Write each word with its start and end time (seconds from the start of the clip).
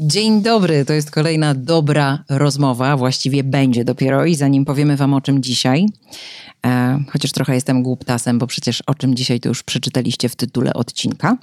Dzień 0.00 0.42
dobry, 0.42 0.84
to 0.84 0.92
jest 0.92 1.10
kolejna 1.10 1.54
dobra 1.54 2.24
rozmowa, 2.28 2.96
właściwie 2.96 3.44
będzie 3.44 3.84
dopiero 3.84 4.24
i 4.24 4.34
zanim 4.34 4.64
powiemy 4.64 4.96
wam 4.96 5.14
o 5.14 5.20
czym 5.20 5.42
dzisiaj, 5.42 5.86
e, 6.66 7.04
chociaż 7.08 7.32
trochę 7.32 7.54
jestem 7.54 7.82
głuptasem, 7.82 8.38
bo 8.38 8.46
przecież 8.46 8.82
o 8.86 8.94
czym 8.94 9.14
dzisiaj 9.14 9.40
to 9.40 9.48
już 9.48 9.62
przeczytaliście 9.62 10.28
w 10.28 10.36
tytule 10.36 10.74
odcinka, 10.74 11.36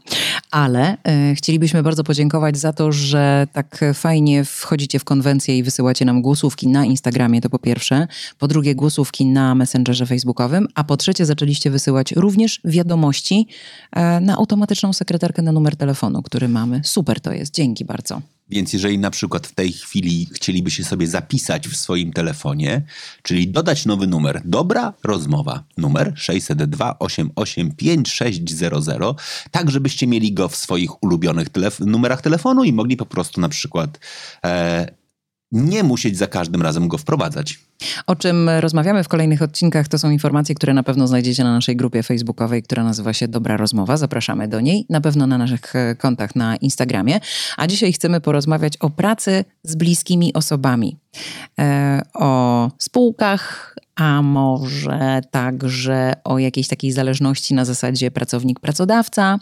ale 0.52 0.98
e, 1.04 1.36
chcielibyśmy 1.36 1.84
bardzo 1.84 2.04
podziękować 2.04 2.58
za 2.58 2.74
to, 2.74 2.92
że 2.92 3.48
tak 3.54 3.82
fajnie 3.94 4.46
wchodzicie 4.46 5.00
w 5.00 5.04
konwencję 5.04 5.58
i 5.58 5.64
wysyłacie 5.64 6.06
nam 6.06 6.22
głosówki 6.22 6.68
na 6.68 6.86
Instagramie, 6.86 7.42
to 7.42 7.50
po 7.50 7.60
pierwsze, 7.60 8.08
po 8.40 8.48
drugie 8.48 8.76
głosówki 8.76 9.26
na 9.26 9.56
Messengerze 9.56 10.06
Facebookowym, 10.06 10.68
a 10.76 10.84
po 10.84 10.98
trzecie 10.98 11.26
zaczęliście 11.26 11.70
wysyłać 11.70 12.12
również 12.12 12.62
wiadomości 12.66 13.48
e, 13.92 14.20
na 14.20 14.36
automatyczną 14.38 14.94
sekretarkę 14.94 15.42
na 15.42 15.52
numer 15.52 15.76
telefonu, 15.76 16.22
który 16.22 16.48
mamy. 16.48 16.82
Super 16.84 17.22
to 17.22 17.34
jest, 17.34 17.54
dzięki 17.54 17.86
bardzo. 17.86 18.35
Więc 18.50 18.74
jeżeli 18.74 19.00
na 19.00 19.12
przykład 19.12 19.48
w 19.48 19.56
tej 19.56 19.74
chwili 19.74 20.30
chcieliby 20.34 20.72
się 20.72 20.84
sobie 20.84 21.08
zapisać 21.08 21.68
w 21.68 21.76
swoim 21.76 22.14
telefonie, 22.14 22.86
czyli 23.22 23.48
dodać 23.48 23.86
nowy 23.86 24.08
numer, 24.08 24.42
dobra 24.46 24.94
rozmowa, 25.04 25.64
numer 25.78 26.14
602 26.16 27.00
88 27.00 27.76
5600, 27.76 28.98
tak 29.52 29.72
żebyście 29.72 30.08
mieli 30.08 30.34
go 30.34 30.50
w 30.50 30.56
swoich 30.56 31.04
ulubionych 31.04 31.50
telef 31.50 31.80
numerach 31.80 32.22
telefonu 32.22 32.64
i 32.64 32.74
mogli 32.74 32.98
po 32.98 33.06
prostu 33.06 33.42
na 33.42 33.50
przykład 33.50 34.00
e, 34.46 35.05
nie 35.56 35.84
musieć 35.84 36.18
za 36.18 36.28
każdym 36.28 36.62
razem 36.62 36.88
go 36.88 36.98
wprowadzać. 36.98 37.60
O 38.08 38.16
czym 38.16 38.50
rozmawiamy 38.50 39.04
w 39.04 39.08
kolejnych 39.08 39.42
odcinkach, 39.42 39.88
to 39.88 40.00
są 40.00 40.10
informacje, 40.10 40.56
które 40.56 40.74
na 40.74 40.84
pewno 40.84 41.08
znajdziecie 41.08 41.44
na 41.44 41.54
naszej 41.54 41.76
grupie 41.76 42.04
facebookowej, 42.04 42.64
która 42.64 42.84
nazywa 42.84 43.14
się 43.14 43.28
Dobra 43.28 43.58
Rozmowa. 43.58 43.98
Zapraszamy 43.98 44.48
do 44.48 44.62
niej, 44.62 44.86
na 44.90 45.02
pewno 45.02 45.28
na 45.28 45.38
naszych 45.38 45.76
e, 45.76 45.96
kontach 45.96 46.36
na 46.36 46.56
Instagramie. 46.56 47.20
A 47.58 47.68
dzisiaj 47.68 47.94
chcemy 47.94 48.22
porozmawiać 48.22 48.78
o 48.78 48.90
pracy 48.90 49.46
z 49.64 49.76
bliskimi 49.76 50.34
osobami, 50.34 50.98
e, 51.60 52.02
o 52.14 52.72
spółkach, 52.78 53.76
a 53.96 54.22
może 54.22 55.22
także 55.32 56.14
o 56.24 56.40
jakiejś 56.40 56.68
takiej 56.68 56.92
zależności 56.92 57.54
na 57.54 57.66
zasadzie 57.66 58.12
pracownik-pracodawca 58.12 59.40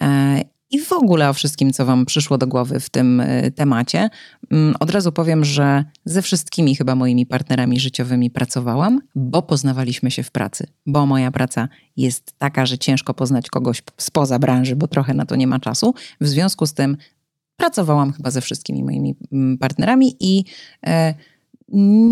e, 0.00 0.40
i 0.72 0.80
w 0.80 0.92
ogóle 0.92 1.28
o 1.28 1.32
wszystkim, 1.32 1.72
co 1.72 1.86
Wam 1.86 2.06
przyszło 2.06 2.38
do 2.38 2.46
głowy 2.46 2.80
w 2.80 2.90
tym 2.90 3.20
y, 3.20 3.52
temacie. 3.56 4.10
Mm, 4.50 4.74
od 4.80 4.90
razu 4.90 5.12
powiem, 5.12 5.44
że 5.44 5.84
ze 6.04 6.22
wszystkimi 6.22 6.76
chyba 6.76 6.94
moimi 6.94 7.26
partnerami 7.26 7.80
życiowymi 7.80 8.30
pracowałam, 8.30 9.00
bo 9.14 9.42
poznawaliśmy 9.42 10.10
się 10.10 10.22
w 10.22 10.30
pracy. 10.30 10.66
Bo 10.86 11.06
moja 11.06 11.30
praca 11.30 11.68
jest 11.96 12.34
taka, 12.38 12.66
że 12.66 12.78
ciężko 12.78 13.14
poznać 13.14 13.50
kogoś 13.50 13.82
spoza 13.96 14.38
branży, 14.38 14.76
bo 14.76 14.88
trochę 14.88 15.14
na 15.14 15.26
to 15.26 15.36
nie 15.36 15.46
ma 15.46 15.58
czasu. 15.58 15.94
W 16.20 16.28
związku 16.28 16.66
z 16.66 16.74
tym 16.74 16.96
pracowałam 17.56 18.12
chyba 18.12 18.30
ze 18.30 18.40
wszystkimi 18.40 18.84
moimi 18.84 19.14
mm, 19.32 19.58
partnerami 19.58 20.16
i 20.20 20.44
e, 20.86 21.14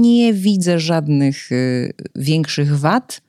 nie 0.01 0.33
widzę 0.33 0.81
żadnych 0.81 1.53
y, 1.53 1.93
większych 2.15 2.79
wad 2.79 3.21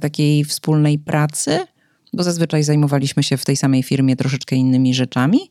takiej 0.00 0.44
wspólnej 0.44 0.98
pracy 0.98 1.66
bo 2.12 2.22
zazwyczaj 2.22 2.62
zajmowaliśmy 2.62 3.22
się 3.22 3.36
w 3.36 3.44
tej 3.44 3.56
samej 3.56 3.82
firmie 3.82 4.16
troszeczkę 4.16 4.56
innymi 4.56 4.94
rzeczami. 4.94 5.50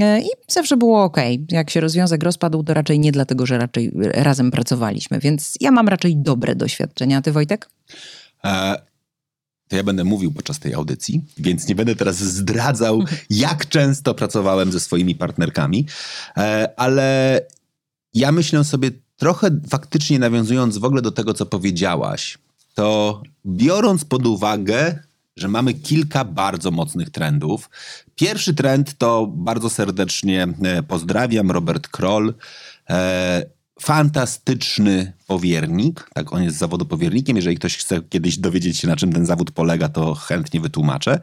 E, 0.00 0.20
I 0.20 0.28
zawsze 0.48 0.76
było 0.76 1.02
ok. 1.02 1.16
Jak 1.50 1.70
się 1.70 1.80
rozwiązek 1.80 2.22
rozpadł, 2.22 2.62
to 2.62 2.74
raczej 2.74 2.98
nie 2.98 3.12
dlatego, 3.12 3.46
że 3.46 3.58
raczej 3.58 3.92
razem 3.96 4.50
pracowaliśmy. 4.50 5.18
Więc 5.18 5.54
ja 5.60 5.70
mam 5.70 5.88
raczej 5.88 6.16
dobre 6.16 6.54
doświadczenia. 6.54 7.22
Ty, 7.22 7.32
Wojtek? 7.32 7.70
E, 8.44 8.74
to 9.68 9.76
ja 9.76 9.82
będę 9.82 10.04
mówił 10.04 10.32
podczas 10.32 10.58
tej 10.58 10.74
audycji, 10.74 11.24
więc 11.38 11.68
nie 11.68 11.74
będę 11.74 11.96
teraz 11.96 12.16
zdradzał, 12.16 13.04
jak 13.30 13.68
często 13.68 14.14
pracowałem 14.14 14.72
ze 14.72 14.80
swoimi 14.80 15.14
partnerkami, 15.14 15.86
e, 16.36 16.72
ale 16.76 17.40
ja 18.14 18.32
myślę 18.32 18.64
sobie 18.64 18.90
trochę 19.16 19.50
faktycznie 19.68 20.18
nawiązując 20.18 20.78
w 20.78 20.84
ogóle 20.84 21.02
do 21.02 21.12
tego, 21.12 21.34
co 21.34 21.46
powiedziałaś, 21.46 22.38
to 22.74 23.22
biorąc 23.46 24.04
pod 24.04 24.26
uwagę 24.26 24.98
że 25.38 25.48
mamy 25.48 25.74
kilka 25.74 26.24
bardzo 26.24 26.70
mocnych 26.70 27.10
trendów. 27.10 27.70
Pierwszy 28.14 28.54
trend 28.54 28.98
to 28.98 29.26
bardzo 29.26 29.70
serdecznie 29.70 30.48
e, 30.62 30.82
pozdrawiam, 30.82 31.50
Robert 31.50 31.88
Kroll. 31.88 32.34
E, 32.90 33.58
fantastyczny 33.80 35.12
powiernik, 35.26 36.10
tak 36.14 36.32
on 36.32 36.42
jest 36.42 36.56
z 36.56 36.58
zawodu 36.58 36.84
powiernikiem. 36.86 37.36
Jeżeli 37.36 37.56
ktoś 37.56 37.76
chce 37.76 38.00
kiedyś 38.08 38.38
dowiedzieć 38.38 38.78
się, 38.78 38.88
na 38.88 38.96
czym 38.96 39.12
ten 39.12 39.26
zawód 39.26 39.50
polega, 39.50 39.88
to 39.88 40.14
chętnie 40.14 40.60
wytłumaczę. 40.60 41.20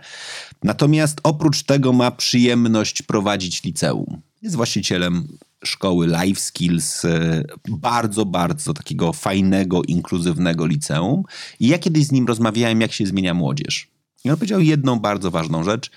Natomiast 0.64 1.20
oprócz 1.24 1.64
tego 1.64 1.94
ma 1.94 2.12
przyjemność 2.12 3.02
prowadzić 3.02 3.64
liceum. 3.64 4.22
Jest 4.42 4.56
właścicielem 4.56 5.28
szkoły 5.64 6.08
Life 6.08 6.42
Skills, 6.42 7.06
e, 7.06 7.44
bardzo, 7.70 8.26
bardzo 8.26 8.74
takiego 8.74 9.14
fajnego, 9.14 9.84
inkluzywnego 9.84 10.66
liceum. 10.66 11.24
I 11.60 11.68
ja 11.68 11.78
kiedyś 11.80 12.06
z 12.06 12.12
nim 12.12 12.28
rozmawiałem, 12.28 12.82
jak 12.82 12.92
się 12.92 13.06
zmienia 13.06 13.34
młodzież. 13.34 13.95
I 14.26 14.30
on 14.30 14.36
powiedział 14.36 14.62
jedną 14.62 15.00
bardzo 15.00 15.32
ważną 15.32 15.64
rzecz. 15.64 15.92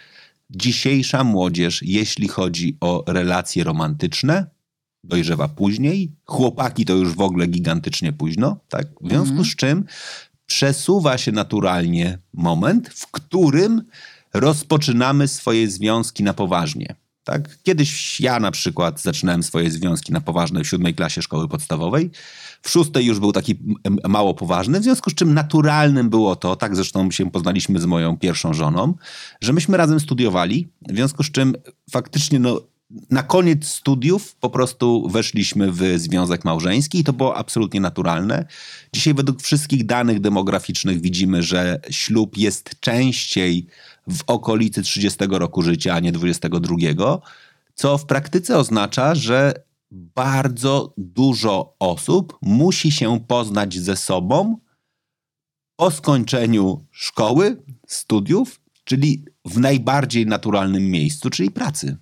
Dzisiejsza 0.51 1.25
młodzież, 1.25 1.83
jeśli 1.83 2.29
chodzi 2.29 2.77
o 2.81 3.05
relacje 3.07 3.65
romantyczne, 3.65 4.47
dojrzewa 5.05 5.49
później. 5.49 6.13
Chłopaki 6.25 6.85
to 6.85 6.95
już 6.95 7.15
w 7.15 7.21
ogóle 7.21 7.47
gigantycznie 7.47 8.13
późno, 8.13 8.57
tak? 8.69 8.87
W 9.01 9.09
związku 9.09 9.35
mm. 9.35 9.45
z 9.45 9.57
czym 9.57 9.85
przesuwa 10.47 11.19
się 11.19 11.33
naturalnie 11.33 12.19
moment, 12.33 12.89
w 12.89 13.11
którym 13.11 13.83
rozpoczynamy 14.35 15.29
swoje 15.29 15.71
związki 15.71 16.23
na 16.23 16.35
poważnie. 16.35 16.95
Tak? 17.29 17.59
Kiedyś 17.63 18.21
ja 18.21 18.41
na 18.41 18.51
przykład 18.51 19.03
zaczynałem 19.03 19.43
swoje 19.43 19.71
związki 19.71 20.13
na 20.13 20.21
poważne 20.21 20.65
w 20.65 20.69
siódmej 20.69 20.95
klasie 20.95 21.23
szkoły 21.23 21.49
podstawowej. 21.49 22.11
W 22.63 22.71
szóstej 22.71 23.07
już 23.07 23.19
był 23.19 23.33
taki 23.33 23.59
mało 24.09 24.35
poważny, 24.35 24.81
w 24.81 24.83
związku 24.83 25.11
z 25.11 25.15
czym 25.15 25.35
naturalnym 25.35 26.11
było 26.11 26.37
to, 26.37 26.57
tak 26.57 26.77
zresztą 26.77 27.11
się 27.11 27.31
poznaliśmy 27.31 27.81
z 27.81 27.87
moją 27.87 28.17
pierwszą 28.17 28.55
żoną, 28.55 28.95
że 29.41 29.53
myśmy 29.53 29.77
razem 29.77 30.01
studiowali, 30.01 30.69
w 30.89 30.95
związku 30.95 31.23
z 31.23 31.31
czym 31.31 31.55
faktycznie 31.91 32.39
no, 32.39 32.61
na 33.11 33.23
koniec 33.23 33.67
studiów 33.67 34.35
po 34.35 34.51
prostu 34.51 35.09
weszliśmy 35.09 35.73
w 35.73 35.83
związek 35.97 36.45
małżeński 36.45 36.99
i 36.99 37.05
to 37.05 37.13
było 37.13 37.37
absolutnie 37.37 37.81
naturalne. 37.81 38.47
Dzisiaj 38.93 39.15
według 39.15 39.43
wszystkich 39.43 39.87
danych 39.87 40.21
demograficznych 40.21 41.01
widzimy, 41.01 41.43
że 41.43 41.81
ślub 41.91 42.37
jest 42.37 42.81
częściej 42.81 43.67
w 44.09 44.23
okolicy 44.27 44.83
30 44.83 45.19
roku 45.31 45.63
życia, 45.63 45.95
a 45.95 46.01
nie 46.01 46.13
22, 46.13 47.21
co 47.75 47.99
w 47.99 48.07
praktyce 48.07 48.59
oznacza, 48.59 49.15
że 49.15 49.55
bardzo 49.91 50.95
dużo 50.97 51.75
osób 51.79 52.39
musi 52.43 52.93
się 52.93 53.21
poznać 53.21 53.79
ze 53.79 53.97
sobą 53.97 54.59
po 55.77 55.91
skończeniu 55.91 56.85
szkoły, 56.91 57.63
studiów, 57.87 58.61
czyli 58.85 59.25
w 59.45 59.59
najbardziej 59.59 60.27
naturalnym 60.27 60.91
miejscu, 60.91 61.31
czyli 61.31 61.51
pracy. 61.51 61.97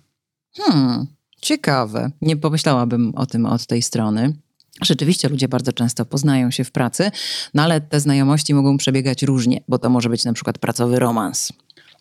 Hmm, 0.55 1.07
ciekawe. 1.41 2.11
Nie 2.21 2.37
pomyślałabym 2.37 3.15
o 3.15 3.25
tym 3.25 3.45
od 3.45 3.65
tej 3.65 3.81
strony. 3.81 4.33
Rzeczywiście 4.81 5.29
ludzie 5.29 5.47
bardzo 5.47 5.73
często 5.73 6.05
poznają 6.05 6.51
się 6.51 6.63
w 6.63 6.71
pracy, 6.71 7.11
no 7.53 7.63
ale 7.63 7.81
te 7.81 7.99
znajomości 7.99 8.53
mogą 8.53 8.77
przebiegać 8.77 9.23
różnie, 9.23 9.61
bo 9.67 9.79
to 9.79 9.89
może 9.89 10.09
być 10.09 10.25
na 10.25 10.33
przykład 10.33 10.57
pracowy 10.57 10.99
romans. 10.99 11.53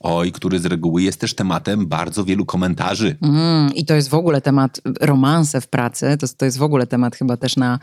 Oj, 0.09 0.33
który 0.33 0.59
z 0.59 0.67
reguły 0.67 1.03
jest 1.03 1.21
też 1.21 1.35
tematem 1.35 1.87
bardzo 1.87 2.25
wielu 2.25 2.45
komentarzy. 2.45 3.17
Mm, 3.23 3.75
I 3.75 3.85
to 3.85 3.95
jest 3.95 4.09
w 4.09 4.15
ogóle 4.15 4.41
temat 4.41 4.81
romanse 5.01 5.61
w 5.61 5.69
pracy. 5.69 6.17
To, 6.21 6.27
to 6.37 6.45
jest 6.45 6.59
w 6.59 6.63
ogóle 6.63 6.87
temat 6.87 7.17
chyba 7.17 7.37
też 7.37 7.57
na 7.57 7.79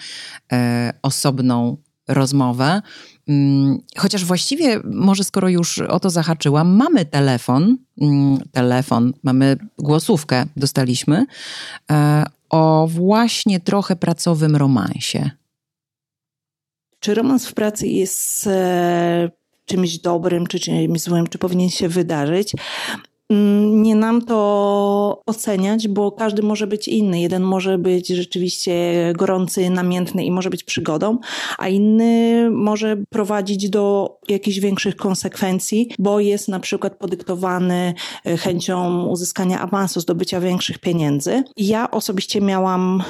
e, 0.52 0.94
osobną 1.02 1.78
rozmowę. 2.08 2.82
Mm, 3.28 3.78
chociaż 3.98 4.26
właściwie, 4.26 4.80
może 4.84 5.24
skoro 5.24 5.50
już 5.50 5.80
o 5.80 6.00
to 6.00 6.10
zahaczyłam, 6.10 6.76
mamy 6.76 7.06
telefon, 7.06 7.78
mm, 8.02 8.38
telefon, 8.52 9.14
mamy 9.24 9.58
głosówkę, 9.78 10.46
dostaliśmy 10.58 11.26
e, 11.92 12.26
o 12.50 12.88
właśnie 12.92 13.60
trochę 13.60 13.96
pracowym 13.96 14.56
romansie. 14.56 15.30
Czy 17.00 17.14
romans 17.14 17.48
w 17.48 17.54
pracy 17.54 17.88
jest 17.88 18.48
e, 18.48 19.43
czymś 19.66 19.98
dobrym 19.98 20.48
czy 20.48 20.60
czymś 20.60 21.02
złym, 21.02 21.28
czy 21.28 21.38
powinien 21.38 21.70
się 21.70 21.88
wydarzyć. 21.90 22.54
Mm, 23.30 23.84
nie 23.84 23.96
nam 23.96 24.22
to 24.22 25.22
oceniać, 25.26 25.88
bo 25.88 26.12
każdy 26.12 26.42
może 26.42 26.68
być 26.68 26.88
inny. 26.88 27.22
Jeden 27.22 27.44
może 27.44 27.78
być 27.78 28.08
rzeczywiście 28.08 28.74
gorący, 29.18 29.70
namiętny 29.70 30.26
i 30.26 30.32
może 30.32 30.50
być 30.50 30.64
przygodą, 30.64 31.18
a 31.58 31.68
inny 31.68 32.50
może 32.52 32.98
prowadzić 33.10 33.70
do 33.70 34.18
jakichś 34.30 34.60
większych 34.60 34.96
konsekwencji, 34.96 35.90
bo 36.00 36.20
jest 36.20 36.48
na 36.48 36.60
przykład 36.60 36.98
podyktowany 36.98 37.94
e, 38.26 38.38
chęcią 38.38 39.06
uzyskania 39.06 39.60
awansu, 39.60 40.00
zdobycia 40.00 40.40
większych 40.40 40.80
pieniędzy. 40.80 41.44
Ja 41.58 41.92
osobiście 41.92 42.42
miałam 42.42 43.04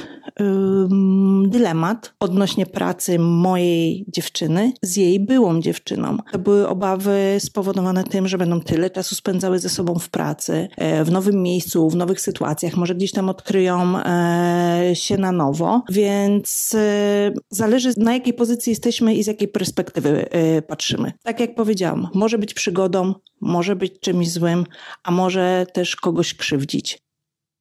dylemat 1.46 2.14
odnośnie 2.20 2.66
pracy 2.66 3.18
mojej 3.18 4.04
dziewczyny 4.08 4.72
z 4.82 4.96
jej 4.96 5.20
byłą 5.20 5.60
dziewczyną. 5.60 6.18
To 6.32 6.38
były 6.38 6.68
obawy 6.68 7.36
spowodowane 7.38 8.04
tym, 8.04 8.28
że 8.28 8.38
będą 8.38 8.60
tyle 8.60 8.90
czasu 8.90 9.14
spędzały 9.14 9.58
ze 9.58 9.68
sobą 9.68 9.94
w 9.94 10.08
pracy, 10.08 10.68
e, 10.76 11.04
w 11.04 11.12
nowym 11.12 11.42
miejscu, 11.42 11.90
w 11.90 11.96
nowych 11.96 12.20
sytuacjach, 12.20 12.76
może 12.76 12.94
gdzieś 12.94 13.12
tam 13.12 13.28
odkryją 13.28 13.98
e, 13.98 14.90
się 14.94 15.16
na 15.16 15.32
nowo, 15.32 15.82
więc 15.90 16.74
e, 16.74 17.32
zależy 17.50 17.92
na 17.96 18.12
jakiej 18.12 18.34
pozycji 18.34 18.70
jesteśmy 18.70 19.14
i 19.14 19.22
z 19.22 19.26
jakiej 19.26 19.48
perspektywy 19.48 20.26
patrzymy. 20.68 21.12
Tak 21.22 21.40
jak 21.40 21.54
powiedziałam, 21.54 22.08
może 22.14 22.38
być 22.38 22.54
przygodą, 22.54 23.14
może 23.40 23.76
być 23.76 24.00
czymś 24.00 24.30
złym, 24.30 24.64
a 25.02 25.10
może 25.10 25.66
też 25.72 25.96
kogoś 25.96 26.34
krzywdzić. 26.34 26.98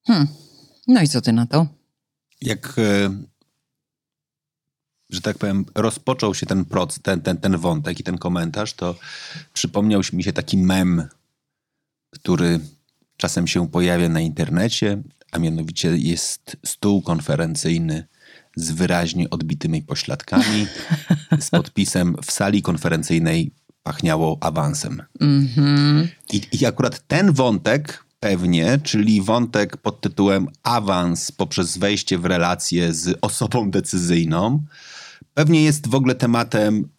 Hmm. 0.07 0.27
No 0.87 1.01
i 1.01 1.07
co 1.07 1.21
ty 1.21 1.33
na 1.33 1.45
to? 1.45 1.67
Jak, 2.43 2.75
e, 2.77 3.09
że 5.09 5.21
tak 5.21 5.37
powiem, 5.37 5.65
rozpoczął 5.75 6.35
się 6.35 6.45
ten, 6.45 6.65
proc, 6.65 6.99
ten, 6.99 7.21
ten, 7.21 7.37
ten 7.37 7.57
wątek 7.57 7.99
i 7.99 8.03
ten 8.03 8.17
komentarz, 8.17 8.73
to 8.73 8.95
przypomniał 9.53 10.01
mi 10.13 10.23
się 10.23 10.33
taki 10.33 10.57
mem, 10.57 11.07
który 12.09 12.59
czasem 13.17 13.47
się 13.47 13.67
pojawia 13.67 14.09
na 14.09 14.21
internecie, 14.21 15.01
a 15.31 15.39
mianowicie 15.39 15.97
jest 15.97 16.57
stół 16.65 17.01
konferencyjny 17.01 18.07
z 18.55 18.71
wyraźnie 18.71 19.29
odbitymi 19.29 19.81
pośladkami, 19.81 20.67
z 21.39 21.49
podpisem 21.59 22.15
w 22.25 22.31
sali 22.31 22.61
konferencyjnej 22.61 23.51
pachniało 23.83 24.37
awansem. 24.41 25.03
Mhm. 25.19 26.07
I, 26.33 26.41
I 26.51 26.65
akurat 26.65 27.07
ten 27.07 27.31
wątek 27.31 28.02
pewnie, 28.23 28.79
czyli 28.83 29.21
wątek 29.21 29.77
pod 29.77 30.01
tytułem 30.01 30.47
awans 30.63 31.31
poprzez 31.31 31.77
wejście 31.77 32.17
w 32.17 32.25
relację 32.25 32.93
z 32.93 33.17
osobą 33.21 33.71
decyzyjną, 33.71 34.63
pewnie 35.33 35.63
jest 35.63 35.87
w 35.87 35.95
ogóle 35.95 36.15
tematem, 36.15 36.89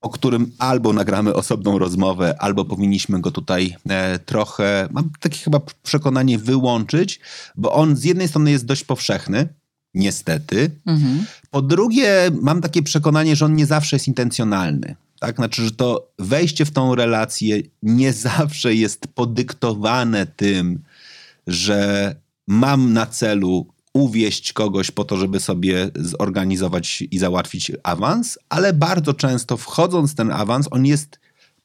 o 0.00 0.08
którym 0.08 0.52
albo 0.58 0.92
nagramy 0.92 1.34
osobną 1.34 1.78
rozmowę, 1.78 2.34
albo 2.38 2.64
powinniśmy 2.64 3.20
go 3.20 3.30
tutaj 3.30 3.76
e, 3.88 4.18
trochę, 4.18 4.88
mam 4.90 5.10
takie 5.20 5.38
chyba 5.38 5.60
przekonanie, 5.82 6.38
wyłączyć, 6.38 7.20
bo 7.56 7.72
on 7.72 7.96
z 7.96 8.04
jednej 8.04 8.28
strony 8.28 8.50
jest 8.50 8.64
dość 8.64 8.84
powszechny, 8.84 9.48
niestety. 9.94 10.70
Mhm. 10.86 11.24
Po 11.50 11.62
drugie, 11.62 12.30
mam 12.42 12.60
takie 12.60 12.82
przekonanie, 12.82 13.36
że 13.36 13.44
on 13.44 13.54
nie 13.54 13.66
zawsze 13.66 13.96
jest 13.96 14.08
intencjonalny. 14.08 14.96
Tak, 15.20 15.36
znaczy, 15.36 15.64
że 15.64 15.70
to 15.70 16.12
wejście 16.18 16.64
w 16.64 16.70
tą 16.70 16.94
relację 16.94 17.62
nie 17.82 18.12
zawsze 18.12 18.74
jest 18.74 19.06
podyktowane 19.14 20.26
tym, 20.26 20.82
że 21.46 22.14
mam 22.46 22.92
na 22.92 23.06
celu 23.06 23.66
uwieść 23.92 24.52
kogoś 24.52 24.90
po 24.90 25.04
to, 25.04 25.16
żeby 25.16 25.40
sobie 25.40 25.90
zorganizować 25.96 27.02
i 27.10 27.18
załatwić 27.18 27.72
awans, 27.82 28.38
ale 28.48 28.72
bardzo 28.72 29.14
często 29.14 29.56
wchodząc 29.56 30.12
w 30.12 30.14
ten 30.14 30.30
awans, 30.30 30.68
on 30.70 30.86
jest 30.86 31.20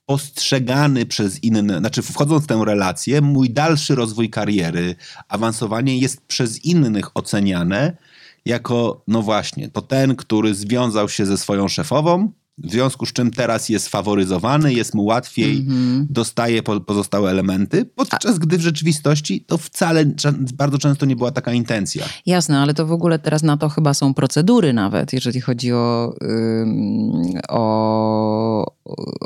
postrzegany 0.06 1.06
przez 1.06 1.44
inne, 1.44 1.80
znaczy 1.80 2.02
wchodząc 2.02 2.44
w 2.44 2.48
tę 2.48 2.62
relację, 2.66 3.22
mój 3.22 3.50
dalszy 3.50 3.96
rozwój 3.96 4.30
kariery, 4.30 4.96
awansowanie 5.28 5.98
jest 5.98 6.22
przez 6.22 6.66
innych 6.66 7.18
oceniane 7.18 7.98
jako, 8.46 9.04
no 9.08 9.22
właśnie, 9.22 9.70
to 9.70 9.82
ten, 9.82 10.16
który 10.16 10.56
związał 10.56 11.10
się 11.10 11.26
ze 11.26 11.38
swoją 11.38 11.68
szefową, 11.68 12.32
w 12.58 12.72
związku 12.72 13.06
z 13.06 13.14
czym 13.14 13.32
teraz 13.32 13.70
jest 13.70 13.90
faworyzowany, 13.90 14.74
jest 14.74 14.96
mu 14.96 15.04
łatwiej, 15.06 15.58
Mhm. 15.58 16.08
dostaje 16.10 16.64
po, 16.64 16.80
pozostałe 16.82 17.32
elementy, 17.32 17.86
podczas 17.86 18.40
gdy 18.40 18.58
w 18.58 18.62
rzeczywistości 18.62 19.42
to 19.48 19.58
wcale 19.58 20.06
bardzo 20.54 20.78
często 20.78 21.06
nie 21.06 21.16
była 21.16 21.32
taka 21.32 21.54
intencja. 21.54 22.06
Jasne, 22.26 22.60
ale 22.60 22.74
to 22.74 22.86
w 22.86 22.92
ogóle 22.92 23.20
teraz 23.20 23.44
na 23.44 23.58
to 23.58 23.70
chyba 23.70 23.94
są 23.94 24.14
procedury 24.14 24.74
nawet, 24.74 25.14
jeżeli 25.14 25.42
chodzi 25.42 25.72
o, 25.74 26.14
ym, 26.24 27.12
o, 27.50 28.66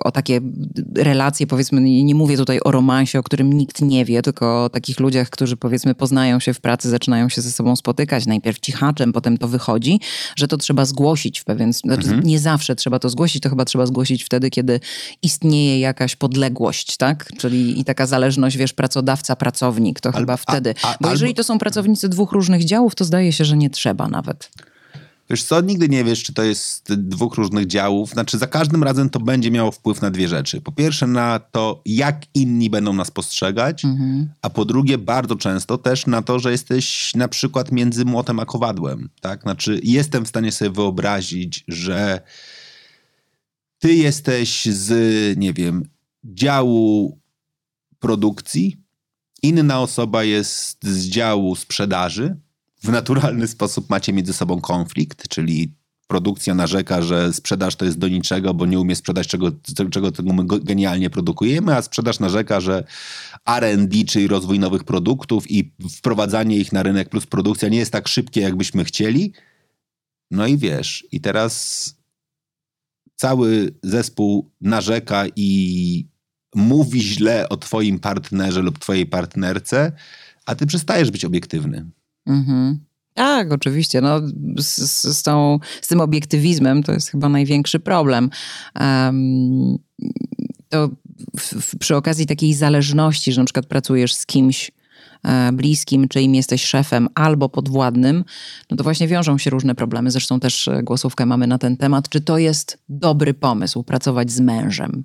o 0.04 0.12
takie 0.12 0.42
relacje, 0.96 1.48
powiedzmy, 1.48 1.82
nie, 1.82 2.16
mówię 2.16 2.38
tutaj 2.38 2.60
o 2.66 2.72
romansie, 2.72 3.20
o 3.20 3.24
którym 3.24 3.54
nikt 3.54 3.82
nie 3.82 4.06
wie, 4.06 4.22
tylko 4.22 4.64
o 4.64 4.70
takich 4.70 5.00
ludziach, 5.00 5.30
którzy 5.30 5.58
powiedzmy 5.58 5.96
poznają 5.96 6.40
się 6.40 6.54
w 6.54 6.62
pracy, 6.62 6.90
zaczynają 6.90 7.30
się 7.30 7.42
ze 7.42 7.52
sobą 7.52 7.76
spotykać, 7.76 8.26
najpierw 8.26 8.60
cichaczem, 8.60 9.14
potem 9.14 9.38
to 9.38 9.48
wychodzi, 9.48 10.00
że 10.36 10.48
to 10.48 10.58
trzeba 10.58 10.86
zgłosić 10.86 11.40
w 11.40 11.44
pewien 11.46 11.74
znaczy 11.74 12.08
Nie 12.24 12.40
zawsze 12.40 12.76
trzeba 12.76 13.00
to 13.00 13.10
zgłosić, 13.10 13.44
to 13.44 13.50
chyba 13.50 13.66
trzeba 13.66 13.86
zgłosić 13.86 14.24
wtedy, 14.24 14.50
kiedy 14.50 14.80
istnieje 15.22 15.80
jakaś 15.80 16.16
podległość, 16.16 16.98
tak? 16.98 17.32
Czyli 17.38 17.80
i 17.80 17.84
taka 17.86 18.08
zależność, 18.08 18.58
wiesz, 18.58 18.74
pracodawca-pracownik, 18.74 20.00
to 20.00 20.12
chyba 20.12 20.34
a- 20.34 20.38
wtedy. 20.38 20.74
a- 20.84 20.96
Bo 21.02 21.12
jeżeli 21.12 21.34
to 21.34 21.44
są 21.44 21.60
pracownicy 21.60 22.10
dwóch 22.10 22.32
różnych 22.32 22.66
działów, 22.66 22.96
to 22.96 23.06
zdaje 23.06 23.34
się, 23.34 23.46
że 23.46 23.58
nie 23.58 23.70
trzeba 23.70 24.08
nawet. 24.08 24.52
Wiesz 25.30 25.44
co, 25.44 25.62
nigdy 25.62 25.90
nie 25.90 26.04
wiesz, 26.04 26.24
czy 26.24 26.34
to 26.34 26.44
jest 26.44 26.94
dwóch 26.94 27.36
różnych 27.36 27.68
działów. 27.68 28.10
Znaczy, 28.10 28.38
za 28.38 28.48
każdym 28.48 28.84
razem 28.84 29.10
to 29.10 29.20
będzie 29.20 29.52
miało 29.52 29.72
wpływ 29.72 30.02
na 30.02 30.12
dwie 30.12 30.28
rzeczy. 30.28 30.62
Po 30.62 30.72
pierwsze, 30.72 31.08
na 31.08 31.40
to, 31.40 31.82
jak 31.86 32.26
inni 32.34 32.70
będą 32.70 32.94
nas 32.94 33.12
postrzegać, 33.12 33.84
a 34.42 34.50
po 34.50 34.66
drugie, 34.66 34.98
bardzo 34.98 35.36
często 35.36 35.78
też 35.78 36.08
na 36.08 36.22
to, 36.22 36.40
że 36.40 36.52
jesteś 36.52 37.16
na 37.16 37.28
przykład 37.28 37.72
między 37.72 38.06
młotem 38.06 38.40
a 38.40 38.46
kowadłem. 38.46 39.10
Tak? 39.22 39.42
Znaczy, 39.42 39.80
jestem 39.84 40.26
w 40.26 40.30
stanie 40.30 40.52
sobie 40.52 40.72
wyobrazić, 40.72 41.64
że 41.68 42.22
ty 43.80 43.94
jesteś 43.94 44.66
z, 44.66 45.38
nie 45.38 45.54
wiem, 45.54 45.84
działu 46.24 47.20
produkcji, 48.00 48.78
inna 49.44 49.82
osoba 49.82 50.24
jest 50.24 50.84
z 50.84 51.06
działu 51.06 51.56
sprzedaży. 51.56 52.38
W 52.84 52.90
naturalny 52.90 53.48
sposób 53.48 53.90
macie 53.90 54.14
między 54.14 54.34
sobą 54.34 54.62
konflikt, 54.62 55.28
czyli 55.28 55.74
produkcja 56.08 56.56
narzeka, 56.56 57.02
że 57.02 57.34
sprzedaż 57.34 57.76
to 57.76 57.86
jest 57.86 57.98
do 57.98 58.08
niczego, 58.08 58.54
bo 58.54 58.66
nie 58.66 58.80
umie 58.80 58.96
sprzedać 58.96 59.28
czego, 59.28 59.52
czego 59.92 60.34
my 60.34 60.44
genialnie 60.62 61.10
produkujemy, 61.10 61.76
a 61.76 61.82
sprzedaż 61.82 62.20
narzeka, 62.20 62.60
że 62.60 62.84
R&D, 63.46 64.04
czyli 64.06 64.28
rozwój 64.28 64.60
nowych 64.60 64.84
produktów 64.84 65.52
i 65.52 65.74
wprowadzanie 65.98 66.58
ich 66.58 66.72
na 66.72 66.84
rynek 66.84 67.10
plus 67.10 67.26
produkcja 67.26 67.70
nie 67.70 67.78
jest 67.78 67.92
tak 67.92 68.08
szybkie, 68.08 68.42
jakbyśmy 68.42 68.86
chcieli. 68.86 69.34
No 70.32 70.48
i 70.48 70.58
wiesz, 70.58 71.08
i 71.12 71.22
teraz 71.22 71.86
cały 73.16 73.74
zespół 73.84 74.52
narzeka 74.62 75.26
i 75.36 76.08
mówi 76.56 77.02
źle 77.02 77.50
o 77.50 77.58
twoim 77.58 78.00
partnerze 78.00 78.62
lub 78.62 78.80
twojej 78.80 79.06
partnerce, 79.06 79.92
a 80.46 80.56
ty 80.56 80.66
przestajesz 80.66 81.12
być 81.12 81.26
obiektywny. 81.26 81.90
Mhm. 82.26 82.80
Tak, 83.14 83.52
oczywiście. 83.52 84.02
No, 84.02 84.22
z, 84.58 84.78
z, 85.18 85.24
tą, 85.24 85.60
z 85.82 85.88
tym 85.88 86.02
obiektywizmem 86.02 86.84
to 86.84 86.92
jest 86.92 87.10
chyba 87.10 87.30
największy 87.30 87.80
problem. 87.80 88.30
Em, 88.76 89.78
to 90.70 90.90
w, 91.38 91.54
w, 91.62 91.78
przy 91.78 91.96
okazji 91.96 92.26
takiej 92.26 92.54
zależności, 92.54 93.32
że 93.32 93.42
na 93.42 93.46
przykład 93.46 93.66
pracujesz 93.66 94.14
z 94.14 94.26
kimś 94.26 94.72
e, 95.24 95.52
bliskim, 95.52 96.08
czy 96.08 96.22
im 96.22 96.36
jesteś 96.36 96.66
szefem 96.66 97.08
albo 97.16 97.50
podwładnym, 97.50 98.24
no 98.72 98.78
to 98.78 98.84
właśnie 98.84 99.08
wiążą 99.08 99.38
się 99.38 99.50
różne 99.50 99.76
problemy. 99.76 100.12
Zresztą 100.12 100.40
też 100.40 100.68
e, 100.68 100.84
głosówkę 100.84 101.26
mamy 101.26 101.48
na 101.48 101.58
ten 101.58 101.78
temat. 101.78 102.10
Czy 102.10 102.22
to 102.22 102.38
jest 102.38 102.78
dobry 102.90 103.34
pomysł, 103.34 103.84
pracować 103.84 104.32
z 104.32 104.40
mężem? 104.40 105.04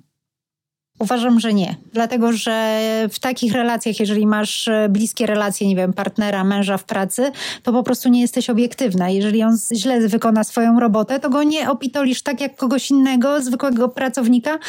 Uważam, 0.99 1.39
że 1.39 1.53
nie. 1.53 1.75
Dlatego, 1.93 2.33
że 2.33 2.79
w 3.11 3.19
takich 3.19 3.53
relacjach, 3.53 3.99
jeżeli 3.99 4.27
masz 4.27 4.67
e, 4.67 4.89
bliskie 4.89 5.25
relacje, 5.25 5.67
nie 5.67 5.75
wiem, 5.75 5.93
partnera, 5.93 6.43
męża 6.43 6.77
w 6.77 6.83
pracy, 6.83 7.31
to 7.63 7.73
po 7.73 7.83
prostu 7.83 8.09
nie 8.09 8.21
jesteś 8.21 8.49
obiektywna. 8.49 9.09
Jeżeli 9.09 9.43
on 9.43 9.57
źle 9.73 10.07
wykona 10.07 10.43
swoją 10.43 10.79
robotę, 10.79 11.19
to 11.19 11.29
go 11.29 11.43
nie 11.43 11.69
opitolisz 11.69 12.21
tak 12.21 12.41
jak 12.41 12.55
kogoś 12.55 12.91
innego, 12.91 13.41
zwykłego 13.41 13.89
pracownika, 13.89 14.59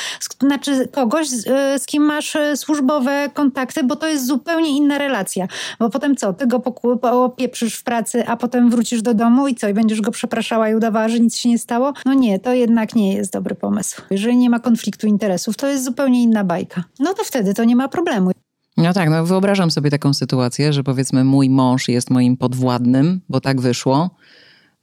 znaczy 0.40 0.88
kogoś, 0.88 1.28
z, 1.28 1.46
e, 1.46 1.76
kim 1.86 2.02
masz 2.02 2.36
e, 2.36 2.56
służbowe 2.56 3.30
kontakty, 3.34 3.84
bo 3.84 3.96
to 3.96 4.08
jest 4.08 4.26
zupełnie 4.26 4.76
inna 4.76 4.98
relacja. 4.98 5.48
Bo 5.78 5.90
potem 5.90 6.16
co? 6.16 6.32
Ty 6.32 6.46
go 6.46 6.60
popieprzysz 6.60 7.74
w 7.74 7.82
pracy, 7.82 8.26
a 8.26 8.36
potem 8.36 8.70
wrócisz 8.70 9.02
do 9.02 9.14
domu 9.14 9.48
i 9.48 9.54
co? 9.54 9.68
I 9.68 9.74
będziesz 9.74 10.00
go 10.00 10.10
przepraszała 10.10 10.70
i 10.70 10.74
udawała, 10.74 11.08
że 11.08 11.20
nic 11.20 11.36
się 11.36 11.48
nie 11.48 11.58
stało? 11.58 11.92
No 12.04 12.14
nie, 12.14 12.38
to 12.38 12.52
jednak 12.52 12.94
nie 12.94 13.14
jest 13.14 13.32
dobry 13.32 13.54
pomysł. 13.54 14.02
Jeżeli 14.10 14.36
nie 14.36 14.50
ma 14.50 14.60
konfliktu 14.60 15.06
interesów, 15.06 15.56
to 15.56 15.66
jest 15.66 15.84
zupełnie 15.84 16.15
inna 16.22 16.44
bajka. 16.44 16.84
No 17.00 17.14
to 17.14 17.24
wtedy 17.24 17.54
to 17.54 17.64
nie 17.64 17.76
ma 17.76 17.88
problemu. 17.88 18.30
No 18.76 18.92
tak, 18.92 19.10
no 19.10 19.26
wyobrażam 19.26 19.70
sobie 19.70 19.90
taką 19.90 20.14
sytuację, 20.14 20.72
że 20.72 20.84
powiedzmy 20.84 21.24
mój 21.24 21.50
mąż 21.50 21.88
jest 21.88 22.10
moim 22.10 22.36
podwładnym, 22.36 23.20
bo 23.28 23.40
tak 23.40 23.60
wyszło. 23.60 24.10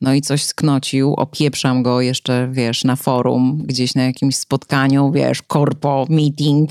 No 0.02 0.14
i 0.14 0.22
coś 0.22 0.44
sknocił, 0.44 1.14
opieprzam 1.14 1.84
go 1.84 2.02
jeszcze, 2.02 2.50
wiesz, 2.52 2.84
na 2.84 2.96
forum, 2.96 3.64
gdzieś 3.66 3.96
na 3.96 4.04
jakimś 4.04 4.36
spotkaniu, 4.36 5.12
wiesz, 5.12 5.42
korpo, 5.42 6.06
meeting, 6.10 6.70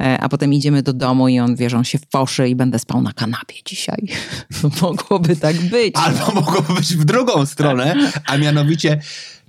e, 0.00 0.18
a 0.20 0.28
potem 0.28 0.52
idziemy 0.52 0.82
do 0.82 0.92
domu 0.92 1.28
i 1.28 1.40
on, 1.40 1.56
wiesz, 1.56 1.74
on 1.74 1.84
się 1.84 1.98
foszy 2.10 2.48
i 2.48 2.56
będę 2.56 2.78
spał 2.78 3.02
na 3.02 3.12
kanapie 3.12 3.54
dzisiaj. 3.64 4.08
Mogłoby 4.82 5.36
tak 5.36 5.56
być. 5.56 5.94
Albo 5.96 6.40
mogłoby 6.40 6.74
być 6.74 6.96
w 6.96 7.04
drugą 7.04 7.46
stronę, 7.46 8.12
a 8.26 8.38
mianowicie 8.38 9.00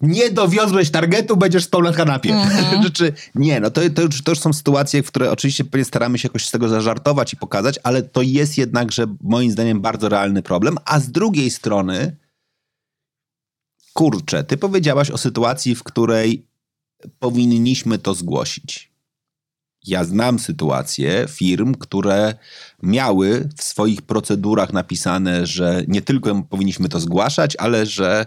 nie 0.02 0.32
dowiozłeś 0.32 0.90
targetu, 0.90 1.38
będziesz 1.38 1.64
spał 1.64 1.82
na 1.82 1.94
kanapie. 1.94 2.36
Rzeczy, 2.84 3.14
nie, 3.36 3.60
no 3.60 3.72
to, 3.72 3.82
to, 3.96 4.02
już, 4.02 4.22
to 4.24 4.32
już 4.32 4.40
są 4.40 4.54
sytuacje, 4.54 5.04
w 5.04 5.08
które 5.08 5.32
oczywiście 5.32 5.64
staramy 5.84 6.20
się 6.20 6.28
jakoś 6.28 6.46
z 6.46 6.52
tego 6.52 6.70
zażartować 6.70 7.34
i 7.34 7.38
pokazać, 7.38 7.80
ale 7.84 8.02
to 8.02 8.22
jest 8.22 8.58
jednakże 8.58 9.06
moim 9.22 9.52
zdaniem 9.52 9.82
bardzo 9.82 10.10
realny 10.10 10.44
problem, 10.44 10.78
a 10.86 11.00
z 11.00 11.12
drugiej 11.12 11.52
strony 11.52 12.16
kurczę, 13.94 14.44
ty 14.44 14.58
powiedziałaś 14.58 15.12
o 15.12 15.18
sytuacji, 15.18 15.76
w 15.76 15.84
której 15.84 16.46
powinniśmy 17.20 17.98
to 17.98 18.14
zgłosić. 18.14 18.94
Ja 19.88 20.04
znam 20.04 20.40
sytuacje 20.40 21.26
firm, 21.30 21.76
które 21.76 22.36
miały 22.84 23.50
w 23.58 23.64
swoich 23.64 24.02
procedurach 24.02 24.74
napisane, 24.74 25.46
że 25.46 25.84
nie 25.88 26.02
tylko 26.02 26.44
powinniśmy 26.50 26.90
to 26.90 27.00
zgłaszać, 27.00 27.56
ale 27.56 27.86
że 27.86 28.26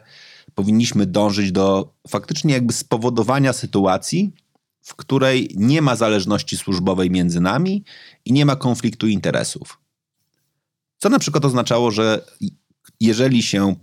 powinniśmy 0.55 1.07
dążyć 1.07 1.53
do 1.53 1.95
faktycznie 2.09 2.55
jakby 2.55 2.73
spowodowania 2.73 3.53
sytuacji, 3.53 4.33
w 4.83 4.95
której 4.95 5.51
nie 5.55 5.83
ma 5.83 5.97
zależności 5.97 6.57
służbowej 6.57 7.11
między 7.11 7.41
nami 7.41 7.85
i 8.25 8.33
nie 8.33 8.47
ma 8.47 8.57
konfliktu 8.57 9.07
interesów. 9.07 9.79
Co 10.99 11.09
na 11.09 11.19
przykład 11.19 11.45
oznaczało, 11.45 11.91
że 11.91 12.25
jeżeli 13.01 13.43
się 13.43 13.77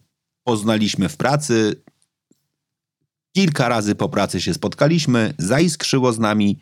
poznaliśmy 0.43 1.09
w 1.09 1.17
pracy, 1.17 1.83
kilka 3.35 3.69
razy 3.69 3.95
po 3.95 4.09
pracy 4.09 4.41
się 4.41 4.53
spotkaliśmy, 4.53 5.33
zaiskrzyło 5.37 6.13
z 6.13 6.19
nami, 6.19 6.59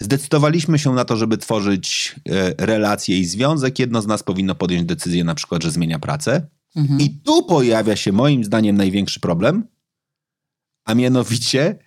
zdecydowaliśmy 0.00 0.78
się 0.78 0.92
na 0.92 1.04
to, 1.04 1.16
żeby 1.16 1.38
tworzyć 1.38 2.14
e, 2.28 2.66
relacje 2.66 3.18
i 3.18 3.24
związek, 3.24 3.78
jedno 3.78 4.02
z 4.02 4.06
nas 4.06 4.22
powinno 4.22 4.54
podjąć 4.54 4.84
decyzję 4.86 5.24
na 5.24 5.34
przykład, 5.34 5.62
że 5.62 5.70
zmienia 5.70 5.98
pracę. 5.98 6.46
Mhm. 6.76 7.00
I 7.00 7.10
tu 7.10 7.42
pojawia 7.42 7.96
się 7.96 8.12
moim 8.12 8.44
zdaniem 8.44 8.76
największy 8.76 9.20
problem, 9.20 9.66
a 10.84 10.94
mianowicie 10.94 11.78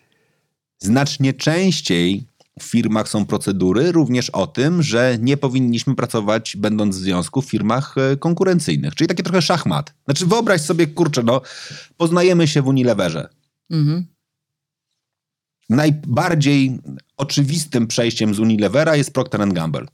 znacznie 0.80 1.34
częściej 1.34 2.28
w 2.60 2.64
firmach 2.64 3.10
są 3.10 3.26
procedury 3.26 3.92
również 3.92 4.30
o 4.30 4.48
tym, 4.48 4.84
że 4.84 5.18
nie 5.22 5.38
powinniśmy 5.38 5.96
pracować, 5.96 6.58
będąc 6.58 6.98
w 6.98 7.00
związku, 7.00 7.42
w 7.42 7.46
firmach 7.46 7.96
e, 7.98 8.18
konkurencyjnych. 8.18 8.96
Czyli 8.96 9.08
takie 9.08 9.24
trochę 9.24 9.42
szachmat. 9.42 9.94
Znaczy, 10.06 10.26
wyobraź 10.26 10.62
sobie, 10.62 10.88
kurczę, 10.88 11.24
no, 11.24 11.42
poznajemy 11.98 12.48
się 12.48 12.62
w 12.62 12.68
Unileverze. 12.68 13.30
Mhm. 13.72 14.06
Najbardziej 15.70 16.80
oczywistym 17.18 17.88
przejściem 17.88 18.34
z 18.36 18.40
Unilevera 18.40 18.96
jest 18.96 19.14
Procter 19.14 19.54
Gamble. 19.54 19.86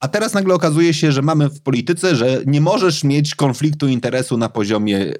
A 0.00 0.08
teraz 0.08 0.34
nagle 0.34 0.54
okazuje 0.54 0.94
się, 0.94 1.12
że 1.12 1.22
mamy 1.22 1.48
w 1.48 1.60
polityce, 1.60 2.16
że 2.16 2.42
nie 2.46 2.60
możesz 2.60 3.04
mieć 3.04 3.34
konfliktu 3.34 3.88
interesu 3.88 4.36
na 4.36 4.48
poziomie 4.48 5.14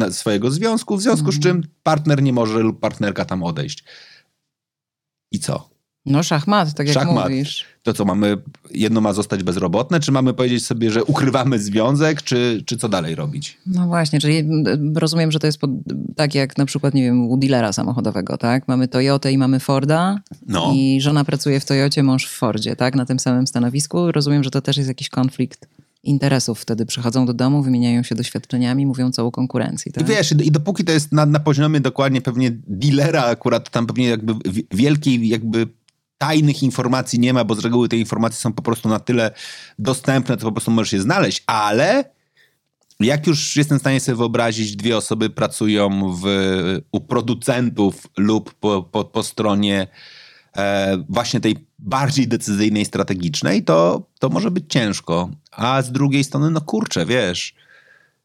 e, 0.00 0.12
swojego 0.12 0.50
związku, 0.50 0.96
w 0.96 1.02
związku 1.02 1.32
z 1.32 1.36
mhm. 1.36 1.62
czym 1.62 1.70
partner 1.82 2.22
nie 2.22 2.32
może 2.32 2.58
lub 2.58 2.80
partnerka 2.80 3.24
tam 3.24 3.42
odejść. 3.42 3.84
I 5.32 5.38
co? 5.38 5.73
No 6.06 6.22
szachmat, 6.22 6.74
tak 6.74 6.86
jak 6.86 6.94
szachmat. 6.94 7.24
mówisz. 7.24 7.64
To 7.82 7.92
co, 7.92 8.04
mamy, 8.04 8.36
jedno 8.70 9.00
ma 9.00 9.12
zostać 9.12 9.42
bezrobotne, 9.42 10.00
czy 10.00 10.12
mamy 10.12 10.34
powiedzieć 10.34 10.66
sobie, 10.66 10.90
że 10.90 11.04
ukrywamy 11.04 11.58
związek, 11.58 12.22
czy, 12.22 12.62
czy 12.66 12.76
co 12.76 12.88
dalej 12.88 13.14
robić? 13.14 13.58
No 13.66 13.86
właśnie, 13.86 14.20
czyli 14.20 14.48
rozumiem, 14.94 15.32
że 15.32 15.38
to 15.38 15.46
jest 15.46 15.58
pod, 15.58 15.70
tak 16.16 16.34
jak 16.34 16.58
na 16.58 16.66
przykład, 16.66 16.94
nie 16.94 17.02
wiem, 17.02 17.28
u 17.28 17.36
dealera 17.36 17.72
samochodowego, 17.72 18.36
tak? 18.36 18.68
Mamy 18.68 18.88
Toyotę 18.88 19.32
i 19.32 19.38
mamy 19.38 19.60
Forda 19.60 20.20
no. 20.46 20.72
i 20.74 21.00
żona 21.00 21.24
pracuje 21.24 21.60
w 21.60 21.64
Toyocie, 21.64 22.02
mąż 22.02 22.26
w 22.26 22.38
Fordzie, 22.38 22.76
tak? 22.76 22.94
Na 22.94 23.06
tym 23.06 23.18
samym 23.18 23.46
stanowisku. 23.46 24.12
Rozumiem, 24.12 24.44
że 24.44 24.50
to 24.50 24.60
też 24.60 24.76
jest 24.76 24.88
jakiś 24.88 25.08
konflikt 25.08 25.68
interesów 26.04 26.60
wtedy 26.60 26.86
przychodzą 26.86 27.26
do 27.26 27.34
domu, 27.34 27.62
wymieniają 27.62 28.02
się 28.02 28.14
doświadczeniami, 28.14 28.86
mówią 28.86 29.10
co 29.10 29.26
o 29.26 29.30
konkurencji. 29.30 29.92
Tak? 29.92 30.04
I 30.04 30.06
wiesz, 30.06 30.32
i 30.32 30.50
dopóki 30.50 30.84
to 30.84 30.92
jest 30.92 31.12
na, 31.12 31.26
na 31.26 31.40
poziomie 31.40 31.80
dokładnie 31.80 32.20
pewnie 32.20 32.50
dealera 32.66 33.24
akurat, 33.24 33.70
tam 33.70 33.86
pewnie 33.86 34.08
jakby 34.08 34.34
wielkiej 34.70 35.28
jakby 35.28 35.66
tajnych 36.18 36.62
informacji 36.62 37.18
nie 37.18 37.32
ma, 37.32 37.44
bo 37.44 37.54
z 37.54 37.58
reguły 37.58 37.88
te 37.88 37.96
informacje 37.96 38.40
są 38.40 38.52
po 38.52 38.62
prostu 38.62 38.88
na 38.88 38.98
tyle 38.98 39.30
dostępne, 39.78 40.36
to 40.36 40.46
po 40.46 40.52
prostu 40.52 40.70
możesz 40.70 40.92
je 40.92 41.00
znaleźć, 41.00 41.42
ale 41.46 42.14
jak 43.00 43.26
już 43.26 43.56
jestem 43.56 43.78
w 43.78 43.80
stanie 43.80 44.00
sobie 44.00 44.16
wyobrazić, 44.16 44.76
dwie 44.76 44.96
osoby 44.96 45.30
pracują 45.30 46.14
w, 46.22 46.26
u 46.92 47.00
producentów 47.00 48.06
lub 48.16 48.54
po, 48.54 48.82
po, 48.82 49.04
po 49.04 49.22
stronie 49.22 49.86
e, 50.56 50.96
właśnie 51.08 51.40
tej 51.40 51.66
bardziej 51.78 52.28
decyzyjnej, 52.28 52.84
strategicznej, 52.84 53.64
to, 53.64 54.06
to 54.18 54.28
może 54.28 54.50
być 54.50 54.64
ciężko. 54.68 55.30
A 55.50 55.82
z 55.82 55.92
drugiej 55.92 56.24
strony, 56.24 56.50
no 56.50 56.60
kurczę, 56.60 57.06
wiesz, 57.06 57.54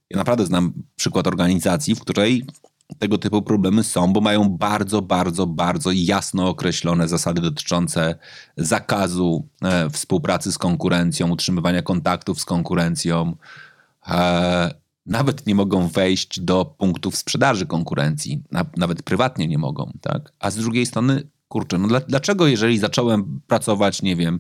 ja 0.10 0.18
naprawdę 0.18 0.46
znam 0.46 0.74
przykład 0.96 1.28
organizacji, 1.28 1.96
w 1.96 2.00
której 2.00 2.46
tego 2.98 3.18
typu 3.18 3.42
problemy 3.42 3.84
są, 3.84 4.14
bo 4.14 4.22
mają 4.22 4.50
bardzo, 4.50 5.02
bardzo, 5.02 5.48
bardzo 5.48 5.90
jasno 5.94 6.50
określone 6.50 7.08
zasady 7.08 7.42
dotyczące 7.42 8.16
zakazu 8.58 9.48
e, 9.62 9.90
współpracy 9.90 10.52
z 10.52 10.58
konkurencją, 10.58 11.30
utrzymywania 11.30 11.82
kontaktów 11.82 12.42
z 12.42 12.46
konkurencją. 12.46 13.36
E, 14.08 14.74
nawet 15.06 15.48
nie 15.48 15.56
mogą 15.56 15.88
wejść 15.88 16.40
do 16.40 16.66
punktów 16.66 17.18
sprzedaży 17.18 17.66
konkurencji, 17.66 18.44
na, 18.52 18.66
nawet 18.78 19.04
prywatnie 19.04 19.48
nie 19.48 19.58
mogą, 19.58 19.92
tak? 20.02 20.34
A 20.40 20.52
z 20.52 20.56
drugiej 20.56 20.86
strony, 20.86 21.28
kurczę, 21.48 21.78
no 21.78 21.88
dla, 21.88 22.00
dlaczego 22.00 22.48
jeżeli 22.48 22.78
zacząłem 22.78 23.42
pracować, 23.48 24.02
nie 24.02 24.16
wiem, 24.16 24.40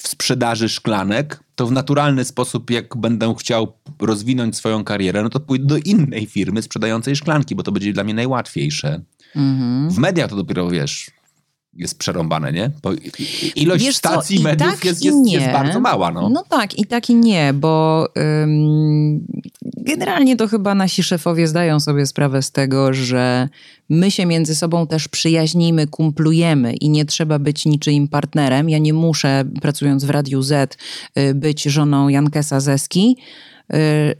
w 0.00 0.08
sprzedaży 0.08 0.68
szklanek, 0.68 1.40
to 1.54 1.66
w 1.66 1.72
naturalny 1.72 2.24
sposób, 2.24 2.70
jak 2.70 2.96
będę 2.96 3.34
chciał 3.38 3.72
rozwinąć 4.00 4.56
swoją 4.56 4.84
karierę, 4.84 5.22
no 5.22 5.28
to 5.28 5.40
pójdę 5.40 5.66
do 5.66 5.76
innej 5.76 6.26
firmy 6.26 6.62
sprzedającej 6.62 7.16
szklanki, 7.16 7.54
bo 7.54 7.62
to 7.62 7.72
będzie 7.72 7.92
dla 7.92 8.04
mnie 8.04 8.14
najłatwiejsze. 8.14 9.00
-hmm. 9.36 9.90
W 9.90 9.98
mediach 9.98 10.30
to 10.30 10.36
dopiero 10.36 10.68
wiesz, 10.68 11.10
jest 11.74 11.98
przerąbane, 11.98 12.52
nie? 12.52 12.70
Bo 12.82 12.90
ilość 13.56 13.84
Wiesz 13.84 13.96
stacji 13.96 14.36
co, 14.36 14.42
mediów 14.42 14.70
tak 14.70 14.84
jest, 14.84 15.04
jest, 15.04 15.18
jest, 15.26 15.46
bardzo 15.46 15.80
mała. 15.80 16.10
No. 16.10 16.28
no 16.28 16.44
tak, 16.48 16.78
i 16.78 16.86
tak 16.86 17.10
i 17.10 17.14
nie, 17.14 17.52
bo 17.54 18.06
ym, 18.42 19.26
generalnie 19.76 20.36
to 20.36 20.48
chyba 20.48 20.74
nasi 20.74 21.02
szefowie 21.02 21.48
zdają 21.48 21.80
sobie 21.80 22.06
sprawę 22.06 22.42
z 22.42 22.52
tego, 22.52 22.92
że 22.92 23.48
my 23.88 24.10
się 24.10 24.26
między 24.26 24.54
sobą 24.54 24.86
też 24.86 25.08
przyjaźnimy, 25.08 25.86
kumplujemy 25.86 26.74
i 26.74 26.90
nie 26.90 27.04
trzeba 27.04 27.38
być 27.38 27.66
niczyim 27.66 28.08
partnerem. 28.08 28.70
Ja 28.70 28.78
nie 28.78 28.92
muszę, 28.92 29.44
pracując 29.60 30.04
w 30.04 30.10
Radiu 30.10 30.42
Z, 30.42 30.78
y, 31.18 31.34
być 31.34 31.62
żoną 31.62 32.08
Jankesa 32.08 32.60
Zeski, 32.60 33.16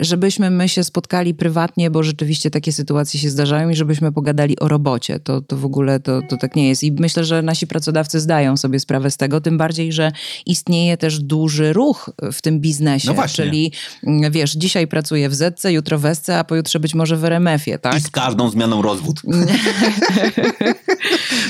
żebyśmy 0.01 0.51
my 0.51 0.69
się 0.69 0.85
spotkali 0.85 1.35
prywatnie, 1.35 1.91
bo 1.91 2.03
rzeczywiście 2.03 2.51
takie 2.51 2.73
sytuacje 2.73 3.21
się 3.21 3.31
zdarzają 3.31 3.69
i 3.69 3.75
żebyśmy 3.75 4.13
pogadali 4.13 4.59
o 4.59 4.69
robocie. 4.69 5.21
To, 5.21 5.41
to 5.41 5.57
w 5.57 5.65
ogóle 5.65 6.01
to, 6.01 6.21
to 6.29 6.37
tak 6.37 6.57
nie 6.57 6.69
jest. 6.69 6.85
I 6.85 6.93
myślę, 6.93 7.25
że 7.25 7.43
nasi 7.43 7.67
pracodawcy 7.67 8.21
zdają 8.21 8.57
sobie 8.57 8.81
sprawę 8.81 9.11
z 9.11 9.17
tego, 9.17 9.41
tym 9.41 9.59
bardziej, 9.59 9.93
że 9.93 10.13
istnieje 10.47 10.97
też 10.97 11.19
duży 11.19 11.73
ruch 11.73 12.11
w 12.33 12.43
tym 12.43 12.61
biznesie. 12.61 13.09
No 13.09 13.15
właśnie. 13.15 13.45
Czyli 13.45 13.73
mm, 14.07 14.33
wiesz, 14.33 14.53
dzisiaj 14.53 14.87
pracuję 14.87 15.29
w 15.29 15.35
Zetce, 15.35 15.73
jutro 15.73 15.99
w 15.99 16.07
Esce, 16.07 16.39
a 16.39 16.45
pojutrze 16.45 16.81
być 16.81 16.95
może 16.95 17.17
w 17.17 17.25
RMF-ie, 17.25 17.79
tak? 17.79 17.97
I 17.97 18.01
z 18.01 18.11
każdą 18.11 18.51
zmianą 18.51 18.83
rozwód. 18.83 19.23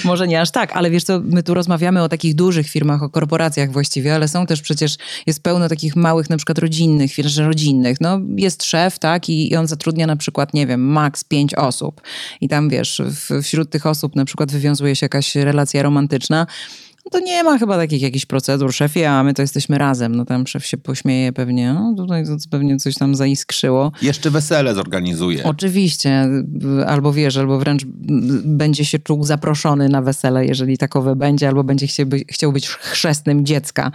może 0.05 0.29
nie 0.29 0.41
aż 0.41 0.51
tak, 0.51 0.73
ale 0.73 0.91
wiesz 0.91 1.05
co, 1.05 1.21
my 1.25 1.43
tu 1.43 1.55
rozmawiamy 1.55 2.03
o 2.03 2.09
takich 2.09 2.35
dużych 2.35 2.69
firmach, 2.69 3.03
o 3.03 3.09
korporacjach 3.09 3.73
właściwie, 3.73 4.15
ale 4.15 4.29
są 4.29 4.47
też 4.47 4.63
przecież, 4.63 4.97
jest 5.27 5.43
pełno 5.43 5.69
takich 5.69 5.97
małych, 5.97 6.31
na 6.31 6.37
przykład 6.37 6.59
rodzinnych 6.59 7.13
firm, 7.13 7.29
rodzinnych, 7.39 7.88
innych. 7.89 8.01
No, 8.01 8.21
jest 8.37 8.65
szef, 8.65 8.99
tak, 8.99 9.29
i, 9.29 9.53
i 9.53 9.57
on 9.57 9.67
zatrudnia 9.67 10.07
na 10.07 10.17
przykład, 10.17 10.55
nie 10.55 10.67
wiem, 10.67 10.81
maks 10.81 11.25
pięć 11.25 11.55
osób. 11.55 12.01
I 12.41 12.49
tam, 12.49 12.69
wiesz, 12.69 13.03
w, 13.05 13.43
wśród 13.43 13.71
tych 13.71 13.87
osób 13.87 14.17
na 14.17 14.25
przykład 14.25 14.53
wywiązuje 14.53 14.97
się 14.97 15.05
jakaś 15.05 15.35
relacja 15.35 15.83
romantyczna 15.83 16.47
to 17.11 17.21
nie 17.21 17.45
ma 17.45 17.59
chyba 17.59 17.77
takich 17.77 18.03
jakichś 18.03 18.27
procedur, 18.27 18.75
szefie, 18.75 19.11
a 19.11 19.23
my 19.23 19.35
to 19.35 19.43
jesteśmy 19.43 19.79
razem. 19.79 20.15
No 20.15 20.25
tam 20.25 20.47
szef 20.47 20.67
się 20.67 20.77
pośmieje 20.77 21.33
pewnie, 21.33 21.73
no 21.73 21.95
tutaj 21.97 22.27
to 22.27 22.37
pewnie 22.51 22.77
coś 22.77 22.95
tam 22.95 23.15
zaiskrzyło. 23.15 23.93
Jeszcze 24.03 24.31
wesele 24.31 24.75
zorganizuje. 24.75 25.45
Oczywiście, 25.45 26.29
albo 26.87 27.13
wiesz, 27.13 27.37
albo 27.37 27.59
wręcz 27.59 27.85
będzie 28.45 28.85
się 28.85 28.99
czuł 28.99 29.25
zaproszony 29.25 29.89
na 29.89 30.03
wesele, 30.03 30.47
jeżeli 30.47 30.79
takowe 30.79 31.17
będzie, 31.17 31.49
albo 31.49 31.65
będzie 31.65 31.87
chciał, 31.87 32.07
by, 32.07 32.25
chciał 32.29 32.53
być 32.53 32.69
chrzestnym 32.69 33.47
dziecka, 33.47 33.93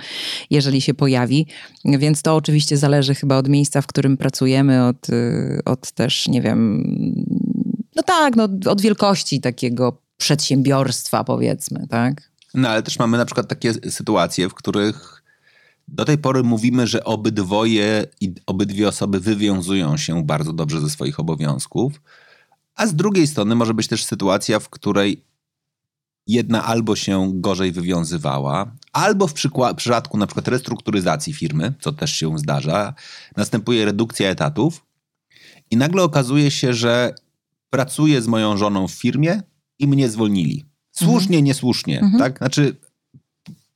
jeżeli 0.50 0.82
się 0.82 0.94
pojawi. 0.94 1.48
Więc 1.86 2.22
to 2.22 2.36
oczywiście 2.36 2.78
zależy 2.78 3.16
chyba 3.16 3.38
od 3.38 3.50
miejsca, 3.50 3.82
w 3.82 3.88
którym 3.88 4.18
pracujemy, 4.18 4.86
od, 4.86 5.08
od 5.66 5.92
też, 5.92 6.28
nie 6.28 6.42
wiem, 6.42 6.84
no 7.96 8.04
tak, 8.04 8.36
no, 8.36 8.50
od 8.66 8.82
wielkości 8.82 9.42
takiego 9.42 9.98
przedsiębiorstwa, 10.18 11.24
powiedzmy, 11.24 11.88
tak? 11.90 12.33
No 12.54 12.70
ale 12.70 12.84
też 12.84 13.00
mamy 13.00 13.18
na 13.18 13.26
przykład 13.26 13.48
takie 13.48 13.74
sytuacje, 13.74 14.50
w 14.50 14.54
których 14.54 15.24
do 15.88 16.06
tej 16.06 16.18
pory 16.18 16.44
mówimy, 16.44 16.88
że 16.88 17.04
obydwoje 17.04 18.06
i 18.22 18.34
obydwie 18.46 18.88
osoby 18.88 19.20
wywiązują 19.20 19.98
się 19.98 20.26
bardzo 20.26 20.54
dobrze 20.54 20.82
ze 20.82 20.90
swoich 20.90 21.20
obowiązków, 21.20 22.02
a 22.76 22.88
z 22.88 22.96
drugiej 22.96 23.28
strony 23.28 23.56
może 23.56 23.74
być 23.74 23.88
też 23.88 24.06
sytuacja, 24.06 24.60
w 24.60 24.70
której 24.70 25.24
jedna 26.28 26.64
albo 26.64 26.96
się 26.96 27.32
gorzej 27.34 27.72
wywiązywała, 27.72 28.72
albo 28.94 29.28
w 29.28 29.34
przypadku 29.34 30.18
na 30.18 30.28
przykład 30.28 30.48
restrukturyzacji 30.48 31.34
firmy, 31.34 31.74
co 31.80 31.92
też 31.92 32.14
się 32.14 32.38
zdarza, 32.38 32.94
następuje 33.38 33.86
redukcja 33.86 34.30
etatów 34.30 34.86
i 35.72 35.78
nagle 35.78 36.04
okazuje 36.04 36.52
się, 36.52 36.74
że 36.74 37.16
pracuję 37.70 38.22
z 38.22 38.28
moją 38.28 38.58
żoną 38.58 38.88
w 38.88 38.92
firmie 38.92 39.42
i 39.80 39.88
mnie 39.88 40.10
zwolnili. 40.10 40.73
Słusznie, 40.94 41.38
mhm. 41.38 41.46
niesłusznie, 41.46 42.00
mhm. 42.00 42.20
tak? 42.20 42.38
Znaczy, 42.38 42.76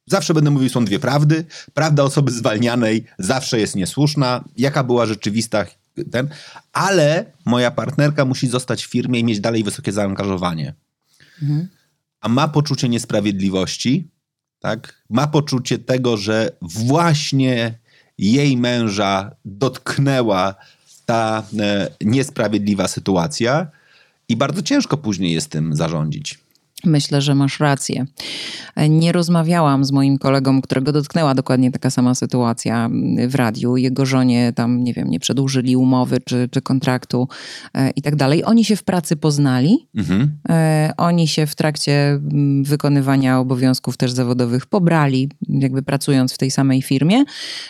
zawsze 0.05 0.33
będę 0.33 0.51
mówił, 0.51 0.69
są 0.69 0.86
dwie 0.86 1.00
prawdy. 1.00 1.45
Prawda 1.74 2.03
osoby 2.03 2.31
zwalnianej 2.31 3.05
zawsze 3.19 3.59
jest 3.59 3.75
niesłuszna. 3.75 4.43
Jaka 4.57 4.83
była 4.83 5.05
rzeczywista 5.05 5.65
ten, 6.12 6.29
ale 6.74 7.25
moja 7.45 7.71
partnerka 7.71 8.25
musi 8.25 8.47
zostać 8.47 8.86
w 8.86 8.89
firmie 8.89 9.19
i 9.19 9.24
mieć 9.24 9.39
dalej 9.39 9.63
wysokie 9.63 9.91
zaangażowanie. 9.91 10.74
Mhm. 11.41 11.67
A 12.21 12.29
ma 12.29 12.47
poczucie 12.47 12.89
niesprawiedliwości, 12.89 14.07
tak? 14.59 15.03
Ma 15.09 15.27
poczucie 15.27 15.79
tego, 15.79 16.17
że 16.17 16.51
właśnie 16.62 17.79
jej 18.17 18.57
męża 18.57 19.31
dotknęła 19.45 20.55
ta 21.05 21.43
e, 21.59 21.88
niesprawiedliwa 22.01 22.88
sytuacja 22.88 23.67
i 24.29 24.36
bardzo 24.36 24.62
ciężko 24.62 24.97
później 24.97 25.33
jest 25.33 25.50
tym 25.50 25.75
zarządzić. 25.75 26.39
Myślę, 26.86 27.22
że 27.22 27.36
masz 27.36 27.60
rację. 27.60 28.05
Nie 28.89 29.12
rozmawiałam 29.12 29.86
z 29.86 29.91
moim 29.91 30.17
kolegą, 30.17 30.62
którego 30.62 30.91
dotknęła 30.91 31.36
dokładnie 31.36 31.72
taka 31.72 31.89
sama 31.89 32.15
sytuacja 32.15 32.89
w 33.27 33.36
radiu. 33.36 33.77
Jego 33.77 34.05
żonie 34.05 34.53
tam, 34.55 34.84
nie 34.84 34.93
wiem, 34.93 35.10
nie 35.10 35.19
przedłużyli 35.19 35.75
umowy 35.75 36.17
czy, 36.25 36.50
czy 36.51 36.62
kontraktu 36.62 37.27
e, 37.74 37.89
i 37.89 38.01
tak 38.01 38.15
dalej. 38.15 38.43
Oni 38.46 38.65
się 38.65 38.75
w 38.75 38.84
pracy 38.84 39.15
poznali. 39.15 39.88
Mhm. 39.96 40.38
E, 40.50 40.93
oni 40.98 41.27
się 41.27 41.48
w 41.48 41.55
trakcie 41.55 42.19
wykonywania 42.62 43.39
obowiązków 43.39 43.98
też 43.98 44.12
zawodowych 44.12 44.65
pobrali, 44.65 45.29
jakby 45.50 45.84
pracując 45.84 46.34
w 46.34 46.38
tej 46.38 46.51
samej 46.51 46.81
firmie. 46.81 47.24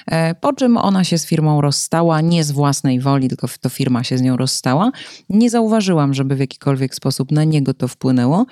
E, 0.06 0.36
po 0.36 0.54
czym 0.54 0.78
ona 0.78 1.04
się 1.04 1.18
z 1.18 1.26
firmą 1.26 1.62
rozstała, 1.62 2.22
nie 2.22 2.44
z 2.44 2.52
własnej 2.52 3.00
woli, 3.00 3.28
tylko 3.28 3.48
to 3.62 3.70
firma 3.70 4.04
się 4.04 4.18
z 4.18 4.22
nią 4.22 4.38
rozstała. 4.38 4.92
Nie 5.30 5.50
zauważyłam, 5.50 6.14
żeby 6.14 6.36
w 6.36 6.40
jakikolwiek 6.40 6.96
sposób 6.96 7.32
na 7.32 7.44
niego 7.44 7.74
to 7.74 7.88
wpłynęło, 7.88 8.46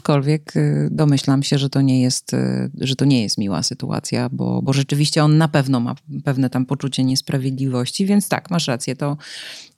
Aczkolwiek 0.00 0.56
y, 0.56 0.88
domyślam 0.90 1.42
się, 1.42 1.58
że 1.58 1.70
to 1.70 1.80
nie 1.80 2.02
jest, 2.02 2.34
y, 2.34 2.70
że 2.80 2.96
to 2.96 3.04
nie 3.04 3.22
jest 3.22 3.38
miła 3.38 3.62
sytuacja, 3.62 4.28
bo, 4.28 4.62
bo 4.62 4.72
rzeczywiście 4.72 5.24
on 5.24 5.38
na 5.38 5.48
pewno 5.48 5.80
ma 5.80 5.94
pewne 6.24 6.50
tam 6.50 6.66
poczucie 6.66 7.04
niesprawiedliwości, 7.04 8.06
więc 8.06 8.28
tak, 8.28 8.50
masz 8.50 8.68
rację, 8.68 8.96
to, 8.96 9.16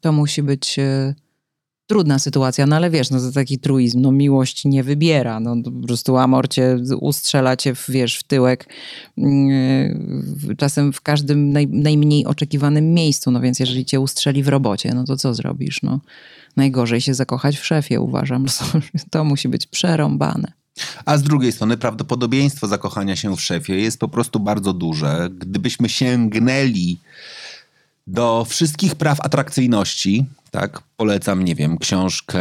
to 0.01 0.13
musi 0.13 0.43
być 0.43 0.79
y, 0.79 1.15
trudna 1.87 2.19
sytuacja, 2.19 2.67
no 2.67 2.77
ale 2.77 2.91
wiesz, 2.91 3.11
no 3.11 3.21
to 3.21 3.33
taki 3.33 3.59
truizm, 3.59 4.01
no 4.01 4.13
miłość 4.13 4.65
nie 4.65 4.83
wybiera, 4.83 5.41
no 5.41 5.57
po 5.65 5.87
prostu 5.87 6.17
amor 6.17 6.49
cię 6.49 6.77
ustrzela 7.01 7.57
cię, 7.57 7.75
w, 7.75 7.91
wiesz, 7.91 8.19
w 8.19 8.23
tyłek 8.23 8.69
czasem 10.57 10.93
w 10.93 11.01
każdym 11.01 11.53
naj, 11.53 11.69
najmniej 11.69 12.27
oczekiwanym 12.27 12.95
miejscu, 12.95 13.31
no 13.31 13.41
więc 13.41 13.61
jeżeli 13.61 13.85
cię 13.85 14.01
ustrzeli 14.01 14.43
w 14.43 14.49
robocie, 14.49 14.95
no 14.95 15.05
to 15.05 15.17
co 15.17 15.35
zrobisz, 15.35 15.83
no 15.83 16.01
najgorzej 16.57 17.01
się 17.01 17.15
zakochać 17.15 17.59
w 17.59 17.67
szefie, 17.67 18.01
uważam. 18.01 18.47
To 19.11 19.25
musi 19.25 19.49
być 19.49 19.67
przerąbane. 19.67 20.53
A 21.05 21.19
z 21.19 21.23
drugiej 21.23 21.53
strony 21.53 21.77
prawdopodobieństwo 21.77 22.69
zakochania 22.69 23.17
się 23.17 23.37
w 23.37 23.41
szefie 23.41 23.73
jest 23.73 23.99
po 23.99 24.09
prostu 24.09 24.41
bardzo 24.41 24.73
duże. 24.73 25.29
Gdybyśmy 25.39 25.89
sięgnęli 25.89 26.99
do 28.07 28.47
wszystkich 28.49 28.95
praw 28.95 29.21
atrakcyjności, 29.21 30.27
tak, 30.51 30.83
polecam, 30.97 31.45
nie 31.45 31.55
wiem, 31.55 31.79
książkę 31.79 32.41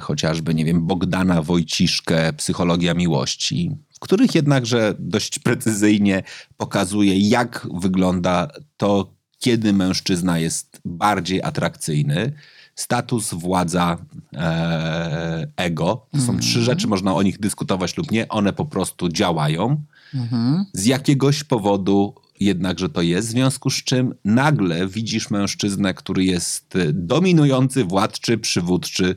chociażby, 0.00 0.54
nie 0.54 0.64
wiem, 0.64 0.86
Bogdana 0.86 1.42
Wojciszkę, 1.42 2.32
Psychologia 2.32 2.94
Miłości, 2.94 3.70
w 3.94 3.98
których 4.00 4.34
jednakże 4.34 4.94
dość 4.98 5.38
precyzyjnie 5.38 6.22
pokazuje, 6.56 7.18
jak 7.18 7.68
wygląda 7.74 8.48
to, 8.76 9.14
kiedy 9.38 9.72
mężczyzna 9.72 10.38
jest 10.38 10.80
bardziej 10.84 11.42
atrakcyjny, 11.42 12.32
status, 12.74 13.34
władza, 13.34 13.98
e, 14.32 15.46
ego. 15.56 16.06
To 16.12 16.20
są 16.20 16.38
trzy 16.38 16.58
mhm. 16.58 16.64
rzeczy, 16.64 16.88
można 16.88 17.14
o 17.14 17.22
nich 17.22 17.40
dyskutować 17.40 17.96
lub 17.96 18.10
nie. 18.10 18.28
One 18.28 18.52
po 18.52 18.64
prostu 18.64 19.08
działają. 19.08 19.82
Mhm. 20.14 20.64
Z 20.72 20.86
jakiegoś 20.86 21.44
powodu 21.44 22.14
jednakże 22.40 22.88
to 22.88 23.02
jest, 23.02 23.28
w 23.28 23.30
związku 23.30 23.70
z 23.70 23.74
czym 23.74 24.14
nagle 24.24 24.86
widzisz 24.86 25.30
mężczyznę, 25.30 25.94
który 25.94 26.24
jest 26.24 26.74
dominujący, 26.92 27.84
władczy, 27.84 28.38
przywódczy, 28.38 29.14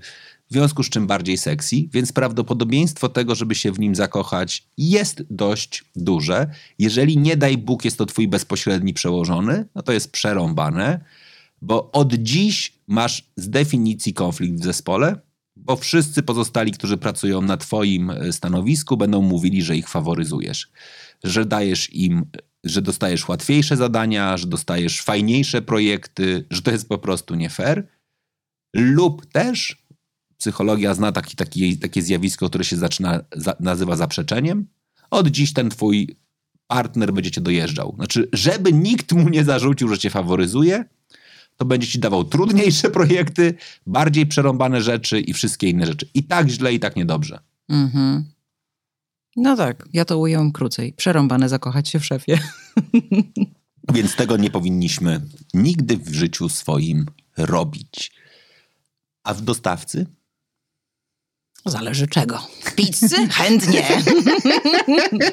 w 0.50 0.54
związku 0.54 0.84
z 0.84 0.90
czym 0.90 1.08
bardziej 1.08 1.38
sexy, 1.38 1.76
więc 1.94 2.12
prawdopodobieństwo 2.12 3.10
tego, 3.10 3.36
żeby 3.36 3.56
się 3.56 3.72
w 3.72 3.80
nim 3.80 3.96
zakochać 3.96 4.68
jest 4.78 5.24
dość 5.30 5.86
duże. 5.96 6.48
Jeżeli 6.80 7.18
nie 7.18 7.38
daj 7.38 7.58
Bóg 7.58 7.86
jest 7.86 7.98
to 7.98 8.06
twój 8.06 8.28
bezpośredni 8.28 8.94
przełożony, 8.94 9.66
no 9.76 9.82
to 9.82 9.92
jest 9.92 10.12
przerąbane 10.12 11.00
bo 11.66 11.92
od 11.92 12.14
dziś 12.14 12.74
masz 12.88 13.32
z 13.36 13.50
definicji 13.50 14.14
konflikt 14.14 14.62
w 14.62 14.64
zespole, 14.64 15.20
bo 15.56 15.76
wszyscy 15.76 16.24
pozostali, 16.24 16.72
którzy 16.72 16.98
pracują 16.98 17.42
na 17.42 17.58
Twoim 17.58 18.10
e, 18.10 18.34
stanowisku, 18.34 18.98
będą 18.98 19.22
mówili, 19.22 19.64
że 19.64 19.78
ich 19.78 19.90
faworyzujesz, 19.90 20.72
że 21.24 21.46
dajesz 21.46 21.94
im, 21.94 22.26
że 22.64 22.82
dostajesz 22.82 23.28
łatwiejsze 23.28 23.78
zadania, 23.78 24.38
że 24.38 24.48
dostajesz 24.48 25.02
fajniejsze 25.02 25.62
projekty, 25.62 26.46
że 26.50 26.62
to 26.62 26.72
jest 26.72 26.90
po 26.90 26.98
prostu 26.98 27.36
nie 27.36 27.50
fair. 27.50 27.88
Lub 28.76 29.26
też 29.26 29.86
psychologia 30.38 30.94
zna 30.94 31.12
taki, 31.12 31.36
taki, 31.36 31.78
takie 31.78 32.02
zjawisko, 32.02 32.50
które 32.50 32.64
się 32.64 32.76
zaczyna, 32.78 33.20
za, 33.36 33.56
nazywa 33.60 33.96
zaprzeczeniem. 33.96 34.68
Od 35.12 35.28
dziś 35.28 35.54
ten 35.54 35.70
Twój 35.70 36.16
partner 36.68 37.14
będzie 37.14 37.32
cię 37.32 37.42
dojeżdżał. 37.42 37.94
Znaczy, 37.96 38.30
żeby 38.34 38.74
nikt 38.74 39.12
mu 39.12 39.30
nie 39.30 39.44
zarzucił, 39.44 39.88
że 39.88 39.98
cię 39.98 40.10
faworyzuje, 40.10 40.86
to 41.58 41.66
będzie 41.66 41.88
ci 41.88 42.00
dawał 42.00 42.24
trudniejsze 42.24 42.90
projekty, 42.90 43.56
bardziej 43.88 44.26
przerąbane 44.26 44.82
rzeczy 44.82 45.20
i 45.20 45.34
wszystkie 45.34 45.70
inne 45.70 45.86
rzeczy. 45.86 46.10
I 46.14 46.24
tak 46.24 46.50
źle, 46.50 46.74
i 46.74 46.80
tak 46.80 46.96
niedobrze. 46.96 47.40
Mhm. 47.70 48.26
No 49.36 49.56
tak, 49.56 49.88
ja 49.94 50.06
to 50.06 50.18
ująłem 50.18 50.52
krócej. 50.52 50.94
Przerąbane 50.94 51.50
zakochać 51.50 51.90
się 51.90 52.00
w 52.00 52.06
szefie. 52.06 52.40
Więc 53.94 54.16
tego 54.16 54.38
nie 54.38 54.52
powinniśmy 54.52 55.22
nigdy 55.54 55.98
w 55.98 56.14
życiu 56.14 56.50
swoim 56.50 57.06
robić. 57.38 58.12
A 59.24 59.34
w 59.34 59.42
dostawcy? 59.42 60.06
Zależy 61.66 62.08
czego. 62.08 62.48
Pizzy? 62.76 63.28
Chętnie. 63.38 63.88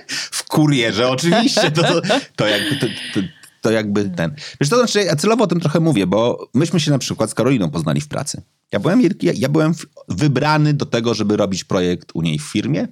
w 0.08 0.44
kurierze 0.44 1.08
oczywiście. 1.08 1.70
To, 1.70 1.82
to, 1.82 2.02
to 2.36 2.46
jakby 2.46 2.76
to, 2.76 2.86
to, 3.14 3.20
to 3.62 3.70
jakby 3.70 4.10
ten. 4.10 4.34
Wiesz, 4.60 4.70
to 4.70 4.76
znaczy, 4.76 5.02
ja 5.02 5.16
celowo 5.16 5.44
o 5.44 5.46
tym 5.46 5.60
trochę 5.60 5.80
mówię, 5.80 6.06
bo 6.06 6.48
myśmy 6.54 6.80
się 6.80 6.90
na 6.90 6.98
przykład 6.98 7.30
z 7.30 7.34
Karoliną 7.34 7.70
poznali 7.70 8.00
w 8.00 8.08
pracy. 8.08 8.42
Ja 8.72 8.80
byłem, 8.80 9.02
ja, 9.02 9.32
ja 9.36 9.48
byłem 9.48 9.74
wybrany 10.08 10.74
do 10.74 10.86
tego, 10.86 11.14
żeby 11.14 11.36
robić 11.36 11.64
projekt 11.64 12.10
u 12.14 12.22
niej 12.22 12.38
w 12.38 12.42
firmie 12.42 12.88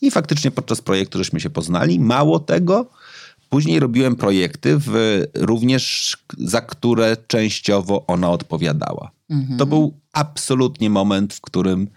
i 0.00 0.10
faktycznie 0.10 0.50
podczas 0.50 0.80
projektu 0.80 1.18
żeśmy 1.18 1.40
się 1.40 1.50
poznali. 1.50 2.00
Mało 2.00 2.38
tego, 2.38 2.90
później 3.48 3.80
robiłem 3.80 4.16
projekty 4.16 4.76
w, 4.78 5.22
również, 5.34 6.16
za 6.38 6.60
które 6.60 7.16
częściowo 7.26 8.06
ona 8.06 8.30
odpowiadała. 8.30 9.10
Mhm. 9.30 9.58
To 9.58 9.66
był 9.66 10.00
absolutnie 10.12 10.90
moment, 10.90 11.34
w 11.34 11.40
którym 11.40 11.88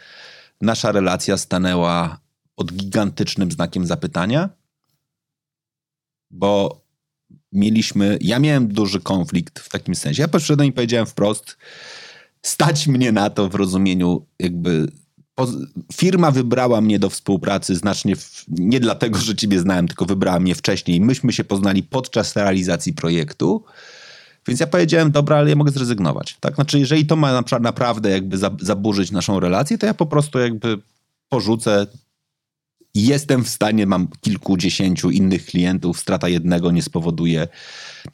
nasza 0.62 0.92
relacja 0.92 1.38
stanęła 1.38 2.20
pod 2.56 2.74
gigantycznym 2.74 3.52
znakiem 3.52 3.86
zapytania, 3.86 4.50
bo 6.32 6.82
mieliśmy, 7.52 8.18
ja 8.22 8.40
miałem 8.40 8.68
duży 8.68 9.00
konflikt 9.00 9.60
w 9.60 9.70
takim 9.70 9.96
sensie. 9.96 10.22
Ja 10.22 10.28
podszedłem 10.28 10.70
i 10.70 10.72
powiedziałem 10.72 11.06
wprost, 11.06 11.58
stać 12.42 12.88
mnie 12.88 13.12
na 13.12 13.30
to 13.30 13.50
w 13.50 13.56
rozumieniu 13.56 14.26
jakby 14.40 14.88
firma 15.94 16.32
wybrała 16.32 16.82
mnie 16.82 17.00
do 17.00 17.10
współpracy 17.10 17.76
znacznie 17.76 18.16
w, 18.16 18.46
nie 18.48 18.80
dlatego, 18.80 19.20
że 19.20 19.36
ciebie 19.36 19.60
znałem, 19.60 19.88
tylko 19.88 20.06
wybrała 20.06 20.40
mnie 20.40 20.56
wcześniej. 20.56 21.02
Myśmy 21.02 21.34
się 21.34 21.44
poznali 21.44 21.84
podczas 21.84 22.36
realizacji 22.36 22.94
projektu. 22.94 23.64
Więc 24.48 24.60
ja 24.60 24.68
powiedziałem, 24.68 25.12
dobra, 25.12 25.38
ale 25.38 25.50
ja 25.50 25.56
mogę 25.56 25.72
zrezygnować. 25.72 26.38
Tak? 26.40 26.56
Znaczy, 26.56 26.80
jeżeli 26.80 27.06
to 27.06 27.16
ma 27.16 27.44
naprawdę 27.62 28.10
jakby 28.10 28.38
zaburzyć 28.60 29.12
naszą 29.12 29.40
relację, 29.40 29.78
to 29.78 29.86
ja 29.86 29.94
po 29.94 30.06
prostu 30.06 30.40
jakby 30.40 30.78
porzucę 31.30 31.88
jestem 32.96 33.44
w 33.44 33.50
stanie, 33.50 33.86
mam 33.86 34.08
kilkudziesięciu 34.22 35.10
innych 35.10 35.46
klientów, 35.46 36.00
strata 36.00 36.30
jednego 36.30 36.72
nie 36.72 36.82
spowoduje, 36.82 37.48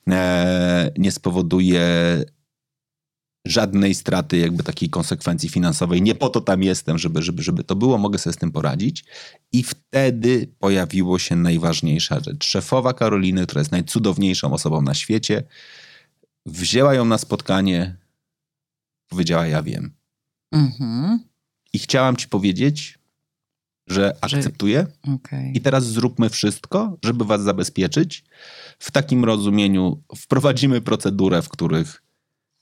e, 0.10 0.92
nie 0.98 1.12
spowoduje 1.12 1.82
żadnej 3.46 3.96
straty, 3.96 4.38
jakby 4.38 4.64
takiej 4.64 4.90
konsekwencji 4.90 5.50
finansowej. 5.50 6.02
Nie 6.02 6.16
po 6.16 6.30
to 6.30 6.42
tam 6.42 6.64
jestem, 6.64 6.98
żeby, 6.98 7.22
żeby, 7.22 7.44
żeby 7.44 7.64
to 7.64 7.76
było, 7.76 7.98
mogę 7.98 8.20
sobie 8.20 8.34
z 8.34 8.38
tym 8.38 8.52
poradzić. 8.52 9.06
I 9.52 9.64
wtedy 9.64 10.48
pojawiło 10.60 11.20
się 11.20 11.36
najważniejsza 11.36 12.20
rzecz. 12.20 12.46
Szefowa 12.46 12.94
Karoliny, 12.94 13.46
która 13.46 13.62
jest 13.62 13.72
najcudowniejszą 13.72 14.54
osobą 14.54 14.82
na 14.82 14.94
świecie, 14.94 15.44
wzięła 16.46 16.94
ją 16.94 17.06
na 17.06 17.18
spotkanie, 17.18 17.96
powiedziała: 19.08 19.48
Ja 19.48 19.64
wiem. 19.64 19.92
Mhm. 20.52 21.20
I 21.74 21.80
chciałam 21.80 22.16
ci 22.16 22.28
powiedzieć, 22.28 23.00
że 23.88 24.18
akceptuję 24.22 24.88
okay. 25.16 25.52
i 25.54 25.62
teraz 25.62 25.86
zróbmy 25.86 26.30
wszystko, 26.30 26.98
żeby 27.04 27.26
was 27.26 27.42
zabezpieczyć. 27.42 28.24
W 28.80 28.92
takim 28.92 29.26
rozumieniu 29.26 30.04
wprowadzimy 30.16 30.82
procedurę, 30.82 31.42
w 31.42 31.50
których 31.50 32.02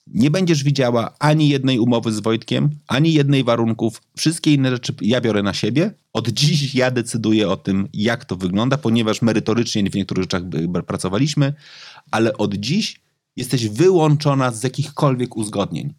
nie 0.07 0.31
będziesz 0.31 0.63
widziała 0.63 1.15
ani 1.19 1.49
jednej 1.49 1.79
umowy 1.79 2.11
z 2.11 2.19
Wojtkiem, 2.19 2.69
ani 2.87 3.13
jednej 3.13 3.43
warunków. 3.43 4.01
Wszystkie 4.17 4.53
inne 4.53 4.71
rzeczy 4.71 4.93
ja 5.01 5.21
biorę 5.21 5.43
na 5.43 5.53
siebie. 5.53 5.93
Od 6.13 6.27
dziś 6.29 6.75
ja 6.75 6.91
decyduję 6.91 7.49
o 7.49 7.57
tym, 7.57 7.87
jak 7.93 8.25
to 8.25 8.35
wygląda, 8.35 8.77
ponieważ 8.77 9.21
merytorycznie 9.21 9.89
w 9.89 9.95
niektórych 9.95 10.23
rzeczach 10.23 10.43
pracowaliśmy, 10.87 11.53
ale 12.11 12.37
od 12.37 12.53
dziś 12.53 13.01
jesteś 13.35 13.67
wyłączona 13.67 14.51
z 14.51 14.63
jakichkolwiek 14.63 15.37
uzgodnień. 15.37 15.93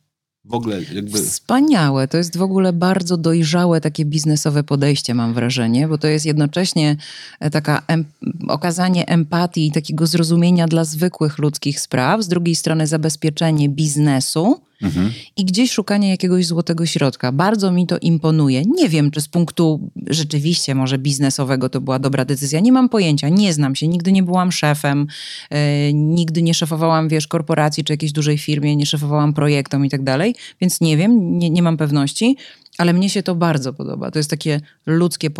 W 0.45 0.55
ogóle 0.55 0.83
jakby... 0.95 1.19
Wspaniałe. 1.19 2.09
To 2.09 2.17
jest 2.17 2.37
w 2.37 2.43
ogóle 2.43 2.73
bardzo 2.73 3.17
dojrzałe 3.17 3.81
takie 3.81 4.05
biznesowe 4.05 4.65
podejście, 4.65 5.15
mam 5.15 5.35
wrażenie, 5.35 5.89
bo 5.89 5.99
to 5.99 6.07
jest 6.07 6.27
jednocześnie 6.27 6.97
e, 7.41 7.51
taka 7.51 7.83
em 7.87 8.05
okazanie 8.49 9.07
empatii 9.07 9.67
i 9.67 9.73
takiego 9.73 10.07
zrozumienia 10.07 10.69
dla 10.69 10.85
zwykłych 10.85 11.39
ludzkich 11.39 11.81
spraw, 11.81 12.23
z 12.23 12.29
drugiej 12.29 12.55
strony 12.55 12.87
zabezpieczenie 12.87 13.69
biznesu, 13.69 14.61
Mhm. 14.85 15.13
I 15.37 15.45
gdzieś 15.45 15.73
szukanie 15.73 16.11
jakiegoś 16.11 16.47
złotego 16.47 16.87
środka. 16.87 17.33
Bardzo 17.33 17.73
mi 17.73 17.87
to 17.87 17.99
imponuje. 17.99 18.63
Nie 18.65 18.89
wiem, 18.89 19.11
czy 19.11 19.21
z 19.21 19.29
punktu 19.29 19.91
rzeczywiście 20.07 20.75
może 20.75 20.99
biznesowego 20.99 21.69
to 21.69 21.81
była 21.81 21.99
dobra 21.99 22.25
decyzja. 22.25 22.61
Nie 22.61 22.73
mam 22.73 22.89
pojęcia, 22.89 23.29
nie 23.29 23.53
znam 23.53 23.75
się, 23.75 23.89
nigdy 23.89 24.13
nie 24.13 24.23
byłam 24.23 24.53
szefem, 24.53 25.07
yy, 25.51 25.59
nigdy 25.95 26.43
nie 26.43 26.55
szefowałam, 26.55 27.09
wiesz, 27.09 27.27
korporacji 27.27 27.85
czy 27.85 27.93
jakiejś 27.93 28.13
dużej 28.13 28.39
firmie, 28.39 28.77
nie 28.77 28.87
szefowałam 28.87 29.35
projektom 29.35 29.87
i 29.87 29.91
tak 29.91 30.03
dalej, 30.03 30.35
więc 30.61 30.81
nie 30.81 30.97
wiem, 30.97 31.39
nie, 31.39 31.51
nie 31.51 31.63
mam 31.63 31.77
pewności, 31.77 32.37
ale 32.79 32.93
mnie 32.93 33.11
się 33.11 33.23
to 33.23 33.35
bardzo 33.35 33.73
podoba. 33.73 34.11
To 34.11 34.19
jest 34.19 34.31
takie 34.31 34.61
ludzkie 34.87 35.31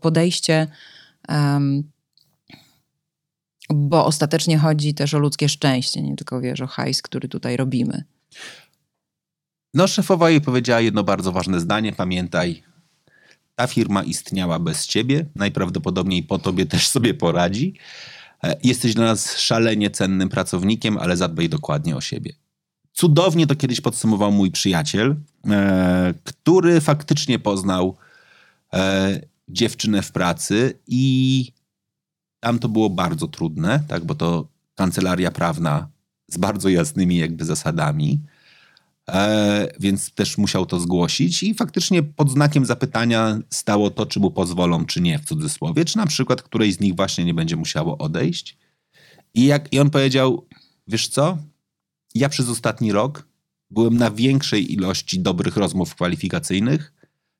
podejście. 0.00 0.66
Um, 1.28 1.82
bo 3.74 4.06
ostatecznie 4.06 4.58
chodzi 4.58 4.94
też 4.94 5.14
o 5.14 5.18
ludzkie 5.18 5.48
szczęście, 5.48 6.02
nie 6.02 6.16
tylko 6.16 6.40
wiesz, 6.40 6.60
o 6.60 6.66
hajs, 6.66 7.02
który 7.02 7.28
tutaj 7.28 7.56
robimy. 7.56 8.04
No, 9.74 9.86
szefowa 9.88 10.30
jej 10.30 10.40
powiedziała 10.40 10.80
jedno 10.80 11.04
bardzo 11.04 11.32
ważne 11.32 11.60
zdanie. 11.60 11.92
Pamiętaj, 11.92 12.62
ta 13.54 13.66
firma 13.66 14.02
istniała 14.02 14.58
bez 14.58 14.86
ciebie. 14.86 15.26
Najprawdopodobniej 15.34 16.22
po 16.22 16.38
tobie 16.38 16.66
też 16.66 16.88
sobie 16.88 17.14
poradzi. 17.14 17.74
E, 18.44 18.56
jesteś 18.62 18.94
dla 18.94 19.04
nas 19.04 19.38
szalenie 19.38 19.90
cennym 19.90 20.28
pracownikiem, 20.28 20.98
ale 20.98 21.16
zadbaj 21.16 21.48
dokładnie 21.48 21.96
o 21.96 22.00
siebie. 22.00 22.32
Cudownie 22.92 23.46
to 23.46 23.56
kiedyś 23.56 23.80
podsumował 23.80 24.32
mój 24.32 24.50
przyjaciel, 24.50 25.16
e, 25.50 26.14
który 26.24 26.80
faktycznie 26.80 27.38
poznał 27.38 27.96
e, 28.72 29.20
dziewczynę 29.48 30.02
w 30.02 30.12
pracy 30.12 30.78
i 30.86 31.52
tam 32.40 32.58
to 32.58 32.68
było 32.68 32.90
bardzo 32.90 33.28
trudne, 33.28 33.80
tak, 33.88 34.04
bo 34.04 34.14
to 34.14 34.48
kancelaria 34.74 35.30
prawna 35.30 35.88
z 36.28 36.36
bardzo 36.38 36.68
jasnymi 36.68 37.16
jakby 37.16 37.44
zasadami. 37.44 38.20
E, 39.10 39.68
więc 39.80 40.14
też 40.14 40.38
musiał 40.38 40.66
to 40.66 40.80
zgłosić 40.80 41.42
i 41.42 41.54
faktycznie 41.54 42.02
pod 42.02 42.30
znakiem 42.30 42.66
zapytania 42.66 43.38
stało 43.50 43.90
to, 43.90 44.06
czy 44.06 44.20
mu 44.20 44.30
pozwolą, 44.30 44.86
czy 44.86 45.00
nie, 45.00 45.18
w 45.18 45.24
cudzysłowie, 45.24 45.84
czy 45.84 45.96
na 45.96 46.06
przykład 46.06 46.42
której 46.42 46.72
z 46.72 46.80
nich 46.80 46.96
właśnie 46.96 47.24
nie 47.24 47.34
będzie 47.34 47.56
musiało 47.56 47.98
odejść. 47.98 48.58
I, 49.34 49.46
jak, 49.46 49.72
I 49.72 49.80
on 49.80 49.90
powiedział, 49.90 50.46
wiesz 50.86 51.08
co, 51.08 51.38
ja 52.14 52.28
przez 52.28 52.48
ostatni 52.48 52.92
rok 52.92 53.26
byłem 53.70 53.96
na 53.96 54.10
większej 54.10 54.72
ilości 54.72 55.20
dobrych 55.20 55.56
rozmów 55.56 55.94
kwalifikacyjnych 55.94 56.92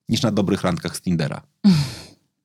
niż 0.09 0.22
na 0.22 0.31
dobrych 0.31 0.62
randkach 0.62 0.96
z 0.96 1.01
Tindera. 1.01 1.42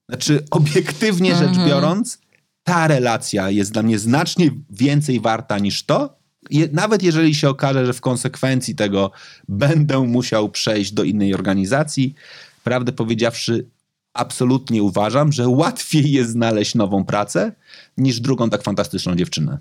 Znaczy, 0.10 0.46
obiektywnie 0.52 1.36
rzecz 1.36 1.48
mhm. 1.48 1.68
biorąc, 1.68 2.22
ta 2.64 2.88
relacja 2.88 3.50
jest 3.50 3.72
dla 3.72 3.84
mnie 3.84 4.00
znacznie 4.00 4.52
więcej 4.70 5.20
warta 5.20 5.60
niż 5.60 5.84
to, 5.84 6.17
je, 6.50 6.70
nawet 6.72 7.04
jeżeli 7.04 7.36
się 7.36 7.50
okaże, 7.50 7.86
że 7.86 7.94
w 7.94 8.02
konsekwencji 8.02 8.76
tego 8.76 9.12
będę 9.50 10.00
musiał 10.00 10.50
przejść 10.50 10.92
do 10.92 11.04
innej 11.04 11.34
organizacji, 11.34 12.16
prawdę 12.64 12.92
powiedziawszy, 12.92 13.70
absolutnie 14.14 14.84
uważam, 14.84 15.32
że 15.32 15.48
łatwiej 15.48 16.12
jest 16.12 16.32
znaleźć 16.32 16.76
nową 16.76 17.06
pracę 17.06 17.52
niż 17.98 18.20
drugą 18.20 18.50
tak 18.50 18.64
fantastyczną 18.64 19.16
dziewczynę. 19.16 19.58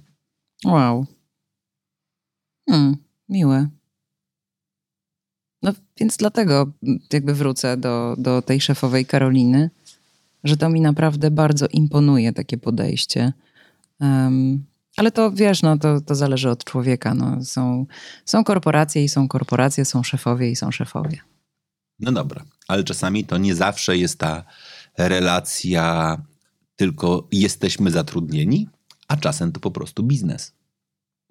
Wow. 0.65 1.07
Hmm, 2.69 2.97
miłe. 3.29 3.69
No 5.63 5.73
więc 6.01 6.17
dlatego 6.17 6.73
jakby 7.13 7.35
wrócę 7.35 7.77
do, 7.77 8.15
do 8.19 8.43
tej 8.43 8.61
szefowej 8.61 9.07
Karoliny, 9.07 9.71
że 10.45 10.57
to 10.57 10.69
mi 10.69 10.81
naprawdę 10.81 11.31
bardzo 11.31 11.67
imponuje 11.67 12.33
takie 12.33 12.59
podejście. 12.59 13.33
Um, 14.01 14.65
ale 14.97 15.11
to 15.13 15.31
wiesz, 15.31 15.63
no 15.63 15.79
to, 15.79 16.01
to 16.01 16.15
zależy 16.15 16.51
od 16.51 16.65
człowieka. 16.65 17.15
No. 17.15 17.45
Są, 17.45 17.87
są 18.25 18.45
korporacje 18.45 19.05
i 19.05 19.09
są 19.09 19.29
korporacje, 19.29 19.85
są 19.85 20.03
szefowie 20.03 20.51
i 20.51 20.57
są 20.57 20.71
szefowie. 20.71 21.19
No 22.01 22.13
dobra, 22.13 22.45
ale 22.69 22.85
czasami 22.85 23.25
to 23.25 23.39
nie 23.39 23.55
zawsze 23.55 23.97
jest 23.97 24.19
ta 24.19 24.45
relacja 24.99 26.19
tylko 26.77 27.29
jesteśmy 27.33 27.91
zatrudnieni, 27.91 28.69
a 29.09 29.17
czasem 29.17 29.53
to 29.53 29.61
po 29.61 29.71
prostu 29.71 30.03
biznes. 30.03 30.53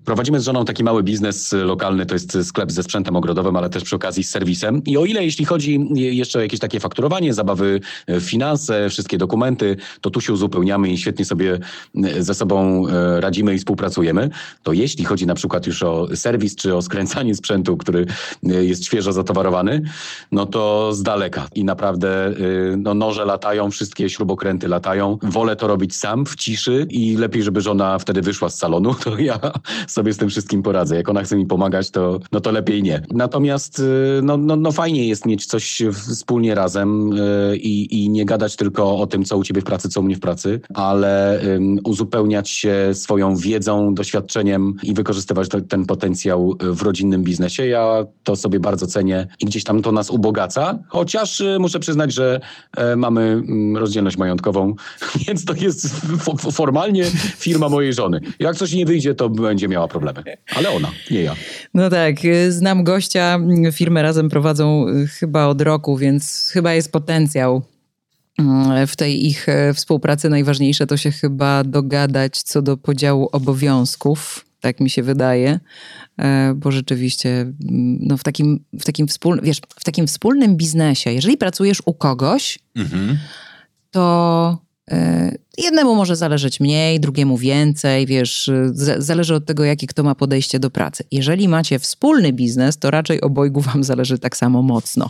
Prowadzimy 0.06 0.39
z 0.39 0.44
żoną 0.44 0.65
taki 0.65 0.84
mały 0.84 1.04
biznes 1.04 1.54
lokalny, 1.54 2.06
to 2.06 2.15
jest 2.15 2.38
sklep 2.44 2.72
ze 2.72 2.84
sprzętem 2.84 3.15
ogrodowym, 3.15 3.56
ale 3.56 3.70
też 3.70 3.84
przy 3.84 3.96
okazji 3.96 4.24
z 4.24 4.30
serwisem. 4.30 4.82
I 4.86 4.98
o 4.98 5.06
ile 5.06 5.26
jeśli 5.26 5.46
chodzi 5.46 5.80
jeszcze 5.94 6.39
o 6.39 6.41
jakieś 6.41 6.60
takie 6.60 6.80
fakturowanie, 6.80 7.34
zabawy, 7.34 7.80
e, 8.08 8.22
finanse, 8.22 8.89
wszystkie 8.89 9.18
dokumenty, 9.18 9.78
to 10.02 10.10
tu 10.10 10.22
się 10.22 10.34
uzupełniamy 10.34 10.89
i 10.89 10.98
świetnie 10.98 11.26
sobie 11.26 11.60
e, 12.04 12.24
ze 12.24 12.34
sobą 12.34 12.88
e, 12.88 13.22
radzimy 13.22 13.56
i 13.56 13.58
współpracujemy, 13.58 14.30
to 14.63 14.74
jeśli 14.74 15.06
chodzi 15.06 15.28
na 15.28 15.36
przykład 15.36 15.68
już 15.68 15.84
o 15.84 16.08
serwis 16.15 16.56
czy 16.56 16.76
o 16.76 16.82
skręcanie 16.82 17.36
sprzętu, 17.36 17.78
który 17.78 18.06
jest 18.44 18.86
świeżo 18.86 19.13
zatowarowany, 19.13 19.82
no 20.32 20.46
to 20.46 20.94
z 20.94 21.04
daleka. 21.04 21.48
I 21.56 21.63
naprawdę 21.63 22.34
no, 22.78 22.94
noże 22.94 23.26
latają, 23.26 23.72
wszystkie 23.72 24.10
śrubokręty 24.10 24.68
latają. 24.68 25.18
Wolę 25.22 25.56
to 25.56 25.68
robić 25.68 25.96
sam 25.96 26.26
w 26.26 26.36
ciszy 26.36 26.88
i 26.89 27.18
lepiej, 27.18 27.44
żeby 27.44 27.62
żona 27.62 28.00
wtedy 28.00 28.22
wyszła 28.22 28.50
z 28.50 28.58
salonu, 28.58 28.96
to 29.04 29.18
ja 29.18 29.39
sobie 29.95 30.13
z 30.13 30.17
tym 30.17 30.29
wszystkim 30.29 30.63
poradzę. 30.63 30.95
Jak 30.95 31.10
ona 31.10 31.23
chce 31.23 31.36
mi 31.38 31.45
pomagać, 31.45 31.91
to, 31.91 32.19
no 32.31 32.39
to 32.39 32.51
lepiej 32.51 32.84
nie. 32.84 33.01
Natomiast 33.12 33.79
y, 33.79 34.19
no, 34.23 34.38
no, 34.38 34.55
no 34.55 34.71
fajnie 34.71 35.08
jest 35.08 35.25
mieć 35.25 35.45
coś 35.45 35.81
wspólnie 35.93 36.55
razem 36.55 37.13
y, 37.13 37.58
i, 37.58 38.03
i 38.03 38.10
nie 38.10 38.25
gadać 38.25 38.55
tylko 38.55 38.97
o 38.97 39.08
tym, 39.08 39.25
co 39.25 39.38
u 39.38 39.43
ciebie 39.43 39.62
w 39.62 39.63
pracy, 39.63 39.89
co 39.89 39.99
u 39.99 40.03
mnie 40.03 40.15
w 40.15 40.19
pracy, 40.19 40.62
ale 40.73 41.41
um, 41.47 41.79
uzupełniać 41.84 42.49
się 42.49 42.89
swoją 42.93 43.36
wiedzą, 43.36 43.93
doświadczeniem 43.93 44.75
i 44.84 44.93
wykorzystywać 44.93 45.49
to, 45.49 45.62
ten 45.62 45.86
potencjał 45.86 46.55
w 46.60 46.81
rodzinnym 46.81 47.23
biznesie. 47.23 47.67
Ja 47.67 48.05
to 48.23 48.36
sobie 48.36 48.60
bardzo 48.60 48.88
cenię 48.88 49.27
i 49.39 49.45
gdzieś 49.45 49.63
tam 49.63 49.81
to 49.81 49.91
nas 49.91 50.10
ubogaca, 50.10 50.79
chociaż 50.88 51.41
y, 51.41 51.58
muszę 51.60 51.79
przyznać, 51.79 52.13
że 52.13 52.39
e, 52.77 52.95
mamy 52.95 53.21
mm, 53.21 53.77
rozdzielność 53.77 54.17
majątkową, 54.17 54.75
więc 55.27 55.45
to 55.45 55.53
jest 55.53 55.88
formalnie 56.51 57.05
firma 57.38 57.69
mojej 57.69 57.93
żony. 57.93 58.19
Jak 58.39 58.55
coś 58.55 58.73
nie 58.73 58.86
wyjdzie, 58.86 59.15
to 59.15 59.29
będzie 59.29 59.67
miała 59.67 59.85
problemy. 59.88 60.24
Ale 60.56 60.69
ona, 60.69 60.91
nie 61.12 61.21
ja. 61.21 61.36
No 61.74 61.89
tak, 61.89 62.15
znam 62.50 62.84
gościa, 62.84 63.39
firmę 63.71 64.02
razem 64.02 64.30
prowadzą 64.30 64.86
chyba 65.19 65.45
od 65.45 65.62
roku, 65.62 65.98
więc 65.98 66.50
chyba 66.54 66.74
jest 66.74 66.91
potencjał 66.91 67.62
mm, 68.39 68.88
w 68.88 68.95
tej 68.95 69.26
ich 69.26 69.50
e, 69.50 69.74
współpracy. 69.74 70.30
Najważniejsze 70.30 70.88
to 70.88 70.98
się 70.98 71.12
chyba 71.12 71.63
dogadać 71.63 72.41
co 72.41 72.62
do 72.62 72.78
podziału 72.78 73.30
obowiązków, 73.32 74.45
tak 74.60 74.80
mi 74.80 74.89
się 74.89 75.04
wydaje, 75.04 75.60
e, 76.19 76.54
bo 76.56 76.71
rzeczywiście 76.71 77.30
mm, 77.30 77.54
no 78.02 78.17
w, 78.17 78.24
takim, 78.24 78.65
w, 78.80 78.86
takim 78.86 79.08
wspólnym, 79.08 79.45
wiesz, 79.45 79.62
w 79.80 79.84
takim 79.84 80.08
wspólnym 80.08 80.58
biznesie, 80.58 81.12
jeżeli 81.12 81.38
pracujesz 81.38 81.82
u 81.86 81.93
kogoś, 81.93 82.60
mhm. 82.76 83.17
to 83.91 84.64
jednemu 85.58 85.95
może 85.95 86.15
zależeć 86.15 86.60
mniej, 86.60 87.00
drugiemu 87.00 87.38
więcej, 87.38 88.06
wiesz, 88.06 88.52
zależy 88.98 89.36
od 89.36 89.45
tego, 89.45 89.63
jakie 89.63 89.88
kto 89.88 90.04
ma 90.04 90.15
podejście 90.15 90.60
do 90.60 90.69
pracy. 90.69 91.04
Jeżeli 91.12 91.48
macie 91.48 91.80
wspólny 91.80 92.34
biznes, 92.34 92.78
to 92.78 92.91
raczej 92.91 93.21
obojgu 93.21 93.62
wam 93.62 93.84
zależy 93.84 94.19
tak 94.19 94.38
samo 94.38 94.62
mocno. 94.62 95.10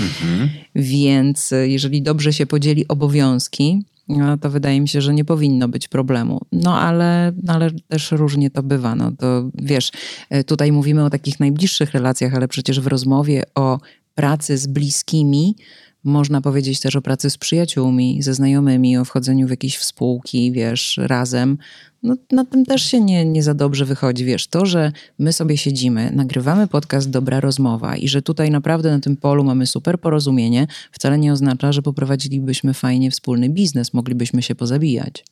Mhm. 0.00 0.50
Więc 0.74 1.52
e, 1.52 1.68
jeżeli 1.68 2.02
dobrze 2.02 2.32
się 2.32 2.46
podzieli 2.46 2.88
obowiązki, 2.88 3.82
no 4.08 4.38
to 4.38 4.50
wydaje 4.50 4.80
mi 4.80 4.88
się, 4.88 5.00
że 5.00 5.14
nie 5.14 5.24
powinno 5.24 5.68
być 5.68 5.88
problemu. 5.88 6.40
No 6.52 6.80
ale, 6.80 7.32
ale 7.48 7.70
też 7.88 8.12
różnie 8.12 8.50
to 8.50 8.62
bywa. 8.62 8.94
No 8.94 9.12
to 9.18 9.50
wiesz, 9.54 9.90
e, 10.30 10.44
tutaj 10.44 10.72
mówimy 10.72 11.04
o 11.04 11.10
takich 11.10 11.40
najbliższych 11.40 11.92
relacjach, 11.92 12.34
ale 12.34 12.48
przecież 12.48 12.80
w 12.80 12.86
rozmowie 12.86 13.42
o 13.54 13.80
pracy 14.14 14.58
z 14.58 14.66
bliskimi 14.66 15.56
można 16.04 16.40
powiedzieć 16.40 16.80
też 16.80 16.96
o 16.96 17.02
pracy 17.02 17.30
z 17.30 17.38
przyjaciółmi, 17.38 18.22
ze 18.22 18.34
znajomymi, 18.34 18.98
o 18.98 19.04
wchodzeniu 19.04 19.46
w 19.46 19.50
jakieś 19.50 19.76
współki, 19.76 20.52
wiesz, 20.52 21.00
razem. 21.02 21.58
No, 22.02 22.16
na 22.32 22.44
tym 22.44 22.64
też 22.64 22.82
się 22.82 23.00
nie, 23.00 23.24
nie 23.24 23.42
za 23.42 23.54
dobrze 23.54 23.84
wychodzi. 23.84 24.24
Wiesz, 24.24 24.46
to, 24.46 24.66
że 24.66 24.92
my 25.18 25.32
sobie 25.32 25.56
siedzimy, 25.56 26.12
nagrywamy 26.14 26.68
podcast 26.68 27.10
Dobra 27.10 27.40
Rozmowa 27.40 27.96
i 27.96 28.08
że 28.08 28.22
tutaj 28.22 28.50
naprawdę 28.50 28.90
na 28.90 29.00
tym 29.00 29.16
polu 29.16 29.44
mamy 29.44 29.66
super 29.66 30.00
porozumienie, 30.00 30.66
wcale 30.92 31.18
nie 31.18 31.32
oznacza, 31.32 31.72
że 31.72 31.82
poprowadzilibyśmy 31.82 32.74
fajnie 32.74 33.10
wspólny 33.10 33.48
biznes, 33.48 33.94
moglibyśmy 33.94 34.42
się 34.42 34.54
pozabijać. 34.54 35.24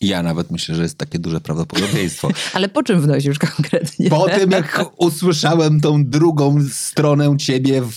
Ja 0.00 0.22
nawet 0.22 0.50
myślę, 0.50 0.74
że 0.74 0.82
jest 0.82 0.98
takie 0.98 1.18
duże 1.18 1.40
prawdopodobieństwo. 1.40 2.30
Ale 2.54 2.68
po 2.68 2.82
czym 2.82 3.00
wnosisz 3.00 3.38
konkretnie? 3.38 4.10
Po 4.10 4.28
tym, 4.28 4.50
jak 4.50 4.84
usłyszałem 4.96 5.80
tą 5.80 6.04
drugą 6.04 6.58
stronę 6.72 7.36
ciebie 7.38 7.82
w 7.82 7.96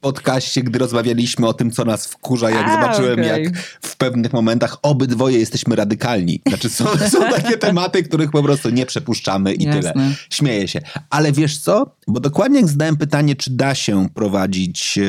podcaście, 0.00 0.62
gdy 0.62 0.78
rozmawialiśmy 0.78 1.46
o 1.46 1.54
tym, 1.54 1.70
co 1.70 1.84
nas 1.84 2.06
wkurza, 2.06 2.50
jak 2.50 2.66
A, 2.66 2.72
zobaczyłem, 2.72 3.20
okej. 3.20 3.44
jak 3.44 3.58
w 3.82 3.96
pewnych 3.96 4.32
momentach 4.32 4.76
obydwoje 4.82 5.38
jesteśmy 5.38 5.76
radykalni. 5.76 6.40
Znaczy 6.48 6.68
są, 6.70 6.84
są 7.12 7.30
takie 7.30 7.58
tematy, 7.58 8.02
których 8.02 8.30
po 8.30 8.42
prostu 8.42 8.70
nie 8.70 8.86
przepuszczamy 8.86 9.54
i 9.54 9.64
Jasne. 9.64 9.92
tyle. 9.92 10.14
Śmieję 10.30 10.68
się. 10.68 10.80
Ale 11.10 11.32
wiesz 11.32 11.58
co? 11.58 11.96
Bo 12.08 12.20
dokładnie 12.20 12.60
jak 12.60 12.68
zadałem 12.68 12.96
pytanie, 12.96 13.36
czy 13.36 13.50
da 13.50 13.74
się 13.74 14.08
prowadzić 14.14 14.98
e, 14.98 15.02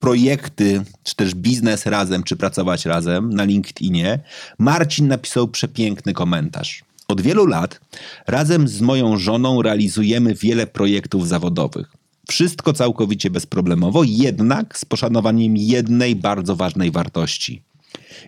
projekty, 0.00 0.82
czy 1.02 1.16
też 1.16 1.34
biznes 1.34 1.86
razem, 1.86 2.22
czy 2.22 2.36
pracować 2.36 2.86
razem 2.86 3.34
na 3.34 3.44
LinkedInie, 3.44 4.18
Marcin 4.58 5.08
napisał 5.08 5.48
przepiękny 5.48 6.12
komentarz. 6.12 6.84
Od 7.08 7.20
wielu 7.20 7.46
lat 7.46 7.80
razem 8.26 8.68
z 8.68 8.80
moją 8.80 9.16
żoną 9.16 9.62
realizujemy 9.62 10.34
wiele 10.34 10.66
projektów 10.66 11.28
zawodowych. 11.28 11.92
Wszystko 12.28 12.72
całkowicie 12.72 13.30
bezproblemowo, 13.30 14.02
jednak 14.04 14.78
z 14.78 14.84
poszanowaniem 14.84 15.56
jednej 15.56 16.16
bardzo 16.16 16.56
ważnej 16.56 16.90
wartości. 16.90 17.62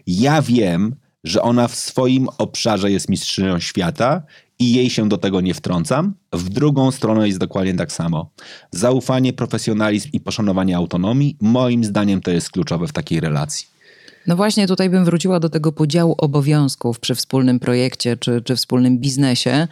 Ja 0.06 0.42
wiem, 0.42 0.94
że 1.24 1.42
ona 1.42 1.68
w 1.68 1.74
swoim 1.74 2.28
obszarze 2.38 2.90
jest 2.90 3.08
mistrzynią 3.08 3.58
świata 3.58 4.22
i 4.62 4.72
jej 4.72 4.90
się 4.90 5.08
do 5.08 5.18
tego 5.18 5.40
nie 5.40 5.54
wtrącam. 5.54 6.14
W 6.32 6.48
drugą 6.48 6.90
stronę 6.90 7.26
jest 7.26 7.38
dokładnie 7.38 7.74
tak 7.74 7.92
samo. 7.92 8.30
Zaufanie, 8.70 9.32
profesjonalizm 9.32 10.08
i 10.12 10.20
poszanowanie 10.20 10.76
autonomii, 10.76 11.36
moim 11.40 11.84
zdaniem 11.84 12.20
to 12.20 12.30
jest 12.30 12.50
kluczowe 12.50 12.86
w 12.86 12.92
takiej 12.92 13.20
relacji. 13.20 13.66
No 14.26 14.36
właśnie, 14.36 14.66
tutaj 14.66 14.90
bym 14.90 15.04
wróciła 15.04 15.40
do 15.40 15.48
tego 15.48 15.72
podziału 15.72 16.14
obowiązków 16.18 17.00
przy 17.00 17.14
wspólnym 17.14 17.60
projekcie 17.60 18.16
czy, 18.16 18.42
czy 18.42 18.56
wspólnym 18.56 18.98
biznesie, 18.98 19.68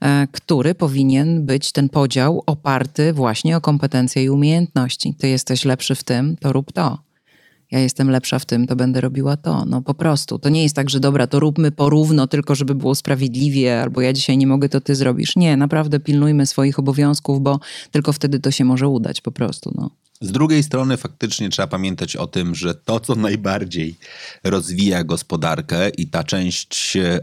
e, 0.00 0.26
który 0.32 0.74
powinien 0.74 1.46
być 1.46 1.72
ten 1.72 1.88
podział 1.88 2.42
oparty 2.46 3.12
właśnie 3.12 3.56
o 3.56 3.60
kompetencje 3.60 4.24
i 4.24 4.30
umiejętności. 4.30 5.14
Ty 5.18 5.28
jesteś 5.28 5.64
lepszy 5.64 5.94
w 5.94 6.04
tym, 6.04 6.36
to 6.36 6.52
rób 6.52 6.72
to. 6.72 7.09
Ja 7.70 7.78
jestem 7.78 8.10
lepsza 8.10 8.38
w 8.38 8.46
tym, 8.46 8.66
to 8.66 8.76
będę 8.76 9.00
robiła 9.00 9.36
to. 9.36 9.64
No 9.64 9.82
po 9.82 9.94
prostu. 9.94 10.38
To 10.38 10.48
nie 10.48 10.62
jest 10.62 10.76
tak, 10.76 10.90
że 10.90 11.00
dobra, 11.00 11.26
to 11.26 11.40
róbmy 11.40 11.72
porówno, 11.72 12.26
tylko 12.26 12.54
żeby 12.54 12.74
było 12.74 12.94
sprawiedliwie, 12.94 13.82
albo 13.82 14.00
ja 14.00 14.12
dzisiaj 14.12 14.38
nie 14.38 14.46
mogę, 14.46 14.68
to 14.68 14.80
ty 14.80 14.94
zrobisz. 14.94 15.36
Nie, 15.36 15.56
naprawdę 15.56 16.00
pilnujmy 16.00 16.46
swoich 16.46 16.78
obowiązków, 16.78 17.40
bo 17.40 17.60
tylko 17.90 18.12
wtedy 18.12 18.40
to 18.40 18.50
się 18.50 18.64
może 18.64 18.88
udać 18.88 19.20
po 19.20 19.32
prostu. 19.32 19.72
No. 19.74 19.90
Z 20.20 20.32
drugiej 20.32 20.62
strony 20.62 20.96
faktycznie 20.96 21.50
trzeba 21.50 21.68
pamiętać 21.68 22.16
o 22.16 22.26
tym, 22.26 22.54
że 22.54 22.74
to, 22.74 23.00
co 23.00 23.14
najbardziej 23.14 23.96
rozwija 24.44 25.04
gospodarkę 25.04 25.88
i 25.88 26.06
ta 26.06 26.24
część, 26.24 26.96
e, 26.96 27.20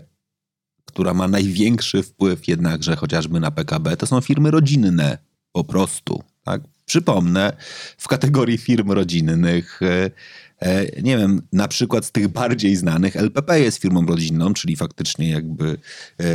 która 0.85 1.13
ma 1.13 1.27
największy 1.27 2.03
wpływ 2.03 2.47
jednakże 2.47 2.95
chociażby 2.95 3.39
na 3.39 3.51
PKB, 3.51 3.97
to 3.97 4.07
są 4.07 4.21
firmy 4.21 4.51
rodzinne 4.51 5.17
po 5.51 5.63
prostu. 5.63 6.23
Tak? 6.43 6.61
Przypomnę, 6.87 7.53
w 7.97 8.07
kategorii 8.07 8.57
firm 8.57 8.91
rodzinnych, 8.91 9.79
e, 9.81 10.11
e, 10.59 11.01
nie 11.01 11.17
wiem, 11.17 11.41
na 11.53 11.67
przykład 11.67 12.05
z 12.05 12.11
tych 12.11 12.27
bardziej 12.27 12.75
znanych, 12.75 13.15
LPP 13.15 13.59
jest 13.59 13.81
firmą 13.81 14.05
rodzinną, 14.05 14.53
czyli 14.53 14.75
faktycznie 14.75 15.29
jakby 15.29 15.77
e, 16.19 16.25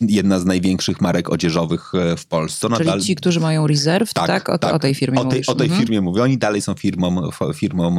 jedna 0.00 0.38
z 0.38 0.44
największych 0.44 1.00
marek 1.00 1.30
odzieżowych 1.30 1.92
w 2.18 2.26
Polsce. 2.26 2.68
Czyli 2.76 2.88
Nadal- 2.90 3.00
ci, 3.02 3.14
którzy 3.14 3.40
mają 3.40 3.66
rezerw, 3.66 4.14
tak? 4.14 4.48
O, 4.48 4.72
o 4.72 4.78
tej 4.78 4.94
firmie 4.94 5.18
o 5.20 5.24
tej, 5.24 5.30
mówisz. 5.30 5.48
o 5.48 5.54
tej 5.54 5.66
Mhm. 5.66 5.80
firmie 5.82 6.00
mówię. 6.00 6.22
Oni 6.22 6.38
dalej 6.38 6.62
są 6.62 6.74
firmą, 6.74 7.30
firmą 7.54 7.96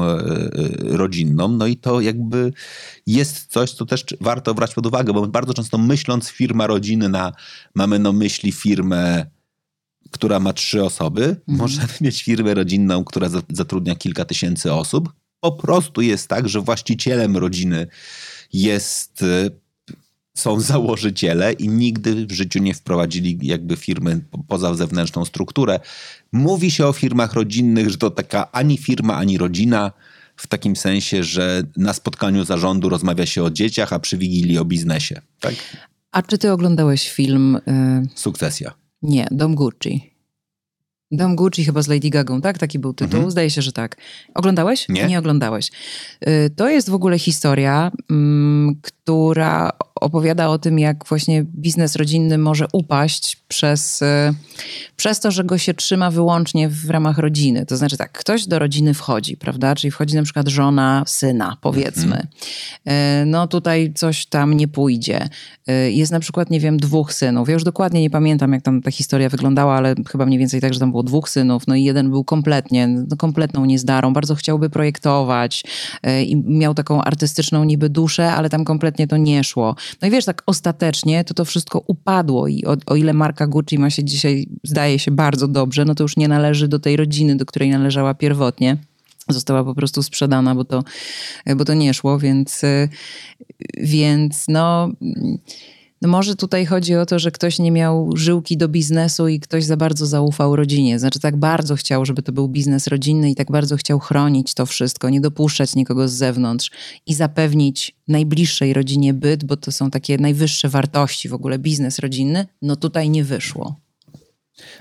rodzinną. 0.82 1.48
No 1.48 1.68
i 1.68 1.78
to 1.78 2.02
jakby 2.02 2.54
jest 3.08 3.46
coś, 3.52 3.72
co 3.72 3.86
też 3.86 4.06
warto 4.22 4.54
brać 4.54 4.74
pod 4.74 4.86
uwagę, 4.86 5.14
bo 5.14 5.28
bardzo 5.28 5.54
często 5.54 5.78
myśląc 5.78 6.30
firma 6.30 6.68
rodzinna, 6.68 7.32
mamy 7.76 8.00
na 8.00 8.12
myśli 8.12 8.52
firmę, 8.52 9.26
która 10.12 10.40
ma 10.40 10.54
trzy 10.54 10.84
osoby. 10.84 11.24
Mhm. 11.24 11.58
Możemy 11.58 11.88
mieć 12.02 12.24
firmę 12.24 12.54
rodzinną, 12.54 13.04
która 13.04 13.30
za- 13.30 13.42
zatrudnia 13.54 13.96
kilka 13.96 14.26
tysięcy 14.26 14.74
osób. 14.74 15.14
Po 15.40 15.52
prostu 15.52 16.02
jest 16.02 16.28
tak, 16.28 16.50
że 16.50 16.62
właścicielem 16.62 17.38
rodziny 17.38 17.88
jest 18.54 19.24
e, 19.24 19.50
są 20.38 20.60
założyciele 20.60 21.54
i 21.54 21.68
nigdy 21.70 22.26
w 22.26 22.32
życiu 22.32 22.60
nie 22.60 22.74
wprowadzili 22.74 23.40
jakby 23.42 23.76
firmy 23.76 24.22
po- 24.32 24.44
poza 24.44 24.74
zewnętrzną 24.76 25.26
strukturę. 25.26 25.80
Mówi 26.32 26.72
się 26.72 26.88
o 26.88 26.94
firmach 26.94 27.34
rodzinnych, 27.34 27.90
że 27.90 27.98
to 27.98 28.10
taka 28.12 28.52
ani 28.52 28.78
firma, 28.78 29.16
ani 29.16 29.38
rodzina, 29.38 29.92
w 30.36 30.48
takim 30.48 30.76
sensie, 30.76 31.24
że 31.24 31.64
na 31.78 31.94
spotkaniu 31.94 32.46
zarządu 32.46 32.90
rozmawia 32.90 33.26
się 33.26 33.44
o 33.44 33.50
dzieciach, 33.50 33.94
a 33.94 34.00
przy 34.00 34.18
wigilii 34.18 34.58
o 34.58 34.66
biznesie. 34.66 35.22
Tak? 35.40 35.56
A 36.12 36.22
czy 36.24 36.38
ty 36.38 36.52
oglądałeś 36.52 37.10
film... 37.10 37.56
Y, 37.56 37.62
Sukcesja. 38.16 38.74
Nie, 39.02 39.28
Dom 39.32 39.56
Gucci. 39.56 40.14
Dom 41.12 41.36
Gucci 41.36 41.66
chyba 41.66 41.82
z 41.82 41.88
Lady 41.88 42.10
Gagą, 42.10 42.42
tak? 42.42 42.58
Taki 42.58 42.80
był 42.80 42.94
tytuł. 42.94 43.16
Mhm. 43.16 43.32
Zdaje 43.32 43.50
się, 43.50 43.62
że 43.62 43.72
tak. 43.72 43.98
Oglądałeś? 44.36 44.90
Nie. 44.90 45.06
Nie 45.08 45.20
oglądałeś. 45.20 45.72
Y, 46.28 46.50
To 46.56 46.70
jest 46.70 46.90
w 46.90 46.94
ogóle 46.94 47.20
historia, 47.20 47.92
mm, 48.10 48.80
która 48.82 49.70
opowiada 50.00 50.50
o 50.50 50.58
tym, 50.60 50.80
jak 50.80 51.06
właśnie 51.06 51.44
biznes 51.44 51.96
rodzinny 51.96 52.38
może 52.38 52.66
upaść 52.74 53.36
przez, 53.48 54.02
y, 54.02 54.06
przez 54.96 55.20
to, 55.20 55.32
że 55.32 55.44
go 55.44 55.58
się 55.58 55.74
trzyma 55.74 56.12
wyłącznie 56.12 56.70
w 56.70 56.90
ramach 56.90 57.18
rodziny. 57.18 57.66
To 57.66 57.78
znaczy 57.78 57.98
tak, 57.98 58.12
ktoś 58.12 58.48
do 58.48 58.60
rodziny 58.60 58.94
wchodzi, 58.94 59.38
prawda? 59.38 59.76
Czyli 59.76 59.92
wchodzi 59.92 60.16
na 60.16 60.24
przykład 60.24 60.48
żona 60.48 61.04
syna, 61.08 61.58
powiedzmy. 61.62 62.28
Y, 62.88 62.92
No 63.26 63.48
tutaj 63.48 63.94
coś 63.96 64.26
tam 64.26 64.54
nie 64.54 64.68
pójdzie. 64.68 65.30
Y, 65.70 65.92
Jest 65.92 66.12
na 66.12 66.20
przykład, 66.20 66.50
nie 66.50 66.60
wiem, 66.60 66.78
dwóch 66.78 67.14
synów. 67.14 67.48
Ja 67.48 67.54
już 67.54 67.64
dokładnie 67.64 68.02
nie 68.02 68.10
pamiętam, 68.10 68.54
jak 68.54 68.62
tam 68.62 68.82
ta 68.82 68.92
historia 68.92 69.30
wyglądała, 69.30 69.76
ale 69.76 69.96
chyba 70.12 70.26
mniej 70.26 70.40
więcej 70.40 70.62
tak, 70.62 70.74
że 70.74 70.80
tam 70.80 70.92
było 70.92 71.04
dwóch 71.04 71.30
synów. 71.30 71.68
No 71.68 71.76
i 71.76 71.84
jeden 71.84 72.10
był 72.10 72.24
kompletnie, 72.24 72.88
no, 72.88 73.18
kompletną 73.18 73.66
niezdarą. 73.66 74.14
Bardzo 74.14 74.36
chciałby 74.36 74.70
projektować 74.70 75.64
i 76.26 76.36
miał 76.36 76.74
taką 76.74 77.02
artystyczną 77.02 77.64
niby 77.64 77.90
duszę, 77.90 78.32
ale 78.32 78.50
tam 78.50 78.66
kompletnie 78.66 79.08
to 79.08 79.18
nie 79.18 79.44
szło. 79.44 79.76
No 80.02 80.08
i 80.08 80.12
wiesz, 80.12 80.26
tak 80.26 80.44
ostatecznie 80.46 81.24
to 81.24 81.34
to 81.34 81.46
wszystko 81.46 81.84
upadło 81.88 82.48
i 82.48 82.66
o, 82.66 82.78
o 82.86 82.96
ile 82.96 83.14
marka 83.14 83.48
Gucci 83.48 83.80
ma 83.80 83.90
się 83.90 84.04
dzisiaj, 84.04 84.48
zdaje 84.64 85.00
się, 85.00 85.12
bardzo 85.12 85.48
dobrze, 85.48 85.86
no 85.86 85.96
to 85.96 86.04
już 86.04 86.18
nie 86.18 86.28
należy 86.28 86.68
do 86.68 86.80
tej 86.80 86.98
rodziny, 86.98 87.36
do 87.36 87.46
której 87.46 87.70
należała 87.70 88.14
pierwotnie. 88.14 88.78
Została 89.30 89.64
po 89.64 89.76
prostu 89.76 90.04
sprzedana, 90.04 90.56
bo 90.56 90.66
to, 90.66 90.84
bo 91.56 91.66
to 91.66 91.74
nie 91.74 91.94
szło, 91.94 92.20
więc, 92.20 92.64
y, 92.64 92.90
więc 93.78 94.46
no, 94.48 94.92
no 96.02 96.10
może 96.10 96.36
tutaj 96.36 96.66
chodzi 96.66 96.96
o 96.96 97.06
to, 97.06 97.20
że 97.20 97.32
ktoś 97.32 97.60
nie 97.60 97.72
miał 97.72 98.18
żyłki 98.18 98.58
do 98.58 98.68
biznesu 98.68 99.28
i 99.28 99.40
ktoś 99.40 99.64
za 99.64 99.78
bardzo 99.78 100.06
zaufał 100.06 100.56
rodzinie. 100.56 101.00
Znaczy 101.00 101.20
tak 101.20 101.38
bardzo 101.38 101.76
chciał, 101.76 102.06
żeby 102.06 102.22
to 102.22 102.32
był 102.32 102.48
biznes 102.48 102.88
rodzinny 102.88 103.32
i 103.32 103.36
tak 103.36 103.52
bardzo 103.52 103.78
chciał 103.78 104.00
chronić 104.00 104.54
to 104.54 104.66
wszystko, 104.66 105.10
nie 105.10 105.22
dopuszczać 105.22 105.76
nikogo 105.76 106.08
z 106.08 106.14
zewnątrz 106.14 106.72
i 107.06 107.14
zapewnić 107.14 107.96
najbliższej 108.08 108.74
rodzinie 108.74 109.14
byt, 109.14 109.44
bo 109.44 109.58
to 109.58 109.72
są 109.72 109.92
takie 109.92 110.18
najwyższe 110.18 110.70
wartości 110.70 111.30
w 111.30 111.34
ogóle 111.34 111.60
biznes 111.60 112.00
rodzinny, 112.00 112.48
no 112.62 112.76
tutaj 112.76 113.10
nie 113.10 113.24
wyszło. 113.24 113.76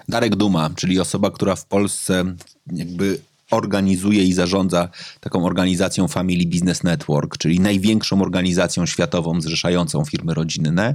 Darek 0.09 0.37
Duma, 0.37 0.71
czyli 0.77 1.01
osoba, 1.01 1.31
która 1.31 1.57
w 1.57 1.67
Polsce 1.67 2.25
jakby 2.73 3.21
organizuje 3.51 4.25
i 4.25 4.33
zarządza 4.33 4.89
taką 5.21 5.45
organizacją 5.45 6.09
Family 6.09 6.47
Business 6.47 6.83
Network, 6.83 7.39
czyli 7.39 7.61
największą 7.61 8.23
organizacją 8.23 8.87
światową 8.87 9.41
zrzeszającą 9.41 10.05
firmy 10.05 10.35
rodzinne. 10.35 10.95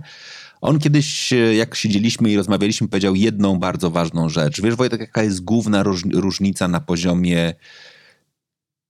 On 0.61 0.79
kiedyś, 0.79 1.33
e, 1.33 1.55
jak 1.55 1.75
siedzieliśmy 1.75 2.31
i 2.31 2.37
rozmawialiśmy, 2.37 2.87
powiedział 2.87 3.15
jedną 3.15 3.59
bardzo 3.59 3.91
ważną 3.91 4.29
rzecz. 4.29 4.61
Wiesz, 4.61 4.75
Wojtek, 4.75 5.01
jaka 5.01 5.23
jest 5.23 5.43
główna 5.43 5.83
róż- 5.83 6.13
różnica 6.13 6.67
na 6.67 6.79
poziomie 6.79 7.53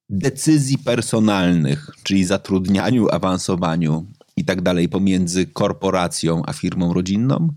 decyzji 0.09 0.77
personalnych, 0.77 1.89
czyli 2.03 2.25
zatrudnianiu, 2.25 3.09
awansowaniu 3.09 4.05
i 4.37 4.45
tak 4.45 4.61
dalej 4.61 4.89
pomiędzy 4.89 5.45
korporacją 5.45 6.41
a 6.45 6.53
firmą 6.53 6.93
rodzinną? 6.93 7.49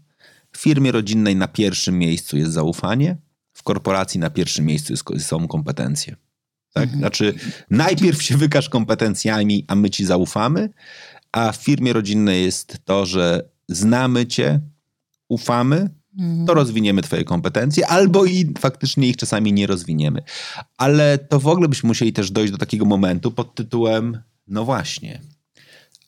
W 0.52 0.58
firmie 0.58 0.92
rodzinnej 0.92 1.36
na 1.36 1.48
pierwszym 1.48 1.98
miejscu 1.98 2.36
jest 2.36 2.52
zaufanie, 2.52 3.16
korporacji 3.66 4.20
na 4.20 4.30
pierwszym 4.30 4.66
miejscu 4.66 4.94
są 5.18 5.48
kompetencje. 5.48 6.16
Tak? 6.72 6.90
Znaczy, 6.90 7.34
najpierw 7.70 8.22
się 8.22 8.36
wykaż 8.36 8.68
kompetencjami, 8.68 9.64
a 9.68 9.74
my 9.74 9.90
ci 9.90 10.04
zaufamy, 10.04 10.68
a 11.32 11.52
w 11.52 11.56
firmie 11.56 11.92
rodzinnej 11.92 12.44
jest 12.44 12.78
to, 12.84 13.06
że 13.06 13.48
znamy 13.68 14.26
cię, 14.26 14.60
ufamy, 15.28 15.90
to 16.46 16.54
rozwiniemy 16.54 17.02
twoje 17.02 17.24
kompetencje, 17.24 17.86
albo 17.86 18.24
i 18.24 18.54
faktycznie 18.58 19.08
ich 19.08 19.16
czasami 19.16 19.52
nie 19.52 19.66
rozwiniemy. 19.66 20.22
Ale 20.76 21.18
to 21.18 21.40
w 21.40 21.46
ogóle 21.46 21.68
byśmy 21.68 21.86
musieli 21.86 22.12
też 22.12 22.30
dojść 22.30 22.52
do 22.52 22.58
takiego 22.58 22.84
momentu 22.84 23.30
pod 23.30 23.54
tytułem, 23.54 24.22
no 24.46 24.64
właśnie, 24.64 25.20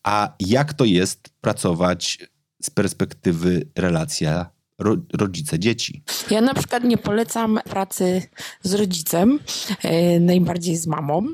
a 0.02 0.34
jak 0.40 0.74
to 0.74 0.84
jest 0.84 1.28
pracować 1.40 2.18
z 2.62 2.70
perspektywy 2.70 3.68
relacja 3.76 4.50
ro, 4.78 4.96
rodzice-dzieci? 5.12 6.02
Ja 6.30 6.40
na 6.40 6.54
przykład 6.54 6.84
nie 6.84 6.98
polecam 6.98 7.60
pracy 7.64 8.22
z 8.62 8.74
rodzicem, 8.74 9.38
e, 9.82 10.20
najbardziej 10.20 10.76
z 10.76 10.86
mamą, 10.86 11.26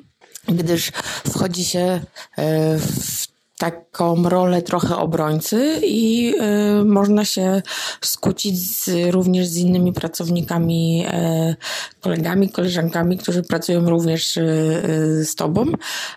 gdyż 0.49 0.91
wchodzi 1.27 1.65
się 1.65 2.01
e, 2.37 2.79
w 2.79 3.24
taką 3.59 4.29
rolę 4.29 4.63
trochę 4.63 4.97
obrońcy 4.97 5.81
i 5.85 6.35
y, 6.81 6.85
można 6.85 7.25
się 7.25 7.63
skłócić 8.01 8.59
z, 8.59 8.91
również 9.11 9.47
z 9.47 9.57
innymi 9.57 9.93
pracownikami, 9.93 11.07
y, 11.07 11.57
kolegami, 12.01 12.49
koleżankami, 12.49 13.19
którzy 13.19 13.43
pracują 13.43 13.91
również 13.91 14.37
y, 14.37 15.23
z 15.25 15.35
tobą, 15.35 15.67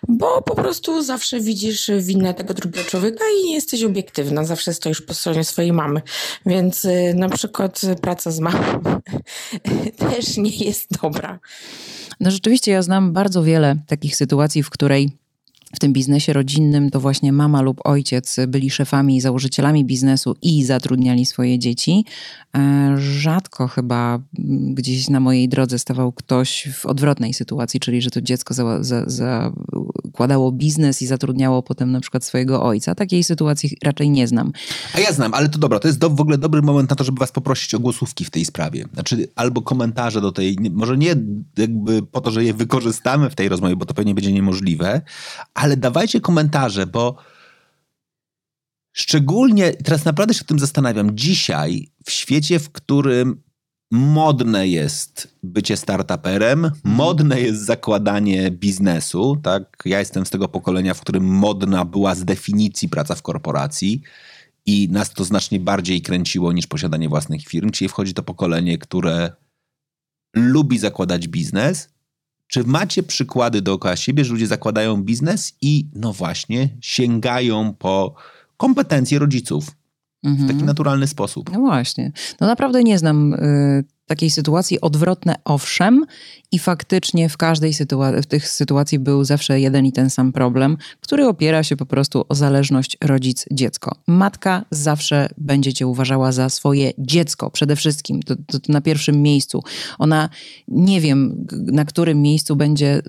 bo 0.08 0.41
po 0.41 0.56
prostu 0.56 1.04
zawsze 1.04 1.39
widzisz 1.39 1.91
winę 2.00 2.34
tego 2.34 2.54
drugiego 2.54 2.89
człowieka 2.89 3.23
i 3.39 3.45
nie 3.45 3.54
jesteś 3.54 3.84
obiektywna, 3.84 4.45
zawsze 4.45 4.73
stoisz 4.73 5.02
po 5.02 5.13
stronie 5.13 5.43
swojej 5.43 5.73
mamy. 5.73 6.02
Więc 6.45 6.88
na 7.15 7.30
przykład 7.30 7.82
praca 8.02 8.32
z 8.32 8.39
mamą 8.39 8.82
też 10.12 10.38
nie 10.38 10.56
jest 10.56 11.02
dobra. 11.02 11.39
No 12.19 12.32
rzeczywiście 12.32 12.71
ja 12.71 12.82
znam 12.82 13.13
bardzo 13.13 13.43
wiele 13.43 13.76
takich 13.88 14.15
sytuacji, 14.15 14.63
w 14.63 14.69
której 14.69 15.26
w 15.75 15.80
tym 15.80 15.93
biznesie 15.93 16.34
rodzinnym 16.34 16.89
to 16.89 16.99
właśnie 16.99 17.34
mama 17.34 17.62
lub 17.62 17.82
ojciec 17.84 18.36
byli 18.47 18.69
szefami 18.69 19.17
i 19.17 19.21
założycielami 19.21 19.86
biznesu 19.86 20.36
i 20.41 20.63
zatrudniali 20.63 21.25
swoje 21.25 21.60
dzieci. 21.60 22.06
E, 22.58 22.95
rzadko 22.97 23.67
chyba 23.67 24.19
gdzieś 24.73 25.10
na 25.10 25.19
mojej 25.19 25.49
drodze 25.49 25.80
stawał 25.80 26.12
ktoś 26.12 26.67
w 26.73 26.86
odwrotnej 26.86 27.34
sytuacji, 27.34 27.80
czyli 27.80 28.01
że 28.01 28.10
to 28.10 28.21
dziecko 28.21 28.53
zakładało 29.08 30.51
biznes 30.51 31.01
i 31.01 31.08
zatrudniało 31.08 31.63
potem 31.63 31.91
na 31.91 31.99
przykład 31.99 32.25
swojego 32.25 32.63
ojca. 32.63 32.95
Takiej 32.95 33.23
sytuacji 33.23 33.77
raczej 33.84 34.10
nie 34.10 34.27
znam. 34.27 34.51
A 34.93 34.99
ja 34.99 35.12
znam, 35.12 35.34
ale 35.34 35.49
to 35.49 35.60
dobra, 35.60 35.80
to 35.80 35.88
jest 35.88 35.99
do, 35.99 36.10
w 36.10 36.21
ogóle 36.21 36.38
dobry 36.38 36.62
moment 36.62 36.89
na 36.89 36.95
to, 36.95 37.03
żeby 37.03 37.19
was 37.19 37.32
poprosić 37.32 37.75
o 37.75 37.80
głosówki 37.80 38.25
w 38.25 38.30
tej 38.30 38.45
sprawie. 38.45 38.86
Znaczy, 38.93 39.27
albo 39.36 39.62
komentarze 39.62 40.21
do 40.21 40.32
tej, 40.32 40.58
może 40.71 40.97
nie 40.97 41.15
jakby 41.58 42.01
po 42.03 42.21
to, 42.21 42.32
że 42.32 42.43
je 42.43 42.53
wykorzystamy 42.53 43.30
w 43.30 43.36
tej 43.36 43.49
rozmowie, 43.49 43.75
bo 43.75 43.86
to 43.86 43.93
pewnie 43.93 44.15
będzie 44.15 44.34
niemożliwe, 44.34 45.01
ale 45.53 45.66
dawajcie 45.75 46.21
komentarze, 46.21 46.88
bo 46.88 47.17
szczególnie, 48.91 49.73
teraz 49.73 50.06
naprawdę 50.06 50.34
się 50.34 50.41
o 50.41 50.47
tym 50.47 50.60
zastanawiam, 50.60 51.17
dzisiaj 51.17 51.91
w 52.06 52.12
świecie, 52.12 52.60
w 52.60 52.71
którym 52.71 53.41
modne 53.91 54.67
jest 54.67 55.38
bycie 55.43 55.77
startuperem, 55.77 56.71
modne 56.84 57.41
jest 57.41 57.65
zakładanie 57.65 58.51
biznesu, 58.51 59.38
tak? 59.43 59.84
Ja 59.86 59.99
jestem 59.99 60.25
z 60.25 60.30
tego 60.30 60.47
pokolenia, 60.47 60.93
w 60.93 61.01
którym 61.01 61.23
modna 61.23 61.86
była 61.86 62.15
z 62.15 62.25
definicji 62.25 62.89
praca 62.89 63.15
w 63.15 63.21
korporacji 63.21 64.01
i 64.65 64.89
nas 64.91 65.13
to 65.13 65.23
znacznie 65.23 65.60
bardziej 65.60 66.01
kręciło 66.01 66.53
niż 66.53 66.67
posiadanie 66.67 67.10
własnych 67.10 67.43
firm. 67.43 67.69
Czyli 67.69 67.89
wchodzi 67.89 68.13
to 68.13 68.23
pokolenie, 68.23 68.77
które 68.77 69.32
lubi 70.36 70.80
zakładać 70.80 71.27
biznes, 71.27 71.89
czy 72.47 72.63
macie 72.63 73.03
przykłady 73.03 73.62
dookoła 73.62 73.95
siebie, 73.95 74.25
że 74.25 74.33
ludzie 74.33 74.47
zakładają 74.47 75.03
biznes 75.03 75.55
i 75.62 75.88
no 75.95 76.13
właśnie 76.13 76.69
sięgają 76.81 77.73
po 77.73 78.15
kompetencje 78.57 79.19
rodziców 79.19 79.71
w 80.23 80.39
taki 80.39 80.51
mhm. 80.51 80.65
naturalny 80.65 81.07
sposób? 81.07 81.51
No 81.51 81.60
właśnie. 81.60 82.12
No 82.41 82.47
naprawdę 82.47 82.83
nie 82.83 82.97
znam 82.97 83.33
y, 83.33 83.83
takiej 84.07 84.29
sytuacji. 84.29 84.81
Odwrotne 84.81 85.35
owszem 85.45 86.05
i 86.51 86.59
faktycznie 86.59 87.29
w 87.29 87.37
każdej 87.37 87.73
sytuacji, 87.73 88.21
w 88.21 88.25
tych 88.25 88.49
sytuacji 88.49 88.99
był 88.99 89.23
zawsze 89.23 89.59
jeden 89.59 89.85
i 89.85 89.91
ten 89.91 90.09
sam 90.09 90.31
problem, 90.31 90.77
który 91.01 91.27
opiera 91.27 91.63
się 91.63 91.77
po 91.77 91.85
prostu 91.85 92.25
o 92.29 92.35
zależność 92.35 92.97
rodzic-dziecko. 93.03 93.95
Matka 94.07 94.65
zawsze 94.71 95.29
będzie 95.37 95.73
cię 95.73 95.87
uważała 95.87 96.31
za 96.31 96.49
swoje 96.49 96.91
dziecko 96.97 97.51
przede 97.51 97.75
wszystkim, 97.75 98.23
to, 98.23 98.35
to, 98.35 98.59
to 98.59 98.73
na 98.73 98.81
pierwszym 98.81 99.21
miejscu. 99.21 99.63
Ona 99.99 100.29
nie 100.67 101.01
wiem, 101.01 101.47
na 101.51 101.85
którym 101.85 102.21
miejscu 102.21 102.55
będzie 102.55 103.01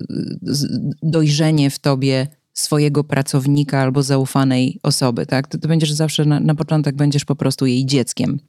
dojrzenie 1.03 1.69
w 1.69 1.79
tobie 1.79 2.27
swojego 2.53 3.03
pracownika 3.03 3.79
albo 3.81 4.03
zaufanej 4.03 4.79
osoby, 4.83 5.25
tak? 5.25 5.47
To, 5.47 5.57
to 5.57 5.67
będziesz 5.67 5.91
zawsze 5.91 6.25
na, 6.25 6.39
na 6.39 6.55
początek 6.55 6.95
będziesz 6.95 7.25
po 7.25 7.35
prostu 7.35 7.65
jej 7.65 7.85
dzieckiem. 7.85 8.39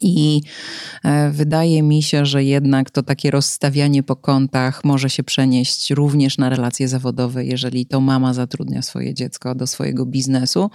I 0.00 0.40
e, 1.04 1.30
wydaje 1.30 1.82
mi 1.82 2.02
się, 2.02 2.26
że 2.26 2.44
jednak 2.44 2.90
to 2.90 3.02
takie 3.02 3.30
rozstawianie 3.30 4.02
po 4.02 4.16
kątach 4.16 4.84
może 4.84 5.10
się 5.10 5.22
przenieść 5.22 5.90
również 5.90 6.38
na 6.38 6.48
relacje 6.48 6.88
zawodowe, 6.88 7.44
jeżeli 7.44 7.86
to 7.86 8.00
mama 8.00 8.34
zatrudnia 8.34 8.82
swoje 8.82 9.14
dziecko 9.14 9.54
do 9.54 9.66
swojego 9.66 10.06
biznesu. 10.06 10.70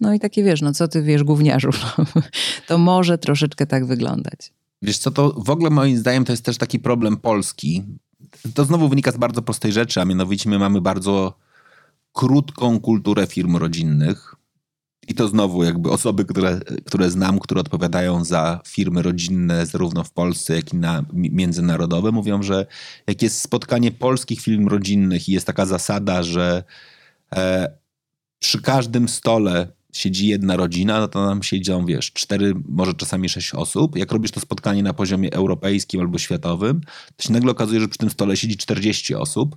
No 0.00 0.14
i 0.14 0.20
takie 0.20 0.44
wiesz, 0.44 0.62
no 0.62 0.72
co 0.72 0.88
ty 0.88 1.02
wiesz, 1.02 1.24
gówniarzu, 1.24 1.70
to 2.68 2.78
może 2.78 3.18
troszeczkę 3.18 3.66
tak 3.66 3.86
wyglądać. 3.86 4.52
Wiesz 4.82 4.98
co, 4.98 5.10
to 5.10 5.32
w 5.32 5.50
ogóle 5.50 5.70
moim 5.70 5.96
zdaniem 5.96 6.24
to 6.24 6.32
jest 6.32 6.44
też 6.44 6.58
taki 6.58 6.78
problem 6.78 7.16
polski. 7.16 7.82
To 8.54 8.64
znowu 8.64 8.88
wynika 8.88 9.12
z 9.12 9.16
bardzo 9.16 9.42
prostej 9.42 9.72
rzeczy, 9.72 10.00
a 10.00 10.04
mianowicie 10.04 10.50
my 10.50 10.58
mamy 10.58 10.80
bardzo 10.80 11.38
krótką 12.12 12.80
kulturę 12.80 13.26
firm 13.26 13.56
rodzinnych 13.56 14.34
i 15.08 15.14
to 15.14 15.28
znowu 15.28 15.64
jakby 15.64 15.90
osoby, 15.90 16.24
które, 16.24 16.60
które 16.86 17.10
znam, 17.10 17.38
które 17.38 17.60
odpowiadają 17.60 18.24
za 18.24 18.60
firmy 18.66 19.02
rodzinne 19.02 19.66
zarówno 19.66 20.04
w 20.04 20.10
Polsce, 20.10 20.56
jak 20.56 20.72
i 20.72 20.76
na 20.76 21.04
międzynarodowe, 21.12 22.12
mówią, 22.12 22.42
że 22.42 22.66
jak 23.06 23.22
jest 23.22 23.40
spotkanie 23.40 23.92
polskich 23.92 24.40
firm 24.40 24.68
rodzinnych 24.68 25.28
i 25.28 25.32
jest 25.32 25.46
taka 25.46 25.66
zasada, 25.66 26.22
że 26.22 26.64
e, 27.32 27.68
przy 28.38 28.62
każdym 28.62 29.08
stole 29.08 29.68
siedzi 29.92 30.26
jedna 30.26 30.56
rodzina, 30.56 31.00
no 31.00 31.08
to 31.08 31.26
nam 31.26 31.42
siedzą, 31.42 31.86
wiesz, 31.86 32.12
cztery, 32.12 32.54
może 32.68 32.94
czasami 32.94 33.28
sześć 33.28 33.54
osób. 33.54 33.96
Jak 33.96 34.12
robisz 34.12 34.30
to 34.30 34.40
spotkanie 34.40 34.82
na 34.82 34.92
poziomie 34.92 35.32
europejskim 35.32 36.00
albo 36.00 36.18
światowym, 36.18 36.80
to 37.16 37.22
się 37.22 37.32
nagle 37.32 37.50
okazuje, 37.50 37.80
że 37.80 37.88
przy 37.88 37.98
tym 37.98 38.10
stole 38.10 38.36
siedzi 38.36 38.56
40 38.56 39.14
osób, 39.14 39.56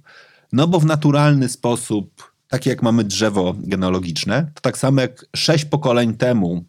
no 0.51 0.67
bo 0.67 0.79
w 0.79 0.85
naturalny 0.85 1.49
sposób 1.49 2.28
takie 2.49 2.69
jak 2.69 2.83
mamy 2.83 3.03
drzewo 3.03 3.55
genealogiczne, 3.57 4.51
to 4.55 4.61
tak 4.61 4.77
samo 4.77 5.01
jak 5.01 5.25
sześć 5.35 5.65
pokoleń 5.65 6.13
temu 6.13 6.65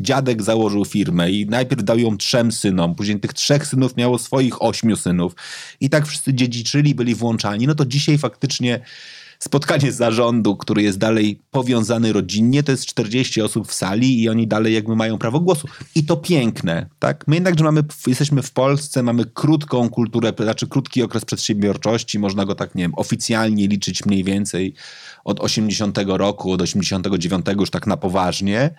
dziadek 0.00 0.42
założył 0.42 0.84
firmę 0.84 1.30
i 1.30 1.46
najpierw 1.46 1.84
dał 1.84 1.98
ją 1.98 2.16
trzem 2.16 2.52
synom, 2.52 2.94
później 2.94 3.20
tych 3.20 3.32
trzech 3.32 3.66
synów 3.66 3.96
miało 3.96 4.18
swoich 4.18 4.62
ośmiu 4.62 4.96
synów. 4.96 5.34
I 5.80 5.90
tak 5.90 6.06
wszyscy 6.06 6.34
dziedziczyli, 6.34 6.94
byli 6.94 7.14
włączani, 7.14 7.66
no 7.66 7.74
to 7.74 7.86
dzisiaj 7.86 8.18
faktycznie 8.18 8.80
spotkanie 9.38 9.92
zarządu, 9.92 10.56
który 10.56 10.82
jest 10.82 10.98
dalej 10.98 11.40
powiązany 11.50 12.12
rodzinnie, 12.12 12.62
to 12.62 12.72
jest 12.72 12.86
40 12.86 13.42
osób 13.42 13.68
w 13.68 13.74
sali 13.74 14.22
i 14.22 14.28
oni 14.28 14.46
dalej 14.46 14.74
jakby 14.74 14.96
mają 14.96 15.18
prawo 15.18 15.40
głosu. 15.40 15.68
I 15.94 16.04
to 16.04 16.16
piękne, 16.16 16.86
tak? 16.98 17.24
My 17.26 17.36
jednakże 17.36 17.64
mamy, 17.64 17.82
jesteśmy 18.06 18.42
w 18.42 18.50
Polsce, 18.50 19.02
mamy 19.02 19.24
krótką 19.24 19.90
kulturę, 19.90 20.32
znaczy 20.42 20.66
krótki 20.66 21.02
okres 21.02 21.24
przedsiębiorczości, 21.24 22.18
można 22.18 22.44
go 22.44 22.54
tak, 22.54 22.74
nie 22.74 22.82
wiem, 22.84 22.94
oficjalnie 22.96 23.68
liczyć 23.68 24.06
mniej 24.06 24.24
więcej 24.24 24.74
od 25.24 25.40
80 25.40 25.98
roku, 26.06 26.52
od 26.52 26.62
89 26.62 27.46
już 27.58 27.70
tak 27.70 27.86
na 27.86 27.96
poważnie 27.96 28.74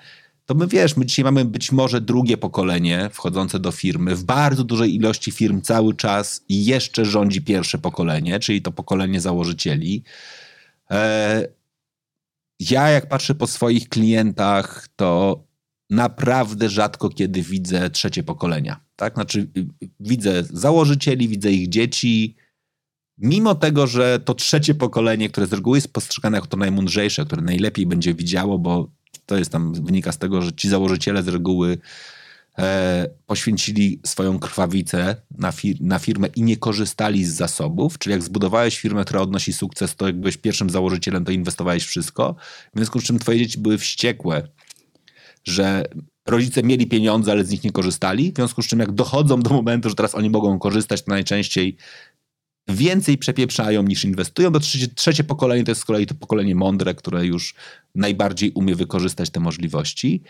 to 0.50 0.56
my 0.56 0.68
wiesz, 0.68 0.98
my 0.98 1.06
dzisiaj 1.06 1.26
mamy 1.26 1.46
być 1.46 1.72
może 1.72 2.02
drugie 2.02 2.38
pokolenie 2.38 3.10
wchodzące 3.14 3.60
do 3.60 3.72
firmy. 3.72 4.16
W 4.16 4.24
bardzo 4.24 4.64
dużej 4.64 4.96
ilości 4.96 5.32
firm 5.32 5.62
cały 5.62 5.96
czas 5.96 6.44
jeszcze 6.50 7.06
rządzi 7.06 7.42
pierwsze 7.42 7.78
pokolenie, 7.78 8.40
czyli 8.40 8.62
to 8.62 8.72
pokolenie 8.72 9.22
założycieli. 9.22 10.04
E, 10.92 11.48
ja, 12.60 12.90
jak 12.90 13.10
patrzę 13.10 13.36
po 13.36 13.48
swoich 13.48 13.90
klientach, 13.90 14.88
to 14.96 15.44
naprawdę 15.90 16.70
rzadko 16.70 17.10
kiedy 17.10 17.42
widzę 17.42 17.90
trzecie 17.90 18.24
pokolenia. 18.24 18.80
Tak? 18.96 19.14
Znaczy, 19.14 19.48
widzę 20.00 20.44
założycieli, 20.44 21.28
widzę 21.28 21.52
ich 21.52 21.70
dzieci. 21.70 22.36
Mimo 23.18 23.56
tego, 23.56 23.88
że 23.88 24.20
to 24.20 24.34
trzecie 24.34 24.76
pokolenie, 24.76 25.30
które 25.30 25.48
z 25.48 25.54
reguły 25.54 25.78
jest 25.78 25.94
postrzegane 25.94 26.38
jako 26.38 26.48
to 26.48 26.58
najmądrzejsze, 26.58 27.26
które 27.26 27.42
najlepiej 27.42 27.86
będzie 27.86 28.14
widziało, 28.14 28.60
bo 28.60 28.92
to 29.26 29.38
jest 29.38 29.52
tam, 29.52 29.74
wynika 29.74 30.12
z 30.12 30.18
tego, 30.18 30.42
że 30.42 30.54
ci 30.54 30.70
założyciele 30.70 31.24
z 31.24 31.28
reguły 31.28 31.78
e, 32.58 33.10
poświęcili 33.26 34.00
swoją 34.06 34.40
krwawicę 34.40 35.16
na, 35.38 35.52
fir 35.52 35.76
na 35.82 36.00
firmę 36.00 36.28
i 36.28 36.44
nie 36.44 36.58
korzystali 36.58 37.26
z 37.26 37.34
zasobów, 37.34 37.98
czyli 37.98 38.12
jak 38.12 38.24
zbudowałeś 38.24 38.80
firmę, 38.80 39.06
która 39.06 39.22
odnosi 39.22 39.54
sukces, 39.54 39.96
to 39.96 40.08
jak 40.08 40.20
byłeś 40.20 40.38
pierwszym 40.38 40.70
założycielem, 40.70 41.26
to 41.26 41.32
inwestowałeś 41.32 41.86
wszystko, 41.86 42.36
w 42.74 42.78
związku 42.78 43.00
z 43.00 43.04
czym 43.04 43.20
twoje 43.20 43.38
dzieci 43.40 43.60
były 43.60 43.78
wściekłe, 43.78 44.48
że 45.44 45.86
rodzice 46.28 46.64
mieli 46.64 46.88
pieniądze, 46.88 47.32
ale 47.32 47.44
z 47.44 47.52
nich 47.52 47.64
nie 47.64 47.72
korzystali, 47.72 48.32
w 48.32 48.36
związku 48.36 48.62
z 48.62 48.68
czym 48.68 48.80
jak 48.80 48.92
dochodzą 48.92 49.42
do 49.42 49.50
momentu, 49.50 49.90
że 49.90 49.96
teraz 49.96 50.16
oni 50.16 50.30
mogą 50.30 50.60
korzystać, 50.60 51.02
to 51.02 51.12
najczęściej 51.12 51.78
więcej 52.70 53.18
przepieprzają 53.18 53.84
niż 53.84 54.04
inwestują. 54.06 54.52
To 54.52 54.60
trzecie, 54.60 54.88
trzecie 54.88 55.24
pokolenie 55.24 55.64
to 55.64 55.72
jest 55.72 55.82
z 55.82 55.86
kolei 55.86 56.06
to 56.06 56.16
pokolenie 56.16 56.56
mądre, 56.56 56.96
które 56.96 57.26
już 57.26 57.56
najbardziej 57.96 58.52
umie 58.52 58.76
wykorzystać 58.76 59.30
te 59.30 59.40
możliwości. 59.40 60.22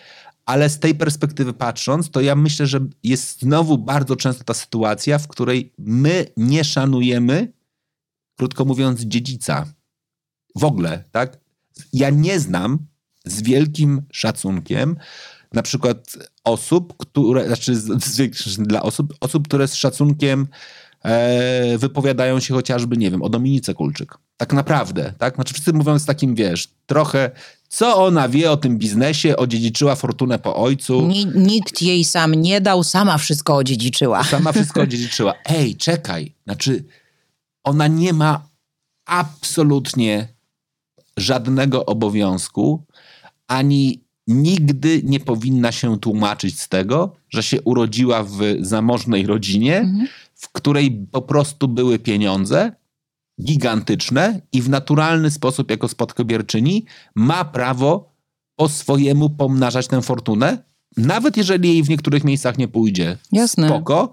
Ale 0.49 0.69
z 0.69 0.79
tej 0.79 0.95
perspektywy 0.95 1.53
patrząc, 1.53 2.09
to 2.11 2.21
ja 2.21 2.35
myślę, 2.35 2.67
że 2.67 2.79
jest 3.03 3.41
znowu 3.41 3.77
bardzo 3.77 4.15
często 4.15 4.43
ta 4.43 4.53
sytuacja, 4.53 5.17
w 5.17 5.27
której 5.27 5.73
my 5.77 6.25
nie 6.37 6.63
szanujemy, 6.63 7.53
krótko 8.35 8.65
mówiąc, 8.65 9.01
dziedzica. 9.01 9.65
W 10.55 10.63
ogóle, 10.63 11.03
tak? 11.11 11.39
Ja 11.93 12.09
nie 12.09 12.39
znam 12.39 12.79
z 13.25 13.41
wielkim 13.41 14.01
szacunkiem 14.11 14.97
na 15.53 15.61
przykład 15.61 16.17
osób, 16.43 16.97
które, 16.97 17.47
znaczy 17.47 17.75
z, 17.75 18.03
z, 18.03 18.57
dla 18.57 18.81
osób, 18.81 19.13
osób, 19.19 19.47
które 19.47 19.67
z 19.67 19.75
szacunkiem 19.75 20.47
e, 21.03 21.77
wypowiadają 21.77 22.39
się 22.39 22.53
chociażby, 22.53 22.97
nie 22.97 23.11
wiem, 23.11 23.21
o 23.21 23.29
Dominice 23.29 23.73
Kulczyk. 23.73 24.17
Tak 24.37 24.53
naprawdę, 24.53 25.13
tak? 25.17 25.35
Znaczy 25.35 25.53
wszyscy 25.53 25.73
mówią 25.73 25.99
z 25.99 26.05
takim, 26.05 26.35
wiesz, 26.35 26.67
trochę 26.85 27.31
Co 27.69 28.05
ona 28.05 28.29
wie 28.29 28.51
o 28.51 28.57
tym 28.57 28.77
biznesie? 28.77 29.37
Odziedziczyła 29.37 29.95
fortunę 29.95 30.39
po 30.39 30.55
ojcu. 30.55 31.07
Ni- 31.07 31.31
nikt 31.35 31.81
jej 31.81 32.03
sam 32.03 32.35
nie 32.35 32.61
dał, 32.61 32.83
sama 32.83 33.17
wszystko 33.17 33.55
odziedziczyła. 33.55 34.23
Sama 34.23 34.51
wszystko 34.51 34.81
odziedziczyła. 34.87 35.33
Ej, 35.45 35.75
czekaj. 35.75 36.33
Znaczy, 36.43 36.83
ona 37.63 37.87
nie 37.87 38.13
ma 38.13 38.49
absolutnie 39.05 40.27
żadnego 41.17 41.85
obowiązku, 41.85 42.83
ani 43.47 44.03
nigdy 44.27 45.01
nie 45.03 45.19
powinna 45.19 45.71
się 45.71 45.99
tłumaczyć 45.99 46.59
z 46.59 46.69
tego, 46.69 47.15
że 47.29 47.43
się 47.43 47.61
urodziła 47.61 48.23
w 48.23 48.39
zamożnej 48.59 49.25
rodzinie, 49.25 49.93
w 50.39 50.51
której 50.51 51.07
po 51.11 51.21
prostu 51.21 51.67
były 51.67 51.99
pieniądze 51.99 52.71
gigantyczne 53.41 54.41
i 54.51 54.61
w 54.61 54.69
naturalny 54.69 55.31
sposób 55.31 55.71
jako 55.71 55.87
spadkobierczyni 55.87 56.85
ma 57.15 57.45
prawo 57.45 58.15
po 58.55 58.69
swojemu 58.69 59.29
pomnażać 59.29 59.87
tę 59.87 60.01
fortunę, 60.01 60.63
nawet 60.97 61.37
jeżeli 61.37 61.69
jej 61.69 61.83
w 61.83 61.89
niektórych 61.89 62.23
miejscach 62.23 62.57
nie 62.57 62.67
pójdzie. 62.67 63.17
Jasne. 63.31 63.67
Spoko. 63.67 64.11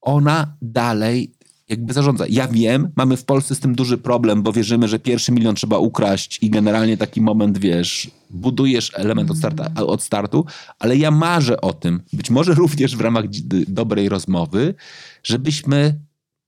Ona 0.00 0.56
dalej 0.62 1.33
jakby 1.68 1.92
zarządza. 1.92 2.24
Ja 2.28 2.48
wiem, 2.48 2.92
mamy 2.96 3.16
w 3.16 3.24
Polsce 3.24 3.54
z 3.54 3.60
tym 3.60 3.74
duży 3.74 3.98
problem, 3.98 4.42
bo 4.42 4.52
wierzymy, 4.52 4.88
że 4.88 4.98
pierwszy 4.98 5.32
milion 5.32 5.54
trzeba 5.54 5.78
ukraść 5.78 6.38
i 6.42 6.50
generalnie 6.50 6.96
taki 6.96 7.20
moment, 7.20 7.58
wiesz, 7.58 8.10
budujesz 8.30 8.92
element 8.94 9.30
od, 9.30 9.38
starta, 9.38 9.70
od 9.74 10.02
startu, 10.02 10.44
ale 10.78 10.96
ja 10.96 11.10
marzę 11.10 11.60
o 11.60 11.72
tym, 11.72 12.02
być 12.12 12.30
może 12.30 12.54
również 12.64 12.96
w 12.96 13.00
ramach 13.00 13.24
dobrej 13.68 14.08
rozmowy, 14.08 14.74
żebyśmy 15.22 16.00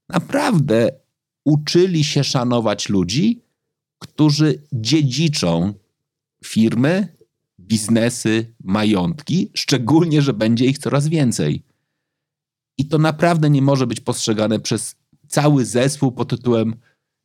naprawdę 0.08 0.88
uczyli 1.44 2.04
się 2.04 2.24
szanować 2.24 2.88
ludzi, 2.88 3.42
którzy 3.98 4.62
dziedziczą 4.72 5.74
firmy, 6.44 7.16
biznesy, 7.60 8.54
majątki, 8.64 9.50
szczególnie, 9.54 10.22
że 10.22 10.32
będzie 10.32 10.66
ich 10.66 10.78
coraz 10.78 11.08
więcej. 11.08 11.62
I 12.78 12.84
to 12.88 12.98
naprawdę 12.98 13.50
nie 13.50 13.62
może 13.62 13.86
być 13.86 14.00
postrzegane 14.00 14.60
przez 14.60 14.95
cały 15.28 15.64
zespół 15.64 16.12
pod 16.12 16.28
tytułem 16.30 16.76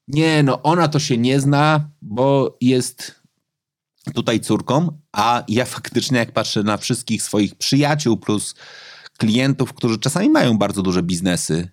nie, 0.07 0.43
no 0.43 0.61
ona 0.61 0.87
to 0.87 0.99
się 0.99 1.17
nie 1.17 1.39
zna, 1.39 1.89
bo 2.01 2.57
jest 2.61 3.21
tutaj 4.13 4.39
córką, 4.39 4.99
a 5.11 5.43
ja 5.47 5.65
faktycznie 5.65 6.17
jak 6.17 6.31
patrzę 6.31 6.63
na 6.63 6.77
wszystkich 6.77 7.23
swoich 7.23 7.55
przyjaciół 7.55 8.17
plus 8.17 8.55
klientów, 9.17 9.73
którzy 9.73 9.99
czasami 9.99 10.29
mają 10.29 10.57
bardzo 10.57 10.81
duże 10.81 11.03
biznesy 11.03 11.69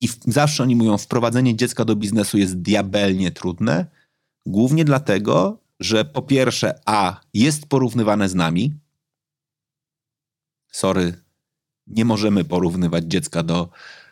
i 0.00 0.08
zawsze 0.26 0.62
oni 0.62 0.76
mówią, 0.76 0.98
wprowadzenie 0.98 1.56
dziecka 1.56 1.84
do 1.84 1.96
biznesu 1.96 2.38
jest 2.38 2.60
diabelnie 2.60 3.30
trudne, 3.30 3.86
głównie 4.46 4.84
dlatego, 4.84 5.60
że 5.80 6.04
po 6.04 6.22
pierwsze 6.22 6.80
a, 6.86 7.20
jest 7.34 7.66
porównywane 7.66 8.28
z 8.28 8.34
nami, 8.34 8.74
sorry, 10.72 11.14
nie 11.86 12.04
możemy 12.04 12.44
porównywać 12.44 13.04
dziecka 13.04 13.42
do, 13.42 13.68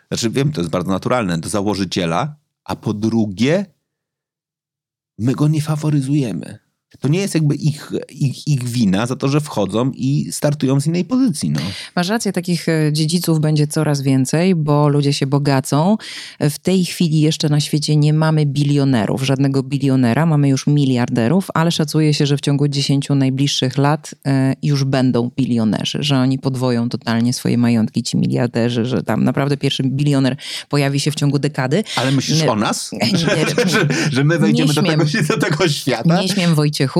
znaczy 0.09 0.30
wiem, 0.30 0.52
to 0.52 0.61
jest 0.61 0.70
bardzo 0.70 0.90
naturalne, 0.90 1.38
do 1.38 1.48
założyciela, 1.48 2.36
a 2.64 2.76
po 2.76 2.94
drugie, 2.94 3.66
my 5.18 5.32
go 5.32 5.48
nie 5.48 5.62
faworyzujemy. 5.62 6.65
To 7.01 7.09
nie 7.09 7.18
jest 7.18 7.34
jakby 7.34 7.55
ich, 7.55 7.93
ich, 8.11 8.49
ich 8.49 8.64
wina 8.64 9.07
za 9.07 9.16
to, 9.16 9.28
że 9.28 9.41
wchodzą 9.41 9.91
i 9.95 10.32
startują 10.32 10.80
z 10.80 10.87
innej 10.87 11.05
pozycji. 11.05 11.51
No. 11.51 11.61
Masz 11.97 12.09
rację, 12.09 12.32
takich 12.32 12.68
e, 12.68 12.93
dziedziców 12.93 13.41
będzie 13.41 13.66
coraz 13.66 14.03
więcej, 14.03 14.55
bo 14.55 14.89
ludzie 14.89 15.12
się 15.12 15.26
bogacą. 15.26 15.97
W 16.41 16.59
tej 16.59 16.84
chwili 16.84 17.20
jeszcze 17.20 17.49
na 17.49 17.61
świecie 17.61 17.97
nie 17.97 18.12
mamy 18.12 18.47
bilionerów, 18.47 19.22
żadnego 19.22 19.62
bilionera, 19.62 20.26
mamy 20.26 20.49
już 20.49 20.66
miliarderów, 20.66 21.49
ale 21.55 21.72
szacuje 21.72 22.14
się, 22.14 22.26
że 22.26 22.37
w 22.37 22.41
ciągu 22.41 22.68
10 22.68 23.09
najbliższych 23.09 23.78
lat 23.78 24.14
e, 24.26 24.55
już 24.62 24.84
będą 24.84 25.30
bilionerzy, 25.37 25.99
że 26.01 26.18
oni 26.18 26.39
podwoją 26.39 26.89
totalnie 26.89 27.32
swoje 27.32 27.59
majątki, 27.59 28.03
ci 28.03 28.16
miliarderzy, 28.16 28.84
że 28.84 29.03
tam 29.03 29.24
naprawdę 29.24 29.57
pierwszy 29.57 29.82
bilioner 29.82 30.37
pojawi 30.68 31.01
się 31.01 31.11
w 31.11 31.14
ciągu 31.14 31.39
dekady. 31.39 31.84
Ale 31.97 32.12
myślisz 32.12 32.43
o 32.43 32.57
nas? 32.57 32.91
Nie, 32.93 33.18
Że, 33.18 33.37
że, 33.66 33.89
że 34.11 34.24
my 34.24 34.39
wejdziemy 34.39 34.74
do 34.74 34.82
tego, 34.82 35.05
do 35.28 35.39
tego 35.39 35.68
świata? 35.68 36.20
Nie 36.22 36.28
śmiem 36.28 36.55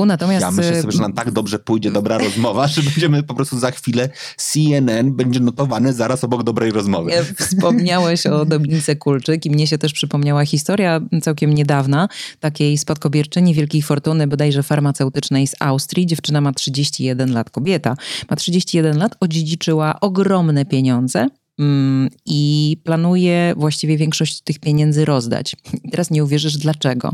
Natomiast... 0.05 0.41
Ja 0.41 0.51
myślę 0.51 0.81
sobie, 0.81 0.91
że 0.91 1.01
nam 1.01 1.13
tak 1.13 1.31
dobrze 1.31 1.59
pójdzie 1.59 1.91
dobra 1.91 2.17
rozmowa, 2.27 2.67
że 2.67 2.81
będziemy 2.81 3.23
po 3.23 3.33
prostu 3.33 3.59
za 3.59 3.71
chwilę 3.71 4.09
CNN 4.37 5.13
będzie 5.13 5.39
notowane 5.39 5.93
zaraz 5.93 6.23
obok 6.23 6.43
dobrej 6.43 6.71
rozmowy. 6.71 7.13
E, 7.13 7.23
Wspomniałeś 7.23 8.25
o 8.25 8.45
Dominice 8.45 8.95
Kulczyk 8.95 9.45
i 9.45 9.49
mnie 9.49 9.67
się 9.67 9.77
też 9.77 9.93
przypomniała 9.93 10.45
historia 10.45 11.01
całkiem 11.21 11.53
niedawna 11.53 12.07
takiej 12.39 12.77
spadkobierczyni 12.77 13.53
wielkiej 13.53 13.81
fortuny, 13.81 14.27
bodajże 14.27 14.63
farmaceutycznej 14.63 15.47
z 15.47 15.55
Austrii. 15.59 16.05
Dziewczyna 16.05 16.41
ma 16.41 16.53
31 16.53 17.33
lat, 17.33 17.49
kobieta. 17.49 17.97
Ma 18.29 18.35
31 18.35 18.97
lat, 18.97 19.15
odziedziczyła 19.19 19.99
ogromne 19.99 20.65
pieniądze. 20.65 21.27
Mm, 21.59 22.09
I 22.25 22.77
planuje 22.83 23.53
właściwie 23.57 23.97
większość 23.97 24.41
tych 24.41 24.59
pieniędzy 24.59 25.05
rozdać. 25.05 25.55
Teraz 25.91 26.11
nie 26.11 26.23
uwierzysz 26.23 26.57
dlaczego. 26.57 27.13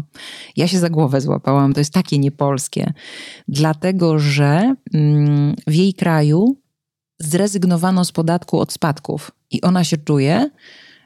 Ja 0.58 0.68
się 0.68 0.80
za 0.80 0.90
głowę 0.90 1.22
złapałam, 1.22 1.74
to 1.74 1.80
jest 1.80 1.94
takie 1.94 2.20
niepolskie. 2.20 2.94
Dlatego, 3.48 4.20
że 4.20 4.76
mm, 4.94 5.56
w 5.68 5.74
jej 5.74 5.94
kraju 5.94 6.58
zrezygnowano 7.20 8.06
z 8.06 8.12
podatku 8.12 8.60
od 8.60 8.74
spadków 8.74 9.32
i 9.52 9.62
ona 9.62 9.84
się 9.84 9.98
czuje, 9.98 10.50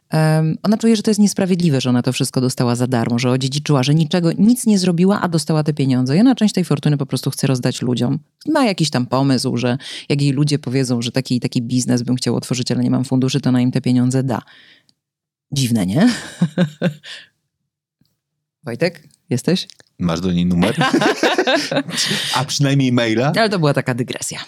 em, 0.10 0.58
ona 0.64 0.78
czuje, 0.78 0.96
że 0.96 1.04
to 1.04 1.12
jest 1.12 1.20
niesprawiedliwe, 1.20 1.82
że 1.82 1.90
ona 1.90 2.02
to 2.02 2.14
wszystko 2.14 2.42
dostała 2.42 2.76
za 2.76 2.88
darmo, 2.88 3.20
że 3.20 3.32
odziedziczyła, 3.32 3.84
że 3.84 3.96
niczego, 3.96 4.32
nic 4.32 4.66
nie 4.66 4.80
zrobiła, 4.80 5.22
a 5.22 5.28
dostała 5.28 5.64
te 5.64 5.74
pieniądze. 5.74 6.18
I 6.18 6.20
ona 6.20 6.36
część 6.36 6.54
tej 6.54 6.66
fortuny 6.66 6.98
po 6.98 7.06
prostu 7.06 7.32
chce 7.32 7.48
rozdać 7.48 7.82
ludziom. 7.82 8.20
Ma 8.48 8.66
jakiś 8.66 8.90
tam 8.90 9.06
pomysł, 9.06 9.58
że 9.58 9.78
jak 10.10 10.22
jej 10.22 10.32
ludzie 10.32 10.60
powiedzą, 10.60 11.02
że 11.02 11.12
taki 11.12 11.40
taki 11.40 11.62
biznes 11.62 12.04
bym 12.04 12.16
chciał 12.16 12.36
otworzyć, 12.36 12.72
ale 12.72 12.84
nie 12.84 12.92
mam 12.92 13.04
funduszy, 13.04 13.42
to 13.42 13.50
ona 13.50 13.62
im 13.62 13.72
te 13.72 13.82
pieniądze 13.82 14.24
da. 14.24 14.42
Dziwne, 15.52 15.86
nie? 15.86 16.10
Wojtek, 18.64 19.08
jesteś? 19.30 19.68
Masz 20.00 20.22
do 20.22 20.32
niej 20.32 20.46
numer? 20.46 20.76
A 22.36 22.46
przynajmniej 22.46 22.92
maila? 22.92 23.32
Ale 23.38 23.50
to 23.50 23.60
była 23.60 23.74
taka 23.74 23.94
dygresja. 23.94 24.40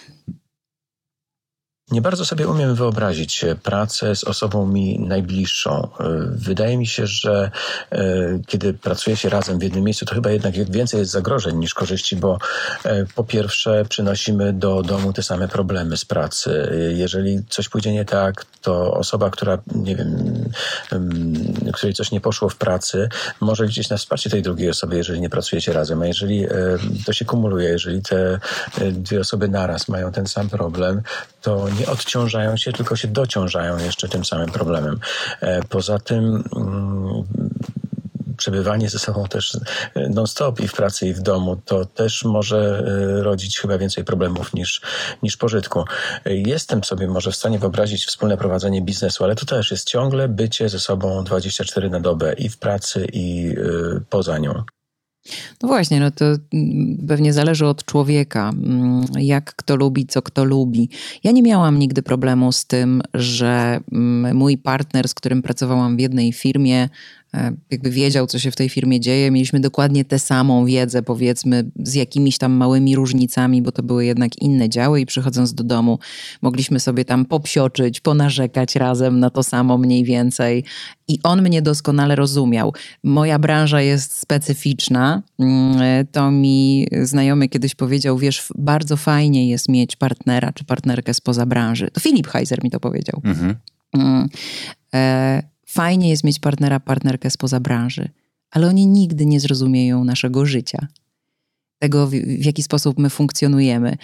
Nie 1.91 2.01
bardzo 2.01 2.25
sobie 2.25 2.47
umiem 2.47 2.75
wyobrazić 2.75 3.43
e, 3.43 3.55
pracę 3.55 4.15
z 4.15 4.23
osobą 4.23 4.67
mi 4.67 4.99
najbliższą. 4.99 5.87
E, 5.99 6.09
Wydaje 6.31 6.77
mi 6.77 6.87
się, 6.87 7.07
że 7.07 7.51
e, 7.91 7.99
kiedy 8.47 8.73
pracuje 8.73 9.17
się 9.17 9.29
razem 9.29 9.59
w 9.59 9.63
jednym 9.63 9.83
miejscu, 9.83 10.05
to 10.05 10.15
chyba 10.15 10.31
jednak 10.31 10.71
więcej 10.71 10.99
jest 10.99 11.11
zagrożeń 11.11 11.55
niż 11.55 11.73
korzyści, 11.73 12.15
bo 12.15 12.37
po 13.15 13.23
pierwsze 13.23 13.85
przynosimy 13.89 14.53
do 14.53 14.81
domu 14.81 15.13
te 15.13 15.23
same 15.23 15.47
problemy 15.47 15.97
z 15.97 16.05
pracy. 16.05 16.71
Jeżeli 16.95 17.43
coś 17.49 17.69
pójdzie 17.69 17.93
nie 17.93 18.05
tak, 18.05 18.45
to 18.61 18.93
osoba, 18.93 19.29
która, 19.29 19.57
nie 19.75 19.95
wiem, 19.95 20.43
em, 20.91 21.33
której 21.73 21.93
coś 21.93 22.11
nie 22.11 22.21
poszło 22.21 22.49
w 22.49 22.55
pracy, 22.55 23.09
może 23.41 23.65
liczyć 23.65 23.89
na 23.89 23.97
wsparcie 23.97 24.29
tej 24.29 24.41
drugiej 24.41 24.69
osoby, 24.69 24.97
jeżeli 24.97 25.21
nie 25.21 25.29
pracujecie 25.29 25.73
razem. 25.73 26.01
A 26.01 26.07
jeżeli 26.07 26.45
to 27.05 27.13
się 27.13 27.25
kumuluje, 27.25 27.69
jeżeli 27.69 28.01
te 28.01 28.39
dwie 28.91 29.19
osoby 29.19 29.47
naraz 29.47 29.87
mają 29.87 30.11
ten 30.11 30.27
sam 30.27 30.49
problem, 30.49 31.01
to 31.41 31.69
nie 31.79 31.87
odciążają 31.87 32.57
się, 32.57 32.73
tylko 32.73 32.95
się 32.95 33.07
dociążają 33.07 33.77
jeszcze 33.77 34.09
tym 34.09 34.25
samym 34.25 34.51
problemem. 34.51 34.99
E, 35.41 35.63
Poza 35.63 35.99
tym 35.99 36.43
mm, 36.55 37.23
przebywanie 38.37 38.89
ze 38.89 38.99
sobą 38.99 39.25
też 39.25 39.57
e, 39.95 40.09
non-stop 40.09 40.59
i 40.59 40.67
w 40.67 40.73
pracy 40.73 41.07
i 41.07 41.13
w 41.13 41.21
domu, 41.21 41.61
to 41.65 41.85
też 41.85 42.23
może 42.23 42.83
e, 43.19 43.23
rodzić 43.23 43.59
chyba 43.59 43.77
więcej 43.77 44.03
problemów 44.03 44.53
niż, 44.53 44.81
niż 45.23 45.37
pożytku. 45.37 45.85
Jestem 46.25 46.83
sobie 46.83 47.07
może 47.07 47.31
w 47.31 47.35
stanie 47.35 47.59
wyobrazić 47.59 48.05
wspólne 48.05 48.37
prowadzenie 48.37 48.81
biznesu, 48.81 49.23
ale 49.23 49.35
to 49.35 49.45
też 49.45 49.71
jest 49.71 49.87
ciągle 49.87 50.27
bycie 50.27 50.69
ze 50.69 50.79
sobą 50.79 51.23
24 51.23 51.89
na 51.89 51.99
dobę 51.99 52.33
i 52.33 52.49
w 52.49 52.57
pracy 52.57 53.07
i 53.13 53.55
poza 54.09 54.37
nią. 54.37 54.63
No 55.63 55.67
właśnie, 55.67 55.99
no 55.99 56.11
to 56.11 56.26
mm, 56.26 57.05
pewnie 57.07 57.34
zależy 57.34 57.65
od 57.65 57.86
człowieka, 57.86 58.49
mm, 58.49 59.05
jak 59.20 59.55
kto 59.55 59.76
lubi, 59.76 60.05
co 60.05 60.22
kto 60.22 60.43
lubi. 60.43 60.89
Ja 61.24 61.32
nie 61.32 61.43
miałam 61.43 61.80
nigdy 61.80 62.01
problemu 62.01 62.51
z 62.51 62.65
tym, 62.65 63.01
że 63.13 63.80
mm, 63.91 64.38
mój 64.38 64.57
partner, 64.57 65.07
z 65.07 65.13
którym 65.13 65.41
pracowałam 65.41 65.97
w 65.97 65.99
jednej 65.99 66.34
firmie, 66.34 66.89
jakby 67.71 67.89
wiedział, 67.89 68.27
co 68.27 68.39
się 68.39 68.51
w 68.51 68.55
tej 68.55 68.69
firmie 68.69 68.99
dzieje. 68.99 69.32
Mieliśmy 69.32 69.59
dokładnie 69.59 70.05
tę 70.05 70.19
samą 70.19 70.65
wiedzę, 70.65 71.03
powiedzmy, 71.03 71.71
z 71.84 71.93
jakimiś 71.93 72.38
tam 72.38 72.51
małymi 72.51 72.95
różnicami, 72.95 73.61
bo 73.61 73.71
to 73.71 73.84
były 73.84 74.05
jednak 74.05 74.41
inne 74.41 74.69
działy 74.69 75.01
i 75.01 75.05
przychodząc 75.05 75.53
do 75.53 75.63
domu 75.63 75.99
mogliśmy 76.41 76.80
sobie 76.80 77.05
tam 77.05 77.25
popsioczyć, 77.25 77.99
ponarzekać 77.99 78.75
razem 78.75 79.19
na 79.19 79.30
to 79.30 79.43
samo 79.43 79.77
mniej 79.77 80.03
więcej. 80.03 80.63
I 81.07 81.19
on 81.23 81.41
mnie 81.41 81.61
doskonale 81.61 82.15
rozumiał. 82.15 82.73
Moja 83.03 83.39
branża 83.39 83.82
jest 83.82 84.19
specyficzna. 84.19 85.21
Mm, 85.39 86.07
To 86.11 86.32
mi 86.32 86.88
znajomy 87.01 87.49
kiedyś 87.49 87.75
powiedział, 87.75 88.17
wiesz, 88.17 88.47
bardzo 88.57 88.97
fajnie 88.97 89.49
jest 89.49 89.69
mieć 89.69 89.95
partnera 89.95 90.53
czy 90.53 90.63
partnerkę 90.63 91.13
spoza 91.13 91.45
branży. 91.45 91.89
To 91.93 91.99
Filip 91.99 92.27
Heiser 92.27 92.63
mi 92.63 92.69
to 92.71 92.80
powiedział. 92.80 93.21
Mhm. 93.23 93.55
Mm. 93.93 94.30
E, 94.93 95.43
Fajnie 95.72 96.09
jest 96.09 96.24
mieć 96.24 96.39
partnera, 96.39 96.80
partnerkę 96.80 97.30
spoza 97.30 97.59
branży, 97.59 98.09
ale 98.51 98.67
oni 98.67 98.88
nigdy 98.88 99.26
nie 99.26 99.39
zrozumieją 99.39 100.03
naszego 100.03 100.45
życia. 100.45 100.88
tego, 101.80 102.07
w, 102.07 102.11
w 102.11 102.45
jaki 102.45 102.63
sposób 102.63 102.99
my 102.99 103.09
funkcjonujemy. 103.09 103.97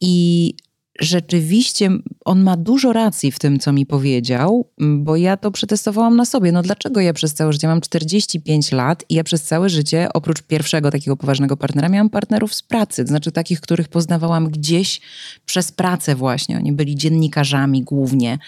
I 0.00 0.54
rzeczywiście 1.00 1.90
on 2.24 2.42
ma 2.42 2.56
dużo 2.56 2.92
racji 2.92 3.32
w 3.32 3.38
tym, 3.38 3.58
co 3.58 3.72
mi 3.72 3.86
powiedział, 3.86 4.68
bo 4.78 5.16
ja 5.16 5.36
to 5.36 5.50
przetestowałam 5.50 6.16
na 6.16 6.24
sobie. 6.24 6.52
No 6.52 6.62
dlaczego 6.62 7.00
ja 7.00 7.12
przez 7.12 7.34
całe 7.34 7.52
życie 7.52 7.68
mam 7.68 7.80
45 7.80 8.72
lat 8.72 9.04
i 9.08 9.14
ja 9.14 9.24
przez 9.24 9.42
całe 9.42 9.68
życie, 9.68 10.08
oprócz 10.14 10.42
pierwszego 10.42 10.90
takiego 10.90 11.16
poważnego 11.16 11.56
partnera, 11.56 11.88
miałam 11.88 12.10
partnerów 12.10 12.54
z 12.54 12.62
pracy, 12.62 13.04
to 13.04 13.08
znaczy 13.08 13.32
takich, 13.32 13.60
których 13.60 13.88
poznawałam 13.88 14.50
gdzieś 14.50 15.00
przez 15.46 15.72
pracę 15.72 16.14
właśnie. 16.14 16.56
Oni 16.56 16.72
byli 16.72 16.96
dziennikarzami 16.96 17.82
głównie. 17.82 18.38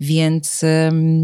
Więc 0.00 0.64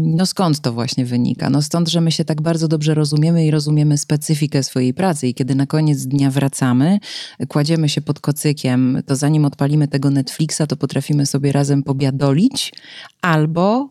no 0.01 0.25
skąd 0.25 0.59
to 0.59 0.73
właśnie 0.73 1.05
wynika? 1.05 1.49
No 1.49 1.61
stąd, 1.61 1.89
że 1.89 2.01
my 2.01 2.11
się 2.11 2.25
tak 2.25 2.41
bardzo 2.41 2.67
dobrze 2.67 2.93
rozumiemy 2.93 3.45
i 3.45 3.51
rozumiemy 3.51 3.97
specyfikę 3.97 4.63
swojej 4.63 4.93
pracy 4.93 5.27
i 5.27 5.33
kiedy 5.33 5.55
na 5.55 5.65
koniec 5.65 6.05
dnia 6.05 6.31
wracamy, 6.31 6.99
kładziemy 7.47 7.89
się 7.89 8.01
pod 8.01 8.19
kocykiem, 8.19 9.03
to 9.05 9.15
zanim 9.15 9.45
odpalimy 9.45 9.87
tego 9.87 10.09
Netflixa, 10.09 10.60
to 10.67 10.77
potrafimy 10.77 11.25
sobie 11.25 11.51
razem 11.51 11.83
pobiadolić, 11.83 12.73
albo 13.21 13.89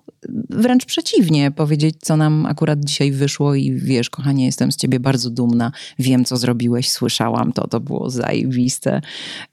wręcz 0.51 0.85
przeciwnie, 0.85 1.51
powiedzieć, 1.51 1.97
co 2.01 2.17
nam 2.17 2.47
akurat 2.47 2.85
dzisiaj 2.85 3.13
wyszło 3.13 3.55
i 3.55 3.73
wiesz, 3.73 4.11
kochanie, 4.11 4.47
jestem 4.47 4.73
z 4.73 4.77
ciebie 4.77 5.01
bardzo 5.01 5.31
dumna, 5.31 5.73
wiem, 5.99 6.25
co 6.25 6.37
zrobiłeś, 6.37 6.91
słyszałam 6.91 7.53
to, 7.53 7.69
to 7.69 7.81
było 7.81 8.11
zajebiste. 8.11 9.01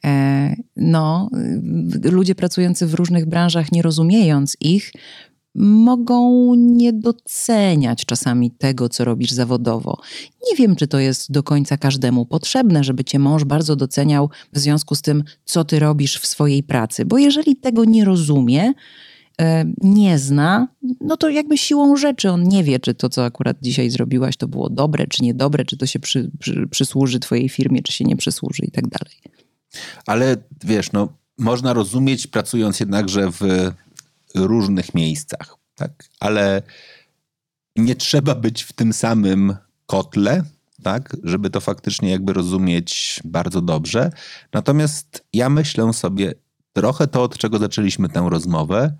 E, 0.05 0.55
no, 0.77 1.29
ludzie 2.03 2.35
pracujący 2.35 2.87
w 2.87 2.93
różnych 2.93 3.25
branżach, 3.25 3.71
nie 3.71 3.81
rozumiejąc 3.81 4.57
ich, 4.59 4.91
mogą 5.57 6.55
nie 6.55 6.93
doceniać 6.93 8.05
czasami 8.05 8.51
tego, 8.51 8.89
co 8.89 9.05
robisz 9.05 9.31
zawodowo. 9.31 9.97
Nie 10.51 10.57
wiem, 10.57 10.75
czy 10.75 10.87
to 10.87 10.99
jest 10.99 11.31
do 11.31 11.43
końca 11.43 11.77
każdemu 11.77 12.25
potrzebne, 12.25 12.83
żeby 12.83 13.03
cię 13.03 13.19
mąż 13.19 13.43
bardzo 13.43 13.75
doceniał 13.75 14.29
w 14.53 14.59
związku 14.59 14.95
z 14.95 15.01
tym, 15.01 15.23
co 15.45 15.65
ty 15.65 15.79
robisz 15.79 16.19
w 16.19 16.27
swojej 16.27 16.63
pracy, 16.63 17.05
bo 17.05 17.17
jeżeli 17.17 17.55
tego 17.55 17.85
nie 17.85 18.05
rozumie, 18.05 18.73
e, 19.41 19.65
nie 19.81 20.19
zna, 20.19 20.67
no 21.01 21.17
to 21.17 21.29
jakby 21.29 21.57
siłą 21.57 21.95
rzeczy 21.95 22.29
on 22.29 22.43
nie 22.43 22.63
wie, 22.63 22.79
czy 22.79 22.93
to, 22.93 23.09
co 23.09 23.25
akurat 23.25 23.57
dzisiaj 23.61 23.89
zrobiłaś, 23.89 24.37
to 24.37 24.47
było 24.47 24.69
dobre, 24.69 25.07
czy 25.07 25.23
niedobre, 25.23 25.65
czy 25.65 25.77
to 25.77 25.85
się 25.85 25.99
przy, 25.99 26.31
przy, 26.39 26.67
przysłuży 26.67 27.19
twojej 27.19 27.49
firmie, 27.49 27.81
czy 27.81 27.91
się 27.91 28.05
nie 28.05 28.17
przysłuży 28.17 28.63
i 28.65 28.71
tak 28.71 28.87
dalej. 28.87 29.15
Ale 30.05 30.37
wiesz, 30.63 30.91
no, 30.91 31.07
można 31.37 31.73
rozumieć, 31.73 32.27
pracując 32.27 32.79
jednakże 32.79 33.31
w 33.31 33.71
różnych 34.35 34.93
miejscach, 34.95 35.57
tak? 35.75 35.91
Ale 36.19 36.61
nie 37.75 37.95
trzeba 37.95 38.35
być 38.35 38.63
w 38.63 38.73
tym 38.73 38.93
samym 38.93 39.55
kotle, 39.85 40.43
tak? 40.83 41.17
Żeby 41.23 41.49
to 41.49 41.59
faktycznie 41.59 42.09
jakby 42.09 42.33
rozumieć 42.33 43.21
bardzo 43.25 43.61
dobrze. 43.61 44.11
Natomiast 44.53 45.23
ja 45.33 45.49
myślę 45.49 45.93
sobie 45.93 46.33
trochę 46.73 47.07
to, 47.07 47.23
od 47.23 47.37
czego 47.37 47.57
zaczęliśmy 47.57 48.09
tę 48.09 48.27
rozmowę, 48.29 48.97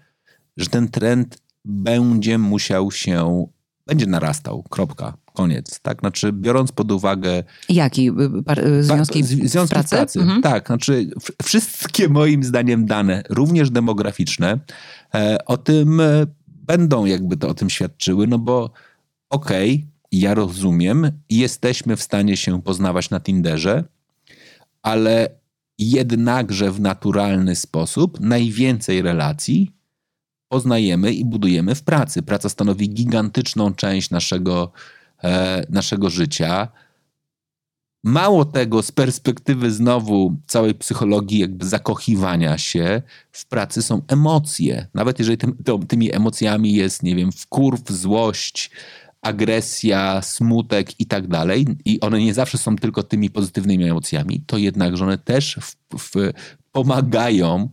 że 0.57 0.69
ten 0.69 0.89
trend 0.89 1.37
będzie 1.65 2.37
musiał 2.37 2.91
się, 2.91 3.47
będzie 3.87 4.05
narastał, 4.05 4.63
kropka, 4.69 5.13
koniec, 5.33 5.79
tak? 5.79 5.99
Znaczy 5.99 6.33
biorąc 6.33 6.71
pod 6.71 6.91
uwagę... 6.91 7.43
Jaki? 7.69 8.11
Par, 8.45 8.61
związki, 8.81 9.23
związki 9.23 9.73
pracy? 9.73 9.95
pracy? 9.95 10.19
Mhm. 10.19 10.41
Tak, 10.41 10.67
znaczy 10.67 11.09
wszystkie 11.43 12.09
moim 12.09 12.43
zdaniem 12.43 12.85
dane, 12.85 13.23
również 13.29 13.69
demograficzne, 13.71 14.59
E, 15.13 15.45
o 15.45 15.57
tym 15.57 16.01
e, 16.01 16.25
będą 16.47 17.05
jakby 17.05 17.37
to 17.37 17.49
o 17.49 17.53
tym 17.53 17.69
świadczyły, 17.69 18.27
no 18.27 18.39
bo 18.39 18.71
okej, 19.29 19.73
okay, 19.73 19.87
ja 20.11 20.33
rozumiem, 20.33 21.11
jesteśmy 21.29 21.95
w 21.95 22.03
stanie 22.03 22.37
się 22.37 22.61
poznawać 22.61 23.09
na 23.09 23.19
Tinderze, 23.19 23.83
ale 24.81 25.29
jednakże 25.77 26.71
w 26.71 26.79
naturalny 26.81 27.55
sposób 27.55 28.19
najwięcej 28.19 29.01
relacji 29.01 29.71
poznajemy 30.49 31.13
i 31.13 31.25
budujemy 31.25 31.75
w 31.75 31.83
pracy. 31.83 32.21
Praca 32.21 32.49
stanowi 32.49 32.89
gigantyczną 32.89 33.73
część 33.73 34.09
naszego, 34.09 34.71
e, 35.23 35.65
naszego 35.69 36.09
życia. 36.09 36.67
Mało 38.03 38.45
tego, 38.45 38.83
z 38.83 38.91
perspektywy 38.91 39.71
znowu 39.71 40.35
całej 40.47 40.75
psychologii, 40.75 41.39
jakby 41.39 41.65
zakochiwania 41.65 42.57
się 42.57 43.01
w 43.31 43.45
pracy 43.45 43.83
są 43.83 44.01
emocje. 44.07 44.87
Nawet 44.93 45.19
jeżeli 45.19 45.37
tym, 45.37 45.57
to, 45.65 45.79
tymi 45.79 46.15
emocjami 46.15 46.73
jest, 46.73 47.03
nie 47.03 47.15
wiem, 47.15 47.31
wkurw, 47.31 47.89
złość, 47.89 48.71
agresja, 49.21 50.21
smutek 50.21 50.99
i 50.99 51.05
tak 51.05 51.27
dalej, 51.27 51.65
i 51.85 51.99
one 51.99 52.19
nie 52.19 52.33
zawsze 52.33 52.57
są 52.57 52.75
tylko 52.75 53.03
tymi 53.03 53.29
pozytywnymi 53.29 53.89
emocjami, 53.89 54.43
to 54.47 54.57
jednakże 54.57 55.05
one 55.05 55.17
też 55.17 55.59
w, 55.61 55.75
w, 55.97 56.31
pomagają 56.71 57.69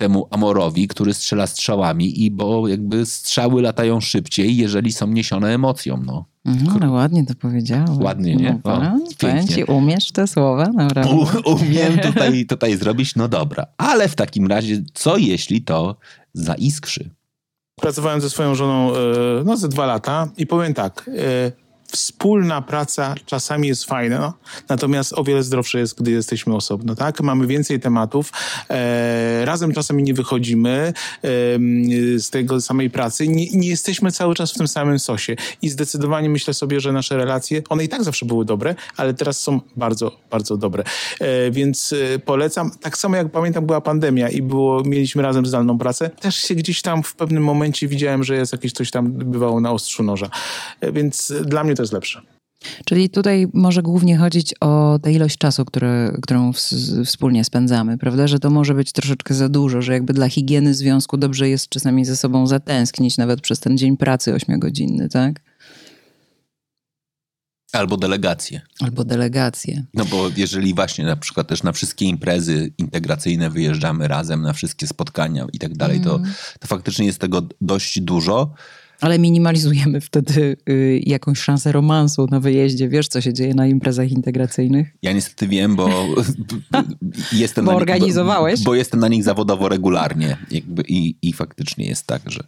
temu 0.00 0.26
Amorowi, 0.30 0.88
który 0.88 1.14
strzela 1.14 1.46
strzałami 1.46 2.24
i 2.24 2.30
bo 2.30 2.68
jakby 2.68 3.06
strzały 3.06 3.62
latają 3.62 4.00
szybciej, 4.00 4.56
jeżeli 4.56 4.92
są 4.92 5.06
niesione 5.06 5.54
emocją. 5.54 6.02
No. 6.06 6.24
No, 6.44 6.72
ale 6.80 6.90
ładnie 6.90 7.26
to 7.26 7.34
powiedziałeś. 7.34 7.90
Ładnie, 8.00 8.36
nie? 8.36 8.60
No, 8.64 8.72
o, 8.72 8.98
powiem 9.18 9.48
ci, 9.48 9.64
umiesz 9.64 10.12
te 10.12 10.26
słowa, 10.26 10.66
naprawdę. 10.74 11.14
U, 11.14 11.52
umiem 11.52 11.98
tutaj, 12.08 12.46
tutaj 12.46 12.76
zrobić, 12.76 13.16
no 13.16 13.28
dobra. 13.28 13.66
Ale 13.78 14.08
w 14.08 14.14
takim 14.14 14.46
razie, 14.46 14.82
co 14.94 15.16
jeśli 15.16 15.62
to 15.62 15.96
zaiskrzy? 16.34 17.10
Pracowałem 17.76 18.20
ze 18.20 18.30
swoją 18.30 18.54
żoną 18.54 18.92
e, 18.92 18.96
no, 19.44 19.56
ze 19.56 19.68
dwa 19.68 19.86
lata 19.86 20.28
i 20.36 20.46
powiem 20.46 20.74
tak, 20.74 21.10
e, 21.18 21.52
wspólna 21.90 22.62
praca 22.62 23.14
czasami 23.26 23.68
jest 23.68 23.84
fajna, 23.84 24.32
natomiast 24.68 25.12
o 25.12 25.24
wiele 25.24 25.42
zdrowsze 25.42 25.78
jest, 25.78 25.98
gdy 26.02 26.10
jesteśmy 26.10 26.54
osobno, 26.54 26.94
tak? 26.94 27.20
Mamy 27.20 27.46
więcej 27.46 27.80
tematów, 27.80 28.32
e, 28.70 29.44
razem 29.44 29.72
czasami 29.72 30.02
nie 30.02 30.14
wychodzimy 30.14 30.70
e, 30.70 30.92
z 32.18 32.30
tego 32.30 32.60
samej 32.60 32.90
pracy, 32.90 33.28
nie, 33.28 33.50
nie, 33.50 33.68
jesteśmy 33.68 34.12
cały 34.12 34.34
czas 34.34 34.52
w 34.52 34.58
tym 34.58 34.68
samym 34.68 34.98
sosie 34.98 35.36
i 35.62 35.68
zdecydowanie 35.68 36.30
myślę 36.30 36.54
sobie, 36.54 36.80
że 36.80 36.92
nasze 36.92 37.16
relacje, 37.16 37.62
one 37.68 37.84
i 37.84 37.88
tak 37.88 38.04
zawsze 38.04 38.26
były 38.26 38.44
dobre, 38.44 38.74
ale 38.96 39.14
teraz 39.14 39.40
są 39.40 39.60
bardzo, 39.76 40.16
bardzo 40.30 40.56
dobre. 40.56 40.84
E, 41.20 41.50
więc 41.50 41.94
e, 42.14 42.18
polecam, 42.18 42.70
tak 42.80 42.98
samo 42.98 43.16
jak 43.16 43.30
pamiętam 43.30 43.66
była 43.66 43.80
pandemia 43.80 44.28
i 44.28 44.42
było, 44.42 44.82
mieliśmy 44.84 45.22
razem 45.22 45.46
zdalną 45.46 45.78
pracę, 45.78 46.10
też 46.10 46.36
się 46.36 46.54
gdzieś 46.54 46.82
tam 46.82 47.02
w 47.02 47.14
pewnym 47.14 47.42
momencie 47.42 47.88
widziałem, 47.88 48.24
że 48.24 48.36
jest 48.36 48.52
jakieś 48.52 48.72
coś 48.72 48.90
tam 48.90 49.12
bywało 49.12 49.60
na 49.60 49.72
ostrzu 49.72 50.02
noża. 50.02 50.30
E, 50.80 50.92
więc 50.92 51.32
dla 51.44 51.64
mnie 51.64 51.74
to 51.80 51.82
jest 51.82 51.92
lepsze. 51.92 52.22
Czyli 52.84 53.10
tutaj 53.10 53.46
może 53.54 53.82
głównie 53.82 54.16
chodzić 54.16 54.54
o 54.60 54.98
tę 55.02 55.12
ilość 55.12 55.38
czasu, 55.38 55.64
które, 55.64 56.12
którą 56.22 56.52
w, 56.52 56.56
wspólnie 57.06 57.44
spędzamy, 57.44 57.98
prawda? 57.98 58.28
Że 58.28 58.38
to 58.38 58.50
może 58.50 58.74
być 58.74 58.92
troszeczkę 58.92 59.34
za 59.34 59.48
dużo, 59.48 59.82
że 59.82 59.92
jakby 59.92 60.12
dla 60.12 60.28
higieny 60.28 60.74
związku 60.74 61.16
dobrze 61.16 61.48
jest 61.48 61.68
czasami 61.68 62.04
ze 62.04 62.16
sobą 62.16 62.46
zatęsknić, 62.46 63.16
nawet 63.16 63.40
przez 63.40 63.60
ten 63.60 63.78
dzień 63.78 63.96
pracy 63.96 64.34
ośmiogodzinny, 64.34 65.08
tak? 65.08 65.40
Albo 67.72 67.96
delegacje. 67.96 68.60
Albo 68.80 69.04
delegacje. 69.04 69.84
No 69.94 70.04
bo 70.04 70.30
jeżeli 70.36 70.74
właśnie 70.74 71.04
na 71.04 71.16
przykład 71.16 71.48
też 71.48 71.62
na 71.62 71.72
wszystkie 71.72 72.04
imprezy 72.04 72.72
integracyjne 72.78 73.50
wyjeżdżamy 73.50 74.08
razem, 74.08 74.42
na 74.42 74.52
wszystkie 74.52 74.86
spotkania 74.86 75.46
i 75.52 75.58
tak 75.58 75.76
dalej, 75.76 76.00
to, 76.00 76.16
mm. 76.16 76.32
to 76.60 76.68
faktycznie 76.68 77.06
jest 77.06 77.18
tego 77.18 77.42
dość 77.60 78.00
dużo. 78.00 78.54
Ale 79.00 79.18
minimalizujemy 79.18 80.00
wtedy 80.00 80.56
y, 80.68 81.00
jakąś 81.06 81.38
szansę 81.38 81.72
romansu 81.72 82.26
na 82.30 82.40
wyjeździe. 82.40 82.88
Wiesz, 82.88 83.08
co 83.08 83.20
się 83.20 83.32
dzieje 83.32 83.54
na 83.54 83.66
imprezach 83.66 84.10
integracyjnych? 84.10 84.96
Ja 85.02 85.12
niestety 85.12 85.48
wiem, 85.48 85.76
bo 85.76 85.88
jestem 87.32 87.64
bo 87.64 87.70
na 87.70 87.76
organizowałeś? 87.76 88.60
Bo, 88.60 88.64
bo, 88.64 88.74
jestem 88.74 89.00
na 89.00 89.08
nich 89.08 89.24
zawodowo 89.24 89.68
regularnie. 89.68 90.36
Jakby 90.50 90.82
i, 90.88 91.16
I 91.22 91.32
faktycznie 91.32 91.86
jest 91.86 92.06
tak, 92.06 92.22
że... 92.26 92.44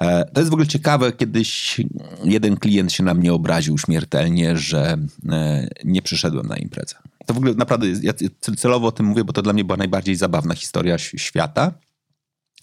E, 0.00 0.24
to 0.24 0.40
jest 0.40 0.50
w 0.50 0.52
ogóle 0.52 0.66
ciekawe, 0.66 1.12
kiedyś 1.12 1.80
jeden 2.24 2.56
klient 2.56 2.92
się 2.92 3.04
na 3.04 3.14
mnie 3.14 3.32
obraził 3.32 3.78
śmiertelnie, 3.78 4.56
że 4.56 4.98
e, 5.28 5.68
nie 5.84 6.02
przyszedłem 6.02 6.46
na 6.46 6.56
imprezę. 6.56 6.94
To 7.26 7.34
w 7.34 7.36
ogóle 7.36 7.54
naprawdę, 7.54 7.86
ja 8.02 8.12
celowo 8.56 8.86
o 8.86 8.92
tym 8.92 9.06
mówię, 9.06 9.24
bo 9.24 9.32
to 9.32 9.42
dla 9.42 9.52
mnie 9.52 9.64
była 9.64 9.76
najbardziej 9.76 10.16
zabawna 10.16 10.54
historia 10.54 10.98
świata. 10.98 11.72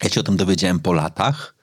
Ja 0.03 0.09
się 0.09 0.19
o 0.19 0.23
tym 0.23 0.37
dowiedziałem 0.37 0.79
po 0.79 0.93
latach 0.93 1.62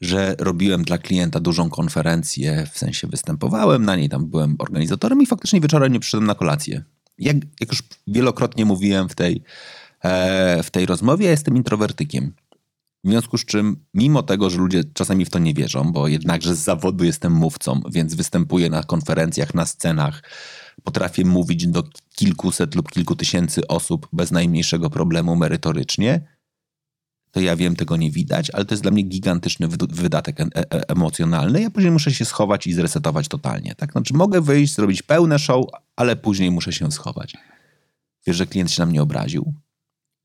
że 0.00 0.36
robiłem 0.38 0.82
dla 0.82 0.98
klienta 0.98 1.40
dużą 1.40 1.70
konferencję, 1.70 2.66
w 2.72 2.78
sensie 2.78 3.06
występowałem 3.06 3.84
na 3.84 3.96
niej, 3.96 4.08
tam 4.08 4.26
byłem 4.26 4.56
organizatorem 4.58 5.22
i 5.22 5.26
faktycznie 5.26 5.60
wieczorem 5.60 5.92
nie 5.92 6.00
przyszedłem 6.00 6.26
na 6.26 6.34
kolację. 6.34 6.84
Jak, 7.18 7.36
jak 7.60 7.70
już 7.70 7.82
wielokrotnie 8.06 8.64
mówiłem 8.64 9.08
w 9.08 9.14
tej, 9.14 9.42
e, 10.02 10.62
w 10.62 10.70
tej 10.70 10.86
rozmowie, 10.86 11.24
ja 11.24 11.30
jestem 11.30 11.56
introwertykiem. 11.56 12.32
W 13.04 13.08
związku 13.08 13.38
z 13.38 13.44
czym, 13.44 13.76
mimo 13.94 14.22
tego, 14.22 14.50
że 14.50 14.58
ludzie 14.58 14.84
czasami 14.94 15.24
w 15.24 15.30
to 15.30 15.38
nie 15.38 15.54
wierzą, 15.54 15.92
bo 15.92 16.08
jednakże 16.08 16.54
z 16.54 16.58
zawodu 16.58 17.04
jestem 17.04 17.32
mówcą, 17.32 17.80
więc 17.90 18.14
występuję 18.14 18.70
na 18.70 18.82
konferencjach, 18.82 19.54
na 19.54 19.66
scenach, 19.66 20.22
potrafię 20.84 21.24
mówić 21.24 21.66
do 21.66 21.82
kilkuset 22.14 22.74
lub 22.74 22.90
kilku 22.90 23.16
tysięcy 23.16 23.66
osób 23.66 24.08
bez 24.12 24.30
najmniejszego 24.30 24.90
problemu 24.90 25.36
merytorycznie, 25.36 26.35
to 27.36 27.40
ja 27.40 27.56
wiem, 27.56 27.76
tego 27.76 27.96
nie 27.96 28.10
widać, 28.10 28.50
ale 28.50 28.64
to 28.64 28.74
jest 28.74 28.82
dla 28.82 28.92
mnie 28.92 29.02
gigantyczny 29.02 29.68
wydatek 29.88 30.40
e 30.40 30.44
e 30.54 30.88
emocjonalny. 30.88 31.62
Ja 31.62 31.70
później 31.70 31.92
muszę 31.92 32.12
się 32.12 32.24
schować 32.24 32.66
i 32.66 32.72
zresetować 32.72 33.28
totalnie. 33.28 33.74
Tak? 33.74 33.92
Znaczy 33.92 34.14
mogę 34.14 34.40
wyjść, 34.40 34.74
zrobić 34.74 35.02
pełne 35.02 35.38
show, 35.38 35.66
ale 35.96 36.16
później 36.16 36.50
muszę 36.50 36.72
się 36.72 36.92
schować. 36.92 37.36
Wiesz, 38.26 38.36
że 38.36 38.46
klient 38.46 38.70
się 38.70 38.82
na 38.82 38.86
mnie 38.86 39.02
obraził. 39.02 39.54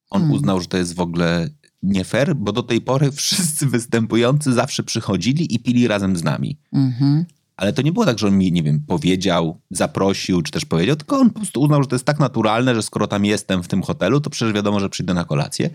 On 0.10 0.22
Hmm. 0.22 0.38
uznał, 0.38 0.62
że 0.62 0.68
to 0.68 0.78
jest 0.78 0.96
w 0.96 1.00
ogóle 1.00 1.50
nie 1.84 2.04
fair, 2.04 2.36
bo 2.36 2.52
do 2.52 2.64
tej 2.64 2.82
pory 2.82 3.12
wszyscy 3.12 3.66
występujący 3.66 4.54
zawsze 4.54 4.84
przychodzili 4.84 5.56
i 5.56 5.60
pili 5.60 5.88
razem 5.88 6.18
z 6.18 6.24
nami. 6.24 6.58
Mhm. 6.74 7.26
Ale 7.62 7.74
to 7.74 7.82
nie 7.82 7.92
było 7.92 8.06
tak, 8.06 8.20
że 8.20 8.28
on 8.28 8.38
mi, 8.38 8.52
nie 8.52 8.64
wiem, 8.64 8.80
powiedział, 8.88 9.60
zaprosił, 9.72 10.42
czy 10.42 10.52
też 10.52 10.66
powiedział, 10.66 10.96
tylko 10.96 11.18
on 11.18 11.30
po 11.30 11.40
prostu 11.40 11.62
uznał, 11.62 11.84
że 11.84 11.90
to 11.90 11.96
jest 11.96 12.06
tak 12.06 12.20
naturalne, 12.20 12.76
że 12.76 12.82
skoro 12.82 13.08
tam 13.08 13.26
jestem 13.26 13.64
w 13.64 13.68
tym 13.68 13.82
hotelu, 13.82 14.22
to 14.22 14.30
przecież 14.30 14.54
wiadomo, 14.54 14.80
że 14.80 14.90
przyjdę 14.90 15.14
na 15.14 15.26
kolację. 15.26 15.70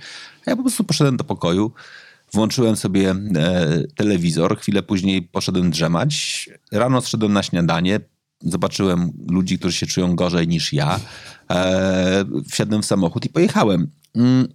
A 0.47 0.51
ja 0.51 0.57
po 0.57 0.63
prostu 0.63 0.85
poszedłem 0.85 1.17
do 1.17 1.25
pokoju, 1.25 1.73
włączyłem 2.33 2.77
sobie 2.77 3.11
e, 3.11 3.17
telewizor, 3.97 4.59
chwilę 4.59 4.83
później 4.83 5.23
poszedłem 5.23 5.71
drzemać. 5.71 6.49
Rano 6.73 7.01
zszedłem 7.01 7.33
na 7.33 7.43
śniadanie, 7.43 8.01
zobaczyłem 8.41 9.13
ludzi, 9.29 9.59
którzy 9.59 9.77
się 9.77 9.87
czują 9.87 10.17
gorzej 10.17 10.49
niż 10.49 10.73
ja. 10.73 11.01
E, 11.51 12.25
wsiadłem 12.51 12.83
w 12.83 12.87
samochód 12.87 13.25
i 13.25 13.29
pojechałem. 13.29 13.91
Mm, 14.15 14.49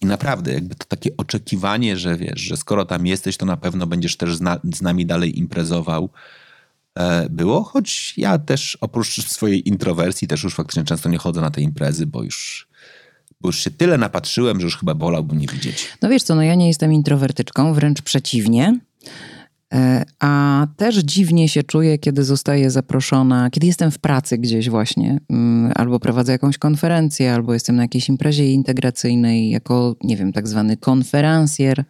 I 0.00 0.06
naprawdę, 0.06 0.52
jakby 0.52 0.74
to 0.74 0.84
takie 0.84 1.10
oczekiwanie, 1.16 1.96
że 1.96 2.16
wiesz, 2.16 2.40
że 2.40 2.56
skoro 2.56 2.84
tam 2.84 3.06
jesteś, 3.06 3.36
to 3.36 3.46
na 3.46 3.56
pewno 3.56 3.86
będziesz 3.86 4.16
też 4.16 4.36
z 4.74 4.82
nami 4.82 5.06
dalej 5.06 5.38
imprezował, 5.38 6.10
było. 7.30 7.62
Choć 7.62 8.14
ja 8.16 8.38
też 8.38 8.78
oprócz 8.80 9.26
swojej 9.26 9.68
introwersji 9.68 10.28
też 10.28 10.44
już 10.44 10.54
faktycznie 10.54 10.84
często 10.84 11.08
nie 11.08 11.18
chodzę 11.18 11.40
na 11.40 11.50
te 11.50 11.60
imprezy, 11.60 12.06
bo 12.06 12.22
już, 12.22 12.68
bo 13.40 13.48
już 13.48 13.58
się 13.58 13.70
tyle 13.70 13.98
napatrzyłem, 13.98 14.60
że 14.60 14.64
już 14.64 14.76
chyba 14.76 14.94
wolałbym 14.94 15.38
nie 15.38 15.46
widzieć. 15.46 15.88
No 16.02 16.08
wiesz 16.08 16.22
co, 16.22 16.34
no 16.34 16.42
ja 16.42 16.54
nie 16.54 16.68
jestem 16.68 16.92
introwertyczką, 16.92 17.74
wręcz 17.74 18.02
przeciwnie. 18.02 18.80
E, 19.74 20.04
A 20.20 20.66
też 20.76 20.96
dziwnie 20.96 21.48
się 21.48 21.62
czuję, 21.62 21.98
kiedy 21.98 22.24
zostaję 22.24 22.70
zaproszona, 22.70 23.50
kiedy 23.50 23.66
jestem 23.66 23.90
w 23.90 23.98
pracy 23.98 24.38
gdzieś 24.38 24.70
właśnie, 24.70 25.20
mm, 25.30 25.72
albo 25.74 26.00
prowadzę 26.00 26.32
jakąś 26.32 26.58
konferencję, 26.58 27.34
albo 27.34 27.54
jestem 27.54 27.76
na 27.76 27.82
jakiejś 27.82 28.08
imprezie 28.08 28.52
integracyjnej 28.52 29.50
jako, 29.50 29.96
nie 30.04 30.16
wiem, 30.16 30.32
tak 30.32 30.48
zwany 30.48 30.76
konferencjer 30.76 31.84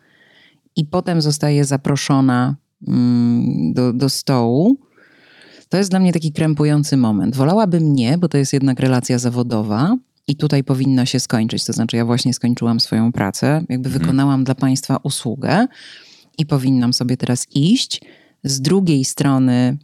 i 0.76 0.84
potem 0.84 1.22
zostaję 1.22 1.64
zaproszona 1.64 2.56
mm, 2.88 3.72
do, 3.72 3.92
do 3.92 4.08
stołu. 4.08 4.87
To 5.68 5.76
jest 5.76 5.90
dla 5.90 6.00
mnie 6.00 6.12
taki 6.12 6.32
krępujący 6.32 6.96
moment. 6.96 7.36
Wolałabym 7.36 7.94
nie, 7.94 8.18
bo 8.18 8.28
to 8.28 8.38
jest 8.38 8.52
jednak 8.52 8.80
relacja 8.80 9.18
zawodowa 9.18 9.96
i 10.28 10.36
tutaj 10.36 10.64
powinna 10.64 11.06
się 11.06 11.20
skończyć. 11.20 11.64
To 11.64 11.72
znaczy, 11.72 11.96
ja 11.96 12.04
właśnie 12.04 12.34
skończyłam 12.34 12.80
swoją 12.80 13.12
pracę, 13.12 13.64
jakby 13.68 13.88
wykonałam 13.88 14.44
dla 14.44 14.54
Państwa 14.54 14.96
usługę 15.02 15.66
i 16.38 16.46
powinnam 16.46 16.92
sobie 16.92 17.16
teraz 17.16 17.46
iść. 17.54 18.00
Z 18.44 18.60
drugiej 18.60 19.04
strony, 19.04 19.78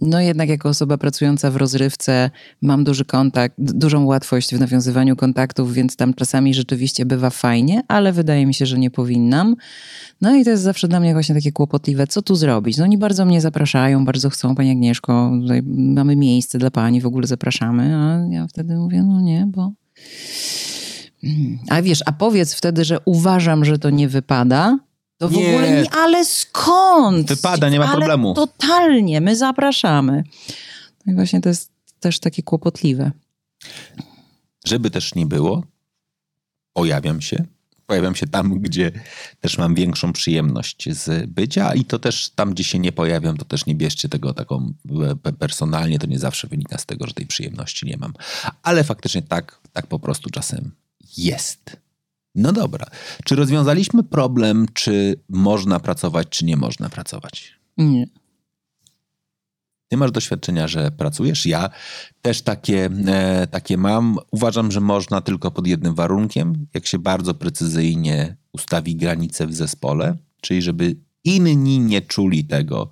no 0.00 0.20
jednak 0.20 0.48
jako 0.48 0.68
osoba 0.68 0.98
pracująca 0.98 1.50
w 1.50 1.56
rozrywce 1.56 2.30
mam 2.62 2.84
duży 2.84 3.04
kontakt, 3.04 3.54
dużą 3.58 4.04
łatwość 4.04 4.54
w 4.54 4.60
nawiązywaniu 4.60 5.16
kontaktów, 5.16 5.72
więc 5.72 5.96
tam 5.96 6.14
czasami 6.14 6.54
rzeczywiście 6.54 7.06
bywa 7.06 7.30
fajnie, 7.30 7.82
ale 7.88 8.12
wydaje 8.12 8.46
mi 8.46 8.54
się, 8.54 8.66
że 8.66 8.78
nie 8.78 8.90
powinnam. 8.90 9.56
No 10.20 10.36
i 10.36 10.44
to 10.44 10.50
jest 10.50 10.62
zawsze 10.62 10.88
dla 10.88 11.00
mnie 11.00 11.12
właśnie 11.12 11.34
takie 11.34 11.52
kłopotliwe, 11.52 12.06
co 12.06 12.22
tu 12.22 12.34
zrobić? 12.34 12.76
No 12.76 12.84
oni 12.84 12.98
bardzo 12.98 13.24
mnie 13.24 13.40
zapraszają, 13.40 14.04
bardzo 14.04 14.30
chcą, 14.30 14.54
Pani 14.54 14.70
Agnieszko, 14.70 15.30
mamy 15.76 16.16
miejsce 16.16 16.58
dla 16.58 16.70
Pani, 16.70 17.00
w 17.00 17.06
ogóle 17.06 17.26
zapraszamy, 17.26 17.96
a 17.96 18.26
ja 18.30 18.46
wtedy 18.46 18.76
mówię, 18.76 19.02
no 19.02 19.20
nie, 19.20 19.48
bo... 19.48 19.72
Mm. 21.24 21.58
A 21.68 21.82
wiesz, 21.82 22.00
a 22.06 22.12
powiedz 22.12 22.54
wtedy, 22.54 22.84
że 22.84 22.98
uważam, 23.04 23.64
że 23.64 23.78
to 23.78 23.90
nie 23.90 24.08
wypada, 24.08 24.78
to 25.24 25.28
w 25.28 25.32
Nie. 25.32 25.48
ogóle 25.48 25.70
nie, 25.82 25.90
ale 25.90 26.24
skąd? 26.24 27.28
Wypada, 27.28 27.68
nie 27.68 27.78
ma 27.78 27.84
ale 27.84 27.96
problemu. 27.96 28.34
Totalnie, 28.34 29.20
my 29.20 29.36
zapraszamy. 29.36 30.24
No 31.06 31.12
i 31.12 31.16
właśnie 31.16 31.40
to 31.40 31.48
jest 31.48 31.70
też 32.00 32.18
takie 32.18 32.42
kłopotliwe. 32.42 33.10
Żeby 34.66 34.90
też 34.90 35.14
nie 35.14 35.26
było, 35.26 35.62
pojawiam 36.72 37.20
się. 37.20 37.44
Pojawiam 37.86 38.14
się 38.14 38.26
tam, 38.26 38.60
gdzie 38.60 38.92
też 39.40 39.58
mam 39.58 39.74
większą 39.74 40.12
przyjemność 40.12 40.88
z 40.92 41.26
bycia 41.30 41.74
i 41.74 41.84
to 41.84 41.98
też 41.98 42.30
tam, 42.30 42.50
gdzie 42.54 42.64
się 42.64 42.78
nie 42.78 42.92
pojawiam, 42.92 43.36
to 43.36 43.44
też 43.44 43.66
nie 43.66 43.74
bierzcie 43.74 44.08
tego 44.08 44.34
taką 44.34 44.72
e, 44.90 44.92
pe- 44.92 45.32
personalnie, 45.32 45.98
to 45.98 46.06
nie 46.06 46.18
zawsze 46.18 46.48
wynika 46.48 46.78
z 46.78 46.86
tego, 46.86 47.06
że 47.06 47.14
tej 47.14 47.26
przyjemności 47.26 47.86
nie 47.86 47.96
mam. 47.96 48.12
Ale 48.62 48.84
faktycznie 48.84 49.22
tak, 49.22 49.60
tak 49.72 49.86
po 49.86 49.98
prostu 49.98 50.30
czasem 50.30 50.70
jest. 51.16 51.76
No 52.34 52.52
dobra. 52.52 52.86
Czy 53.24 53.36
rozwiązaliśmy 53.36 54.02
problem, 54.02 54.66
czy 54.72 55.20
można 55.28 55.80
pracować, 55.80 56.28
czy 56.28 56.44
nie 56.44 56.56
można 56.56 56.88
pracować? 56.88 57.52
Nie. 57.76 58.06
Ty 59.88 59.96
masz 59.96 60.10
doświadczenia, 60.10 60.68
że 60.68 60.90
pracujesz. 60.90 61.46
Ja 61.46 61.70
też 62.22 62.42
takie, 62.42 62.90
e, 63.06 63.46
takie 63.46 63.76
mam. 63.76 64.18
Uważam, 64.30 64.72
że 64.72 64.80
można 64.80 65.20
tylko 65.20 65.50
pod 65.50 65.66
jednym 65.66 65.94
warunkiem, 65.94 66.66
jak 66.74 66.86
się 66.86 66.98
bardzo 66.98 67.34
precyzyjnie 67.34 68.36
ustawi 68.52 68.96
granice 68.96 69.46
w 69.46 69.54
zespole, 69.54 70.16
czyli 70.40 70.62
żeby 70.62 70.96
inni 71.24 71.78
nie 71.78 72.02
czuli 72.02 72.44
tego, 72.44 72.90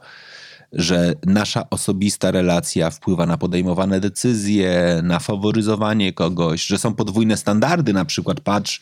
że 0.73 1.15
nasza 1.27 1.71
osobista 1.71 2.31
relacja 2.31 2.91
wpływa 2.91 3.27
na 3.27 3.39
podejmowane 3.39 4.01
decyzje, 4.01 5.01
na 5.03 5.19
faworyzowanie 5.19 6.13
kogoś, 6.13 6.67
że 6.67 6.79
są 6.79 6.95
podwójne 6.95 7.37
standardy, 7.37 7.93
na 7.93 8.05
przykład 8.05 8.41
patrz, 8.41 8.81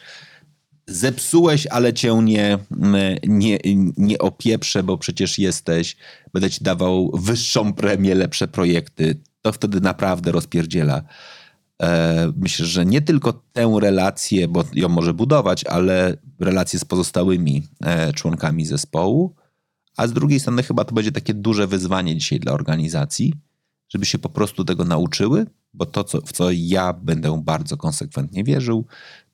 zepsułeś, 0.91 1.66
ale 1.66 1.95
cię 1.95 2.20
nie, 2.22 2.59
nie, 3.26 3.59
nie 3.97 4.18
opieprzę, 4.18 4.82
bo 4.82 4.99
przecież 4.99 5.38
jesteś, 5.38 5.97
będę 6.32 6.51
ci 6.51 6.64
dawał 6.64 7.11
wyższą 7.14 7.72
premię, 7.72 8.14
lepsze 8.14 8.49
projekty, 8.49 9.20
to 9.43 9.53
wtedy 9.53 9.80
naprawdę 9.80 10.32
rozpierdziela. 10.32 11.03
E, 11.82 12.32
Myślę, 12.36 12.66
że 12.66 12.86
nie 12.86 13.03
tylko 13.03 13.32
tę 13.53 13.76
relację, 13.80 14.49
bo 14.49 14.64
ją 14.74 14.88
może 14.88 15.14
budować, 15.14 15.64
ale 15.64 16.16
relacje 16.41 16.78
z 16.78 16.84
pozostałymi 16.84 17.62
e, 17.84 18.12
członkami 18.12 18.66
zespołu, 18.66 19.34
a 19.97 20.07
z 20.07 20.12
drugiej 20.12 20.41
strony 20.41 20.62
chyba 20.62 20.84
to 20.84 20.95
będzie 20.95 21.12
takie 21.12 21.34
duże 21.34 21.66
wyzwanie 21.66 22.16
dzisiaj 22.16 22.41
dla 22.41 22.53
organizacji, 22.53 23.34
żeby 23.88 24.07
się 24.07 24.18
po 24.18 24.28
prostu 24.28 24.64
tego 24.64 24.84
nauczyły, 24.84 25.47
bo 25.74 25.86
to, 25.86 26.05
co, 26.05 26.20
w 26.20 26.32
co 26.32 26.51
ja 26.51 26.93
będę 26.93 27.43
bardzo 27.45 27.76
konsekwentnie 27.76 28.45
wierzył, 28.45 28.86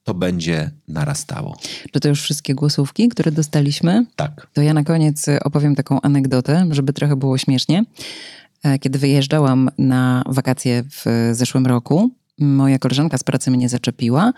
to 0.07 0.15
będzie 0.15 0.71
narastało. 0.89 1.57
Czy 1.93 2.01
to 2.01 2.09
już 2.09 2.23
wszystkie 2.23 2.55
głosówki, 2.55 3.09
które 3.09 3.33
dostaliśmy? 3.33 4.07
Tak. 4.17 4.47
To 4.53 4.63
ja 4.63 4.75
na 4.75 4.85
koniec 4.85 5.29
y, 5.29 5.41
opowiem 5.45 5.75
taką 5.75 6.01
anegdotę, 6.01 6.67
żeby 6.71 6.93
trochę 6.93 7.17
było 7.17 7.39
śmiesznie. 7.39 7.85
E, 8.63 8.79
Kiedy 8.79 8.99
wyjeżdżałam 8.99 9.71
na 9.79 10.23
wakacje 10.27 10.85
w 10.91 11.05
zeszłym 11.33 11.67
roku, 11.67 12.11
moja 12.39 12.79
koleżanka 12.79 13.19
z 13.19 13.25
pracy 13.25 13.51
mnie 13.51 13.69
zaczepiła 13.69 14.33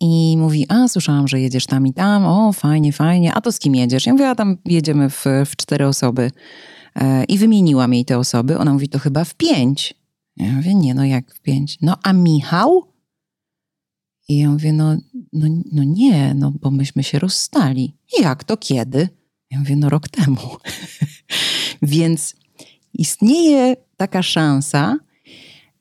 i 0.00 0.36
mówi, 0.38 0.66
a 0.68 0.88
słyszałam, 0.88 1.28
że 1.28 1.40
jedziesz 1.40 1.66
tam 1.66 1.86
i 1.86 1.92
tam, 1.92 2.24
o 2.26 2.52
fajnie, 2.52 2.92
fajnie, 2.92 3.34
a 3.34 3.40
to 3.40 3.52
z 3.52 3.58
kim 3.58 3.74
jedziesz? 3.74 4.06
Ja 4.06 4.12
mówię, 4.12 4.28
a 4.30 4.34
tam 4.34 4.56
jedziemy 4.64 5.10
w, 5.10 5.24
w 5.46 5.56
cztery 5.56 5.86
osoby. 5.86 6.30
E, 6.96 7.24
I 7.24 7.38
wymieniłam 7.38 7.94
jej 7.94 8.04
te 8.04 8.18
osoby. 8.18 8.58
Ona 8.58 8.72
mówi, 8.72 8.88
to 8.88 8.98
chyba 8.98 9.24
w 9.24 9.34
pięć. 9.34 9.94
Ja 10.36 10.52
mówię, 10.52 10.74
nie, 10.74 10.94
no 10.94 11.04
jak 11.04 11.34
w 11.34 11.40
pięć? 11.40 11.78
No 11.82 11.96
a 12.02 12.12
Michał? 12.12 12.87
I 14.28 14.38
ja 14.38 14.50
mówię, 14.50 14.72
no, 14.72 14.96
no, 15.32 15.46
no 15.72 15.84
nie, 15.84 16.34
no 16.34 16.52
bo 16.60 16.70
myśmy 16.70 17.04
się 17.04 17.18
rozstali. 17.18 17.94
Jak 18.20 18.44
to 18.44 18.56
kiedy? 18.56 19.08
Ja 19.50 19.58
mówię, 19.58 19.76
no 19.76 19.88
rok 19.88 20.08
temu. 20.08 20.38
Więc 21.82 22.36
istnieje 22.94 23.76
taka 23.96 24.22
szansa, 24.22 24.98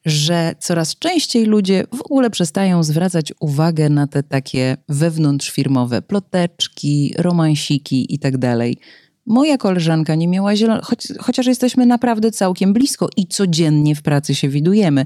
że 0.05 0.55
coraz 0.59 0.95
częściej 0.95 1.45
ludzie 1.45 1.83
w 1.95 2.01
ogóle 2.01 2.29
przestają 2.29 2.83
zwracać 2.83 3.33
uwagę 3.39 3.89
na 3.89 4.07
te 4.07 4.23
takie 4.23 4.77
wewnątrzfirmowe 4.89 6.01
ploteczki, 6.01 7.13
romansiki 7.17 8.13
i 8.13 8.19
tak 8.19 8.37
dalej. 8.37 8.77
Moja 9.25 9.57
koleżanka 9.57 10.15
nie 10.15 10.27
miała 10.27 10.55
zielonego, 10.55 10.85
choć, 10.85 11.07
chociaż 11.19 11.45
jesteśmy 11.45 11.85
naprawdę 11.85 12.31
całkiem 12.31 12.73
blisko 12.73 13.09
i 13.17 13.27
codziennie 13.27 13.95
w 13.95 14.01
pracy 14.01 14.35
się 14.35 14.49
widujemy. 14.49 15.05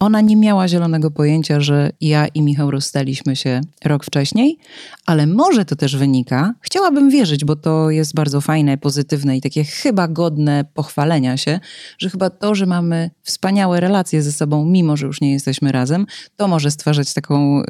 Ona 0.00 0.20
nie 0.20 0.36
miała 0.36 0.68
zielonego 0.68 1.10
pojęcia, 1.10 1.60
że 1.60 1.90
ja 2.00 2.26
i 2.26 2.42
Michał 2.42 2.70
rozstaliśmy 2.70 3.36
się 3.36 3.60
rok 3.84 4.04
wcześniej, 4.04 4.58
ale 5.06 5.26
może 5.26 5.64
to 5.64 5.76
też 5.76 5.96
wynika, 5.96 6.54
chciałabym 6.60 7.10
wierzyć, 7.10 7.44
bo 7.44 7.56
to 7.56 7.90
jest 7.90 8.14
bardzo 8.14 8.40
fajne, 8.40 8.78
pozytywne 8.78 9.36
i 9.36 9.40
takie 9.40 9.64
chyba 9.64 10.08
godne 10.08 10.64
pochwalenia 10.74 11.36
się, 11.36 11.60
że 11.98 12.10
chyba 12.10 12.30
to, 12.30 12.54
że 12.54 12.66
mamy 12.66 13.10
wspaniałe 13.22 13.80
relacje 13.80 14.22
ze 14.22 14.32
sobą, 14.32 14.64
mimo 14.64 14.96
że 14.96 15.06
już 15.06 15.20
nie 15.20 15.32
jesteśmy 15.32 15.72
razem, 15.72 16.06
to 16.36 16.48
może 16.48 16.70
stwarzać 16.70 17.14
taką, 17.14 17.62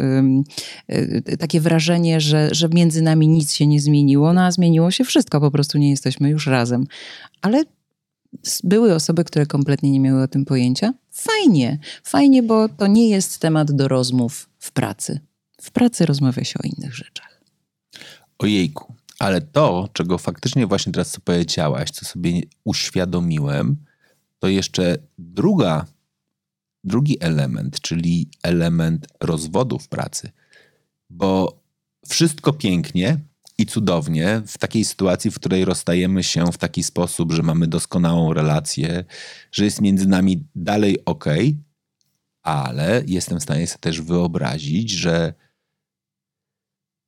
y, 0.90 1.36
takie 1.38 1.60
wrażenie, 1.60 2.20
że, 2.20 2.48
że 2.52 2.68
między 2.68 3.02
nami 3.02 3.28
nic 3.28 3.52
się 3.52 3.66
nie 3.66 3.80
zmieniło, 3.80 4.32
no 4.32 4.42
a 4.42 4.50
zmieniło 4.50 4.90
się 4.90 5.04
wszystko, 5.04 5.40
po 5.40 5.50
prostu 5.50 5.78
nie 5.78 5.90
jesteśmy 5.90 6.30
już 6.30 6.46
razem. 6.46 6.86
Ale 7.42 7.64
były 8.64 8.94
osoby, 8.94 9.24
które 9.24 9.46
kompletnie 9.46 9.90
nie 9.90 10.00
miały 10.00 10.22
o 10.22 10.28
tym 10.28 10.44
pojęcia. 10.44 10.94
Fajnie, 11.10 11.78
fajnie, 12.04 12.42
bo 12.42 12.68
to 12.68 12.86
nie 12.86 13.08
jest 13.08 13.38
temat 13.38 13.72
do 13.72 13.88
rozmów 13.88 14.48
w 14.58 14.72
pracy. 14.72 15.20
W 15.60 15.70
pracy 15.70 16.06
rozmawia 16.06 16.44
się 16.44 16.58
o 16.64 16.66
innych 16.66 16.94
rzeczach. 16.94 17.40
Ojejku, 18.38 18.94
ale 19.18 19.40
to, 19.40 19.88
czego 19.92 20.18
faktycznie 20.18 20.66
właśnie 20.66 20.92
teraz 20.92 21.10
co 21.10 21.20
powiedziałaś, 21.20 21.90
co 21.90 22.04
sobie 22.04 22.40
uświadomiłem, 22.64 23.76
to 24.38 24.48
jeszcze 24.48 24.96
druga 25.18 25.86
drugi 26.84 27.16
element, 27.20 27.80
czyli 27.80 28.28
element 28.42 29.06
rozwodu 29.20 29.78
w 29.78 29.88
pracy. 29.88 30.30
Bo 31.10 31.60
wszystko 32.08 32.52
pięknie 32.52 33.18
i 33.58 33.66
cudownie 33.66 34.42
w 34.46 34.58
takiej 34.58 34.84
sytuacji, 34.84 35.30
w 35.30 35.34
której 35.34 35.64
rozstajemy 35.64 36.22
się 36.22 36.52
w 36.52 36.58
taki 36.58 36.84
sposób, 36.84 37.32
że 37.32 37.42
mamy 37.42 37.66
doskonałą 37.66 38.32
relację, 38.32 39.04
że 39.52 39.64
jest 39.64 39.80
między 39.80 40.08
nami 40.08 40.44
dalej 40.54 41.04
ok, 41.04 41.24
ale 42.42 43.02
jestem 43.06 43.40
w 43.40 43.42
stanie 43.42 43.66
sobie 43.66 43.78
też 43.78 44.00
wyobrazić, 44.00 44.90
że 44.90 45.34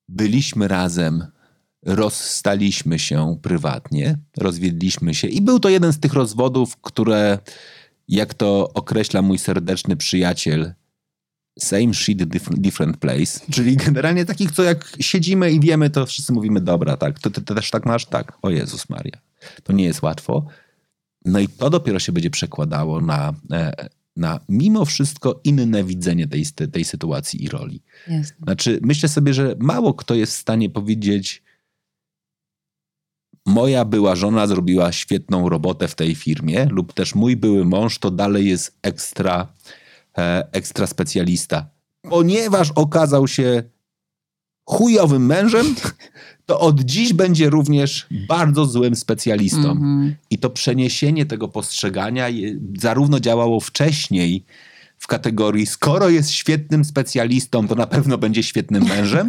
byliśmy 0.09 0.69
razem, 0.69 1.27
rozstaliśmy 1.83 2.99
się 2.99 3.39
prywatnie, 3.43 4.19
rozwiedliśmy 4.37 5.15
się 5.15 5.29
i 5.29 5.41
był 5.41 5.61
to 5.61 5.69
jeden 5.69 5.93
z 5.93 6.01
tych 6.01 6.13
rozwodów, 6.13 6.77
które, 6.77 7.39
jak 8.09 8.35
to 8.35 8.73
określa 8.75 9.23
mój 9.23 9.39
serdeczny 9.39 9.97
przyjaciel, 9.97 10.75
same 11.59 11.95
shit, 11.95 12.25
different 12.61 12.97
place, 12.97 13.41
czyli 13.51 13.77
generalnie 13.77 14.25
takich, 14.25 14.53
co 14.53 14.63
jak 14.63 14.97
siedzimy 15.01 15.53
i 15.53 15.61
wiemy, 15.61 15.91
to 15.91 16.07
wszyscy 16.07 16.33
mówimy, 16.33 16.61
dobra, 16.61 16.97
tak, 16.97 17.19
to 17.19 17.31
ty, 17.31 17.43
ty 17.43 17.55
też 17.55 17.71
tak 17.71 17.87
masz? 17.87 18.07
Tak, 18.07 18.39
o 18.43 18.51
Jezus 18.51 18.89
Maria. 18.89 19.19
To 19.63 19.73
nie 19.73 19.85
jest 19.85 20.03
łatwo. 20.03 20.47
No 21.25 21.39
i 21.39 21.49
to 21.49 21.71
dopiero 21.71 21.99
się 21.99 22.13
będzie 22.13 22.31
przekładało 22.31 23.01
na, 23.01 23.33
e, 23.53 23.89
na 24.17 24.41
mimo 24.49 24.85
wszystko 24.85 25.41
inne 25.45 25.85
widzenie 25.85 26.29
tej, 26.29 26.47
tej 26.73 26.85
sytuacji 26.85 27.45
i 27.45 27.49
roli. 27.49 27.83
Jasne. 28.09 28.37
Znaczy, 28.43 28.81
myślę 28.83 29.09
sobie, 29.09 29.35
że 29.35 29.55
mało 29.59 29.95
kto 29.95 30.15
jest 30.15 30.33
w 30.33 30.41
stanie 30.41 30.71
powiedzieć, 30.71 31.43
moja 33.47 33.85
była 33.85 34.17
żona 34.17 34.47
zrobiła 34.47 34.93
świetną 34.93 35.49
robotę 35.49 35.89
w 35.89 35.95
tej 35.95 36.15
firmie, 36.15 36.67
lub 36.71 36.93
też 36.93 37.15
mój 37.15 37.37
były 37.37 37.65
mąż 37.65 37.99
to 37.99 38.11
dalej 38.11 38.49
jest 38.49 38.79
ekstra, 38.83 39.49
ekstra 40.53 40.87
specjalista. 40.87 41.67
Ponieważ 42.03 42.71
okazał 42.71 43.29
się 43.29 43.63
chujowym 44.65 45.27
mężem, 45.27 45.75
to 46.47 46.61
od 46.61 46.81
dziś 46.81 47.13
będzie 47.13 47.51
również 47.51 48.07
bardzo 48.29 48.67
złym 48.67 48.97
specjalistą. 48.97 49.71
Mhm. 49.71 50.15
I 50.31 50.39
to 50.39 50.51
przeniesienie 50.51 51.27
tego 51.27 51.49
postrzegania 51.49 52.29
zarówno 52.79 53.21
działało 53.21 53.61
wcześniej 53.61 54.45
w 54.99 55.07
kategorii 55.07 55.67
skoro 55.67 56.09
jest 56.09 56.31
świetnym 56.31 56.85
specjalistą, 56.85 57.69
to 57.69 57.75
na 57.75 57.87
pewno 57.87 58.19
będzie 58.19 58.43
świetnym 58.43 58.85
mężem, 58.97 59.29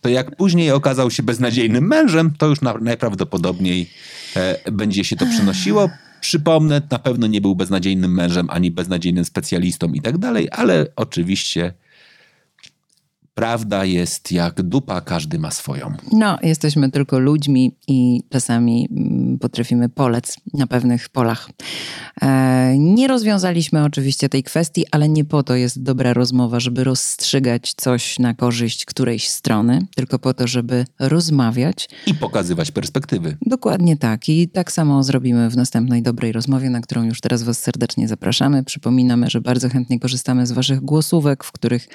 to 0.00 0.08
jak 0.08 0.36
później 0.36 0.70
okazał 0.70 1.10
się 1.10 1.22
beznadziejnym 1.22 1.86
mężem, 1.86 2.32
to 2.38 2.46
już 2.46 2.60
na, 2.60 2.74
najprawdopodobniej 2.80 3.90
e, 4.36 4.72
będzie 4.72 5.04
się 5.04 5.16
to 5.16 5.26
przynosiło. 5.26 5.90
Przypomnę, 6.26 6.82
na 6.90 6.98
pewno 6.98 7.26
nie 7.26 7.40
był 7.40 7.56
beznadziejnym 7.56 8.14
mężem, 8.14 8.50
ani 8.50 8.70
beznadziejnym 8.70 9.24
specjalistą 9.24 9.92
i 9.92 10.00
tak 10.00 10.18
dalej, 10.18 10.48
ale 10.52 10.86
oczywiście 10.96 11.74
prawda 13.36 13.84
jest 13.84 14.32
jak 14.32 14.62
dupa, 14.62 15.00
każdy 15.00 15.38
ma 15.38 15.50
swoją. 15.50 15.92
No, 16.12 16.38
jesteśmy 16.42 16.90
tylko 16.90 17.18
ludźmi 17.18 17.76
i 17.88 18.22
czasami 18.30 18.88
mm, 18.90 19.38
potrafimy 19.38 19.88
polec 19.88 20.36
na 20.54 20.66
pewnych 20.66 21.08
polach. 21.08 21.50
E, 22.22 22.78
nie 22.78 23.08
rozwiązaliśmy 23.08 23.84
oczywiście 23.84 24.28
tej 24.28 24.42
kwestii, 24.42 24.84
ale 24.90 25.08
nie 25.08 25.24
po 25.24 25.42
to 25.42 25.54
jest 25.54 25.82
dobra 25.82 26.12
rozmowa, 26.12 26.60
żeby 26.60 26.84
rozstrzygać 26.84 27.74
coś 27.76 28.18
na 28.18 28.34
korzyść 28.34 28.84
którejś 28.84 29.28
strony, 29.28 29.86
tylko 29.96 30.18
po 30.18 30.34
to, 30.34 30.46
żeby 30.46 30.84
rozmawiać. 30.98 31.88
I 32.06 32.14
pokazywać 32.14 32.70
perspektywy. 32.70 33.36
Dokładnie 33.46 33.96
tak. 33.96 34.28
I 34.28 34.48
tak 34.48 34.72
samo 34.72 35.02
zrobimy 35.02 35.50
w 35.50 35.56
następnej 35.56 36.02
dobrej 36.02 36.32
rozmowie, 36.32 36.70
na 36.70 36.80
którą 36.80 37.02
już 37.02 37.20
teraz 37.20 37.42
Was 37.42 37.58
serdecznie 37.58 38.08
zapraszamy. 38.08 38.64
Przypominamy, 38.64 39.30
że 39.30 39.40
bardzo 39.40 39.68
chętnie 39.68 40.00
korzystamy 40.00 40.46
z 40.46 40.52
Waszych 40.52 40.80
głosówek, 40.80 41.44
w 41.44 41.52
których 41.52 41.88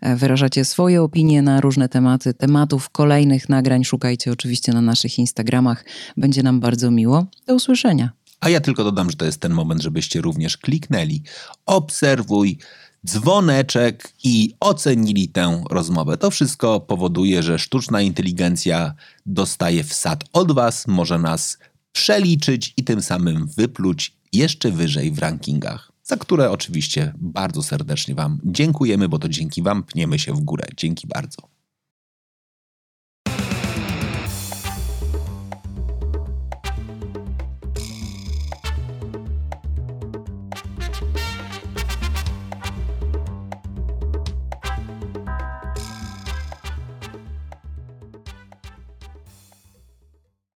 e, 0.00 0.16
wyrażacie 0.16 0.64
swoje 0.84 1.02
opinie 1.02 1.42
na 1.42 1.60
różne 1.60 1.88
tematy. 1.88 2.34
Tematów 2.34 2.90
kolejnych 2.90 3.48
nagrań 3.48 3.84
szukajcie 3.84 4.32
oczywiście 4.32 4.72
na 4.72 4.80
naszych 4.80 5.18
Instagramach. 5.18 5.84
Będzie 6.16 6.42
nam 6.42 6.60
bardzo 6.60 6.90
miło. 6.90 7.26
Do 7.46 7.54
usłyszenia. 7.54 8.10
A 8.40 8.48
ja 8.48 8.60
tylko 8.60 8.84
dodam, 8.84 9.10
że 9.10 9.16
to 9.16 9.24
jest 9.24 9.40
ten 9.40 9.52
moment, 9.52 9.82
żebyście 9.82 10.20
również 10.20 10.56
kliknęli 10.56 11.22
obserwuj, 11.66 12.58
dzwoneczek 13.06 14.12
i 14.24 14.54
ocenili 14.60 15.28
tę 15.28 15.64
rozmowę. 15.70 16.16
To 16.16 16.30
wszystko 16.30 16.80
powoduje, 16.80 17.42
że 17.42 17.58
sztuczna 17.58 18.00
inteligencja 18.00 18.94
dostaje 19.26 19.84
wsad 19.84 20.24
od 20.32 20.52
Was, 20.52 20.86
może 20.86 21.18
nas 21.18 21.58
przeliczyć 21.92 22.74
i 22.76 22.84
tym 22.84 23.02
samym 23.02 23.46
wypluć 23.46 24.16
jeszcze 24.32 24.70
wyżej 24.70 25.10
w 25.10 25.18
rankingach, 25.18 25.92
za 26.04 26.16
które 26.16 26.50
oczywiście 26.50 27.12
bardzo 27.16 27.62
serdecznie 27.62 28.14
Wam 28.14 28.40
dziękujemy, 28.44 29.08
bo 29.08 29.18
to 29.18 29.28
dzięki 29.28 29.62
Wam 29.62 29.82
pniemy 29.82 30.18
się 30.18 30.32
w 30.32 30.40
górę. 30.40 30.64
Dzięki 30.76 31.06
bardzo. 31.06 31.53